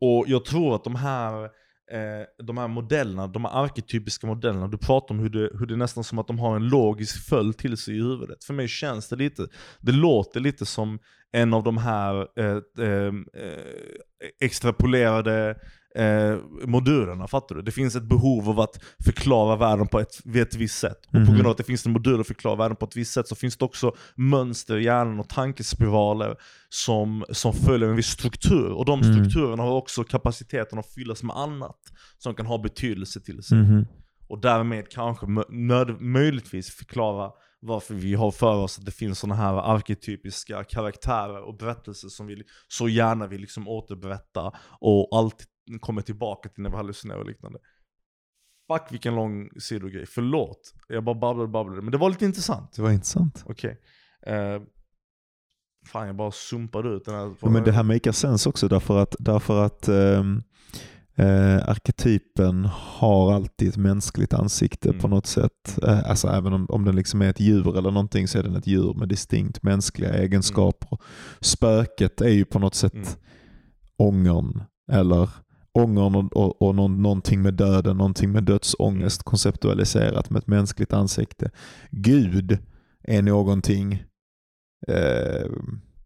[0.00, 1.50] Och jag tror att de här,
[1.92, 5.74] eh, de här modellerna, de här arketypiska modellerna, du pratar om hur det, hur det
[5.74, 8.44] är nästan som att de har en logisk följd till sig i huvudet.
[8.44, 9.46] För mig känns det lite,
[9.80, 10.98] det låter lite som
[11.32, 15.56] en av de här eh, eh, eh, extrapolerade
[15.94, 17.62] eh, modulerna, fattar du?
[17.62, 21.06] Det finns ett behov av att förklara världen på ett, ett visst sätt.
[21.06, 21.34] Och på Mhm.
[21.34, 23.34] grund av att det finns en modul att förklara världen på ett visst sätt så
[23.34, 26.36] finns det också mönster i hjärnan och tankespiraler
[26.68, 28.70] som, som följer en viss struktur.
[28.72, 29.14] Och de Mm.
[29.14, 31.78] strukturerna har också kapaciteten att fyllas med annat
[32.18, 33.58] som kan ha betydelse till sig.
[33.58, 33.86] Mhm.
[34.28, 37.30] Och därmed kanske nöd, möjligtvis förklara
[37.60, 42.26] varför vi har för oss att det finns sådana här arketypiska karaktärer och berättelser som
[42.26, 45.46] vi så gärna vill liksom återberätta och alltid
[45.80, 47.58] kommer tillbaka till när vi hallucinerar och liknande.
[48.72, 50.74] Fuck vilken lång sidogrej, förlåt.
[50.88, 52.72] Jag bara babblade och babblade, men det var lite intressant.
[52.76, 53.44] Det var intressant.
[53.46, 53.80] Okej.
[54.26, 54.62] Eh,
[55.86, 57.34] fan jag bara sumpade ut den här.
[57.40, 60.42] Ja, men det här makar sens också därför att, därför att ehm,
[61.16, 65.00] eh, arketypen har alltid ett mänskligt ansikte Mm.
[65.00, 65.78] på något sätt.
[65.82, 68.56] Eh, alltså även om, om den liksom är ett djur eller någonting så är den
[68.56, 70.98] ett djur med distinkt mänskliga egenskaper.
[71.40, 73.06] Spöket är ju på något sätt Mm.
[73.96, 74.62] ångern
[74.92, 75.28] eller
[75.74, 80.92] ångern och, och, och någon, någonting med döden, någonting med dödsångest konceptualiserat med ett mänskligt
[80.92, 81.50] ansikte.
[81.90, 82.58] Gud
[83.02, 84.04] är någonting
[84.88, 85.46] eh,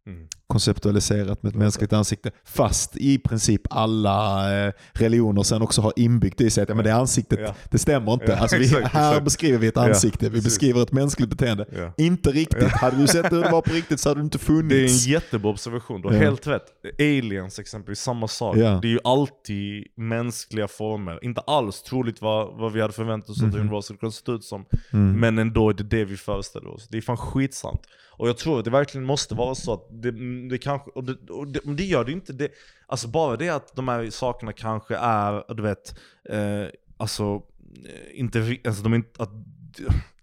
[0.09, 5.93] Mm konceptualiserat med ett mänskligt ansikte fast i princip alla eh, religioner sen också har
[5.97, 7.55] inbyggt i sig att ja, men det ansiktet, Ja.
[7.71, 8.25] det stämmer inte.
[8.27, 9.25] Ja, alltså, vi, exakt, här exakt.
[9.25, 10.45] beskriver vi ett ansikte, vi precis.
[10.45, 11.93] beskriver ett mänskligt beteende.
[11.97, 12.63] Inte riktigt.
[12.69, 15.07] Hade du sett hur det var på riktigt så hade du inte Det är funnits.
[15.07, 16.63] en jättebra observation, du har helt rätt.
[16.99, 18.57] Aliens exempelvis, samma sak.
[18.57, 21.25] Det är ju alltid mänskliga former.
[21.25, 23.61] Inte alls troligt vad, vad vi hade förväntat oss att Mhm.
[23.61, 24.65] universum skulle se ut som.
[24.93, 25.21] Mm.
[25.21, 26.89] Men ändå är det det vi föreställer oss.
[26.89, 27.81] Det är fan skitsant.
[28.11, 30.13] Och jag tror att det verkligen måste vara så att det,
[30.49, 32.33] det kanske, och det, och det, men det gör det inte.
[32.33, 32.49] Det,
[32.87, 36.67] alltså bara det att de här sakerna kanske är, du vet, eh,
[36.97, 37.43] alltså,
[37.87, 39.31] eh, inte, alltså de inte, att,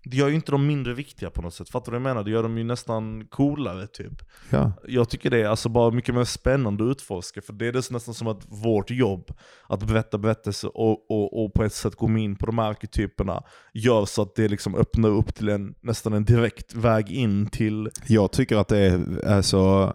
[0.06, 1.70] det gör ju inte dem mindre viktiga på något sätt.
[1.70, 2.24] Fattar du vad jag menar?
[2.24, 4.22] Det gör dem ju nästan coolare typ.
[4.50, 4.72] Ja.
[4.88, 7.92] Jag tycker det är alltså bara mycket mer spännande att utforska, för det är det
[7.92, 9.32] nästan som att vårt jobb,
[9.68, 13.44] att berätta berättelser och, och, och på ett sätt gå in på de här arketyperna,
[13.74, 17.90] gör så att det liksom öppnar upp till en, nästan en direkt väg in till...
[18.08, 19.94] Jag tycker att det är alltså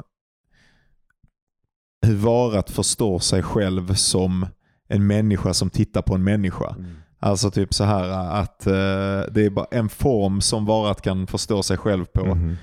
[2.03, 4.47] hur varat förstår sig själv som
[4.89, 6.77] en människa som tittar på en människa.
[7.23, 8.09] Alltså typ så här
[8.41, 8.73] att eh,
[9.33, 12.35] det är bara en form som varat kan förstå sig själv på.
[12.35, 12.57] Mhm.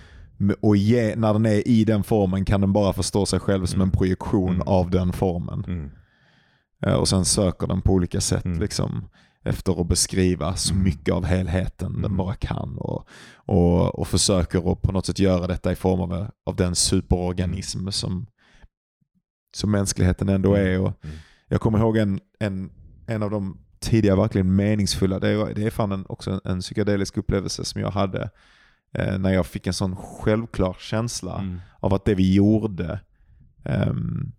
[0.62, 3.82] Och ge, när den är i den formen kan den bara förstå sig själv som
[3.82, 4.68] en projektion Mm.
[4.68, 5.64] av den formen.
[5.68, 5.90] Mm.
[6.86, 8.60] Eh, och sen söker den på olika sätt Mm.
[8.60, 9.10] liksom,
[9.46, 10.84] efter att beskriva så Mm.
[10.84, 12.18] mycket av helheten den Mm.
[12.18, 12.78] bara kan.
[12.78, 16.76] Och, och, och försöker att på något sätt göra detta i form av, av den
[16.76, 18.28] superorganism som,
[19.58, 20.80] som mänskligheten ändå är.
[20.82, 21.16] Och Mm.
[21.48, 22.72] jag kommer ihåg en, en,
[23.08, 26.60] en av de tidiga verkligen meningsfulla, det är, det är fan en, också en, en
[26.60, 28.30] psykedelisk upplevelse som jag hade
[28.94, 31.60] eh, när jag fick en sån självklar känsla Mm.
[31.80, 33.00] av att det vi gjorde
[33.64, 34.32] ehm,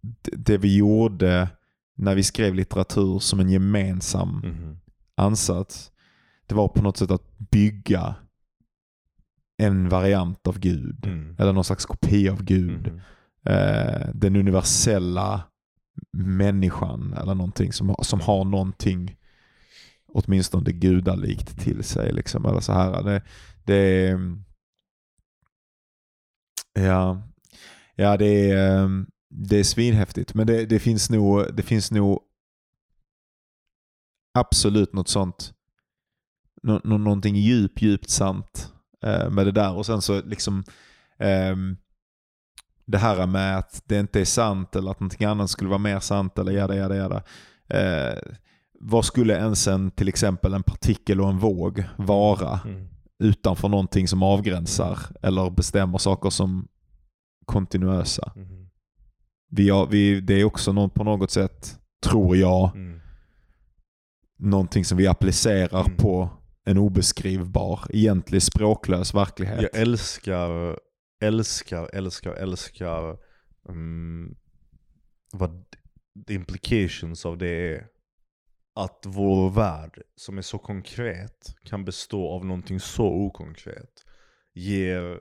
[0.00, 1.48] det, det vi gjorde
[1.94, 4.78] när vi skrev litteratur som en gemensam Mhm.
[5.14, 5.92] ansats,
[6.46, 8.14] det var på något sätt att bygga
[9.56, 11.06] en variant av Gud.
[11.06, 11.36] Mm.
[11.38, 12.86] Eller någon slags kopia av Gud.
[12.86, 13.00] Mhm.
[13.46, 15.42] Eh, den universella
[16.12, 19.16] människan eller någonting som, som har någonting
[20.12, 22.12] åtminstone gudalikt till sig.
[22.12, 23.02] Liksom, eller så här.
[23.02, 23.22] Det,
[23.64, 24.36] det är,
[26.72, 27.22] ja,
[27.94, 28.88] ja, det är,
[29.30, 30.34] det är svinhäftigt.
[30.34, 32.20] Men det, det, finns nog, det finns nog
[34.34, 35.54] absolut något sånt.
[36.62, 38.72] Nå, någonting djupt, djupt sant
[39.04, 39.74] eh, med det där.
[39.74, 40.64] Och sen så liksom
[41.18, 41.76] ehm,
[42.90, 46.00] det här med att det inte är sant eller att någonting annat skulle vara mer
[46.00, 47.22] sant eller jada jada jada.
[47.68, 48.18] Eh,
[48.80, 52.60] vad skulle ens en, till exempel en partikel och en våg vara?
[52.64, 52.86] Mm.
[53.22, 56.68] utanför någonting som avgränsar eller bestämmer saker som
[57.46, 58.32] kontinuösa.
[58.36, 58.68] Mhm.
[59.50, 63.00] Vi har, vi, det är också någon, på något sätt, tror jag, Mm.
[64.38, 65.96] någonting som vi applicerar Mm.
[65.96, 66.28] på
[66.64, 69.62] en obeskrivbar, egentlig språklös verklighet.
[69.72, 70.76] Jag älskar,
[71.20, 73.18] älskar, älskar, älskar
[73.62, 74.36] um,
[75.32, 75.64] vad
[76.26, 77.86] the implications av det är.
[78.74, 84.04] Att vår värld, som är så konkret, kan bestå av någonting så okonkret.
[84.54, 85.20] Ger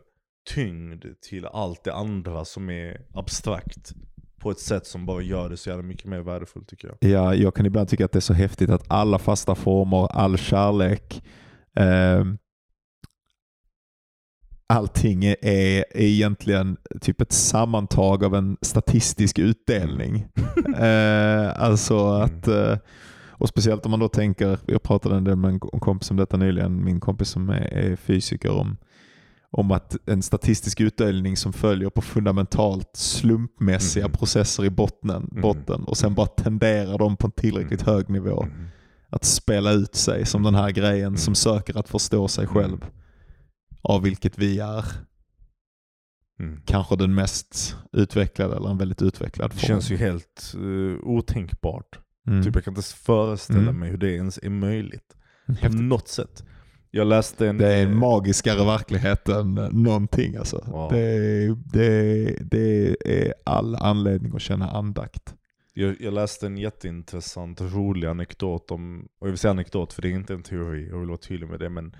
[0.53, 3.93] tyngd till allt det andra som är abstrakt.
[4.37, 7.11] På ett sätt som bara gör det så jävla mycket mer värdefullt tycker jag.
[7.11, 10.37] Ja, jag kan ibland tycka att det är så häftigt att alla fasta former, all
[10.37, 11.23] kärlek,
[11.75, 12.25] eh,
[14.69, 20.27] allting är, egentligen typ ett sammantag av en statistisk utdelning.
[20.79, 22.77] eh, alltså att, eh,
[23.29, 26.37] och speciellt om man då tänker, jag pratade en del med en kompis om detta
[26.37, 28.77] nyligen, min kompis som är, är fysiker, om,
[29.51, 34.17] om att en statistisk utdelning som följer på fundamentalt slumpmässiga Mm.
[34.17, 35.41] processer i botten, Mm.
[35.41, 37.95] botten och sen bara tenderar de på en tillräckligt Mm.
[37.95, 38.67] hög nivå Mm.
[39.09, 42.85] att spela ut sig som den här grejen som söker att förstå sig själv.
[43.81, 44.85] Av vilket vi är
[46.39, 46.61] Mm.
[46.65, 49.67] kanske den mest utvecklade eller en väldigt utvecklad Det form.
[49.67, 51.99] känns ju helt uh, otänkbart.
[52.27, 52.43] Mm.
[52.43, 53.79] Typ jag kan inte ens föreställa Mm.
[53.79, 55.15] mig hur det ens är möjligt.
[55.45, 55.81] På Häftigt.
[55.81, 56.43] något sätt.
[56.91, 57.57] Jag läste en...
[57.57, 60.63] Det är en eh, magiskare verklighet än någonting alltså.
[60.67, 60.91] Wow.
[60.91, 65.35] Det, det, det är all anledning att känna andakt.
[65.73, 70.07] Jag, jag läste en jätteintressant, rolig anekdot om, och jag vill säga anekdot för det
[70.07, 71.95] är inte en teori, jag vill vara tydlig med det, men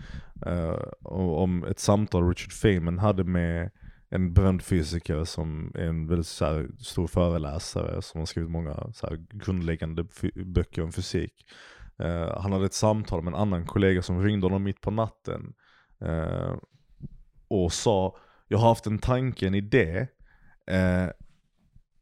[0.48, 3.72] uh, om ett samtal Richard Feynman hade med
[4.10, 8.92] en berömd fysiker som är en väldigt så här, stor föreläsare som har skrivit många
[8.94, 10.06] så här, grundläggande
[10.36, 11.34] böcker om fysik.
[12.02, 15.54] Uh, han hade ett samtal med en annan kollega som ringde honom mitt på natten
[16.06, 16.58] uh,
[17.48, 18.18] och sa
[18.48, 20.08] Jag har haft en tanke, en idé.
[20.70, 21.10] Eh,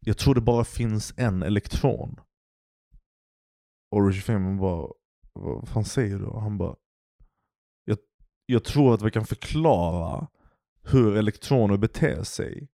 [0.08, 2.20] jag tror det bara finns en elektron.
[3.92, 4.88] Och Richard Feynman bara,
[5.34, 6.26] vad fan säger du?
[6.26, 6.76] Och han bara,
[7.86, 7.98] jag,
[8.46, 10.28] jag tror att vi kan förklara
[10.84, 12.70] hur elektroner beter sig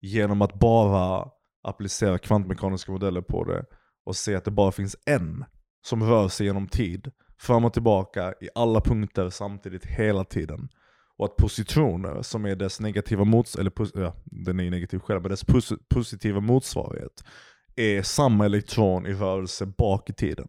[0.00, 1.30] genom att bara
[1.62, 3.64] applicera kvantmekaniska modeller på det
[4.04, 5.44] och se att det bara finns en
[5.86, 10.68] som rör sig genom tid, fram och tillbaka i alla punkter samtidigt hela tiden.
[11.20, 15.30] Och att positroner, som är dess negativa mots eller ja, den är negativ själv, men
[15.30, 17.24] dess pos positiva motsvarighet,
[17.76, 20.48] är samma elektron i rörelse bak i tiden.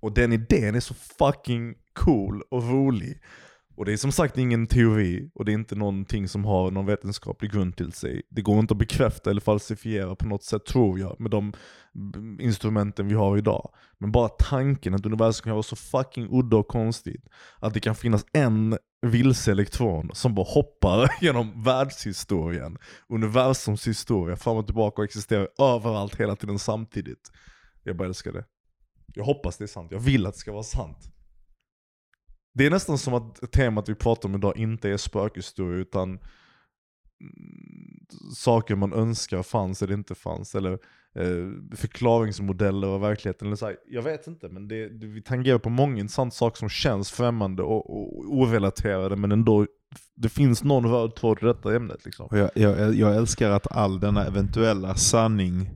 [0.00, 3.20] Och den idén är så fucking cool och rolig.
[3.80, 6.86] Och det är som sagt ingen teori, och det är inte någonting som har någon
[6.86, 8.22] vetenskaplig grund till sig.
[8.30, 11.52] Det går inte att bekräfta eller falsifiera på något sätt tror jag, med de
[12.40, 13.70] instrumenten vi har idag.
[13.98, 17.24] Men bara tanken att universum kan vara så fucking udda och konstigt.
[17.58, 22.78] Att det kan finnas en vilse elektron som bara hoppar genom världshistorien,
[23.08, 27.32] universums historia, fram och tillbaka och existerar överallt hela tiden samtidigt.
[27.82, 28.44] Jag bara älskar det.
[29.14, 31.09] Jag hoppas det är sant, jag vill att det ska vara sant.
[32.52, 36.18] Det är nästan som att temat vi pratar om idag inte är spökhistoria utan
[38.34, 40.54] saker man önskar fanns eller inte fanns.
[40.54, 40.72] Eller
[41.14, 43.46] eh, förklaringsmodeller av verkligheten.
[43.46, 46.58] Eller så här, jag vet inte, men det, det, vi tangerar på många intressanta saker
[46.58, 49.66] som känns främmande och, och orelaterade men ändå
[50.14, 52.04] det finns någon röd tråd i detta ämnet.
[52.04, 52.28] Liksom.
[52.30, 55.70] Jag, jag, jag älskar att all denna eventuella sanning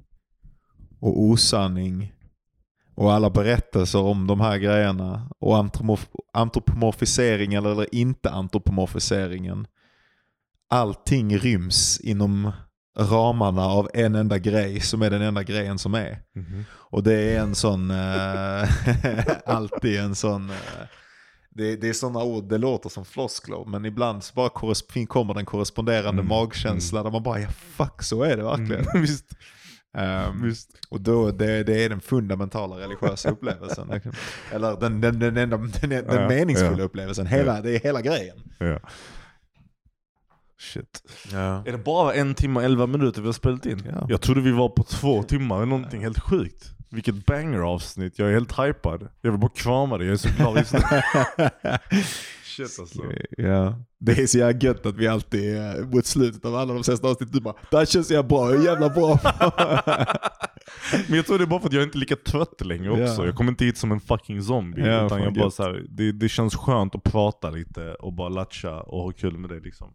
[1.00, 2.13] och osanning
[2.94, 9.66] och alla berättelser om de här grejerna och antropomorf antropomorfiseringen eller inte antropomorfiseringen.
[10.70, 12.52] Allting ryms inom
[12.98, 16.18] ramarna av en enda grej som är den enda grejen som är.
[16.72, 18.68] Och det är en sån, eh,
[19.46, 20.56] alltid en sån, eh,
[21.50, 24.48] det, det är sådana ord, det låter som floskler, men ibland så bara
[25.06, 28.88] kommer den korresponderande Mm, magkänsla där man bara, ja fuck så är det verkligen.
[28.88, 29.36] Mm, visst,
[30.42, 30.70] Visst.
[30.88, 34.00] och då, det, det är den fundamentala religiösa upplevelsen.
[34.52, 36.84] Eller den, den, den, enda, den, den Ja, meningsfulla ja.
[36.84, 38.36] upplevelsen, hela, det är hela grejen.
[38.58, 38.78] Ja.
[40.58, 41.02] Shit.
[41.32, 41.62] Ja.
[41.66, 43.82] Är det bara en timme och elva minuter vi har spelat in?
[43.90, 44.06] Ja.
[44.08, 46.70] Jag trodde vi var på två timmar eller någonting helt sjukt.
[46.90, 49.08] Vilket banger-avsnitt, jag är helt hypad.
[49.20, 50.80] Jag vill bara krama dig, jag är så glad just nu.
[52.56, 53.02] Shit alltså.
[53.36, 53.84] Ja.
[53.98, 57.08] Det är så jävla gött att vi alltid eh, mot slutet av alla de sista
[57.08, 59.18] avsnitten du bara Det här känns jävla bra, jag är jävla bra.
[61.08, 63.02] Men jag tror det är bara för att jag är inte lika trött längre också.
[63.22, 63.26] Ja.
[63.26, 64.86] Jag kommer inte hit som en fucking zombie.
[64.86, 68.28] Ja, utan jag bara så här, det, det känns skönt att prata lite och bara
[68.28, 69.94] latcha och ha kul med det liksom.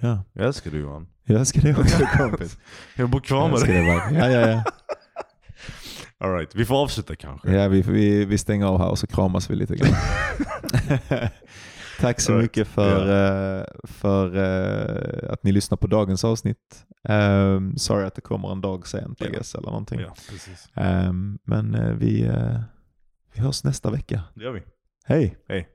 [0.00, 0.24] ja.
[0.32, 1.08] Jag älskar dig Johan.
[1.24, 2.58] Jag älskar det också kompis.
[2.96, 3.86] Jag Jag krama älskar dig.
[3.86, 4.64] Ja, ja, ja.
[6.18, 7.52] All right, vi får avsluta kanske.
[7.52, 9.92] Ja, vi, vi, vi stänger av här och så kramas vi lite grann.
[12.00, 12.42] Tack så Right.
[12.42, 13.00] mycket för,
[13.60, 16.86] eh, för eh, att ni lyssnar på dagens avsnitt.
[17.08, 19.26] Um, sorry att det kommer en dag sent, Ja.
[19.30, 20.00] guess, eller någonting.
[20.30, 20.68] Precis.
[20.74, 22.60] Ehm, men eh, vi, eh,
[23.34, 24.22] vi hörs nästa vecka.
[24.34, 24.62] Det gör vi.
[25.04, 25.36] Hej!
[25.48, 25.68] Hej.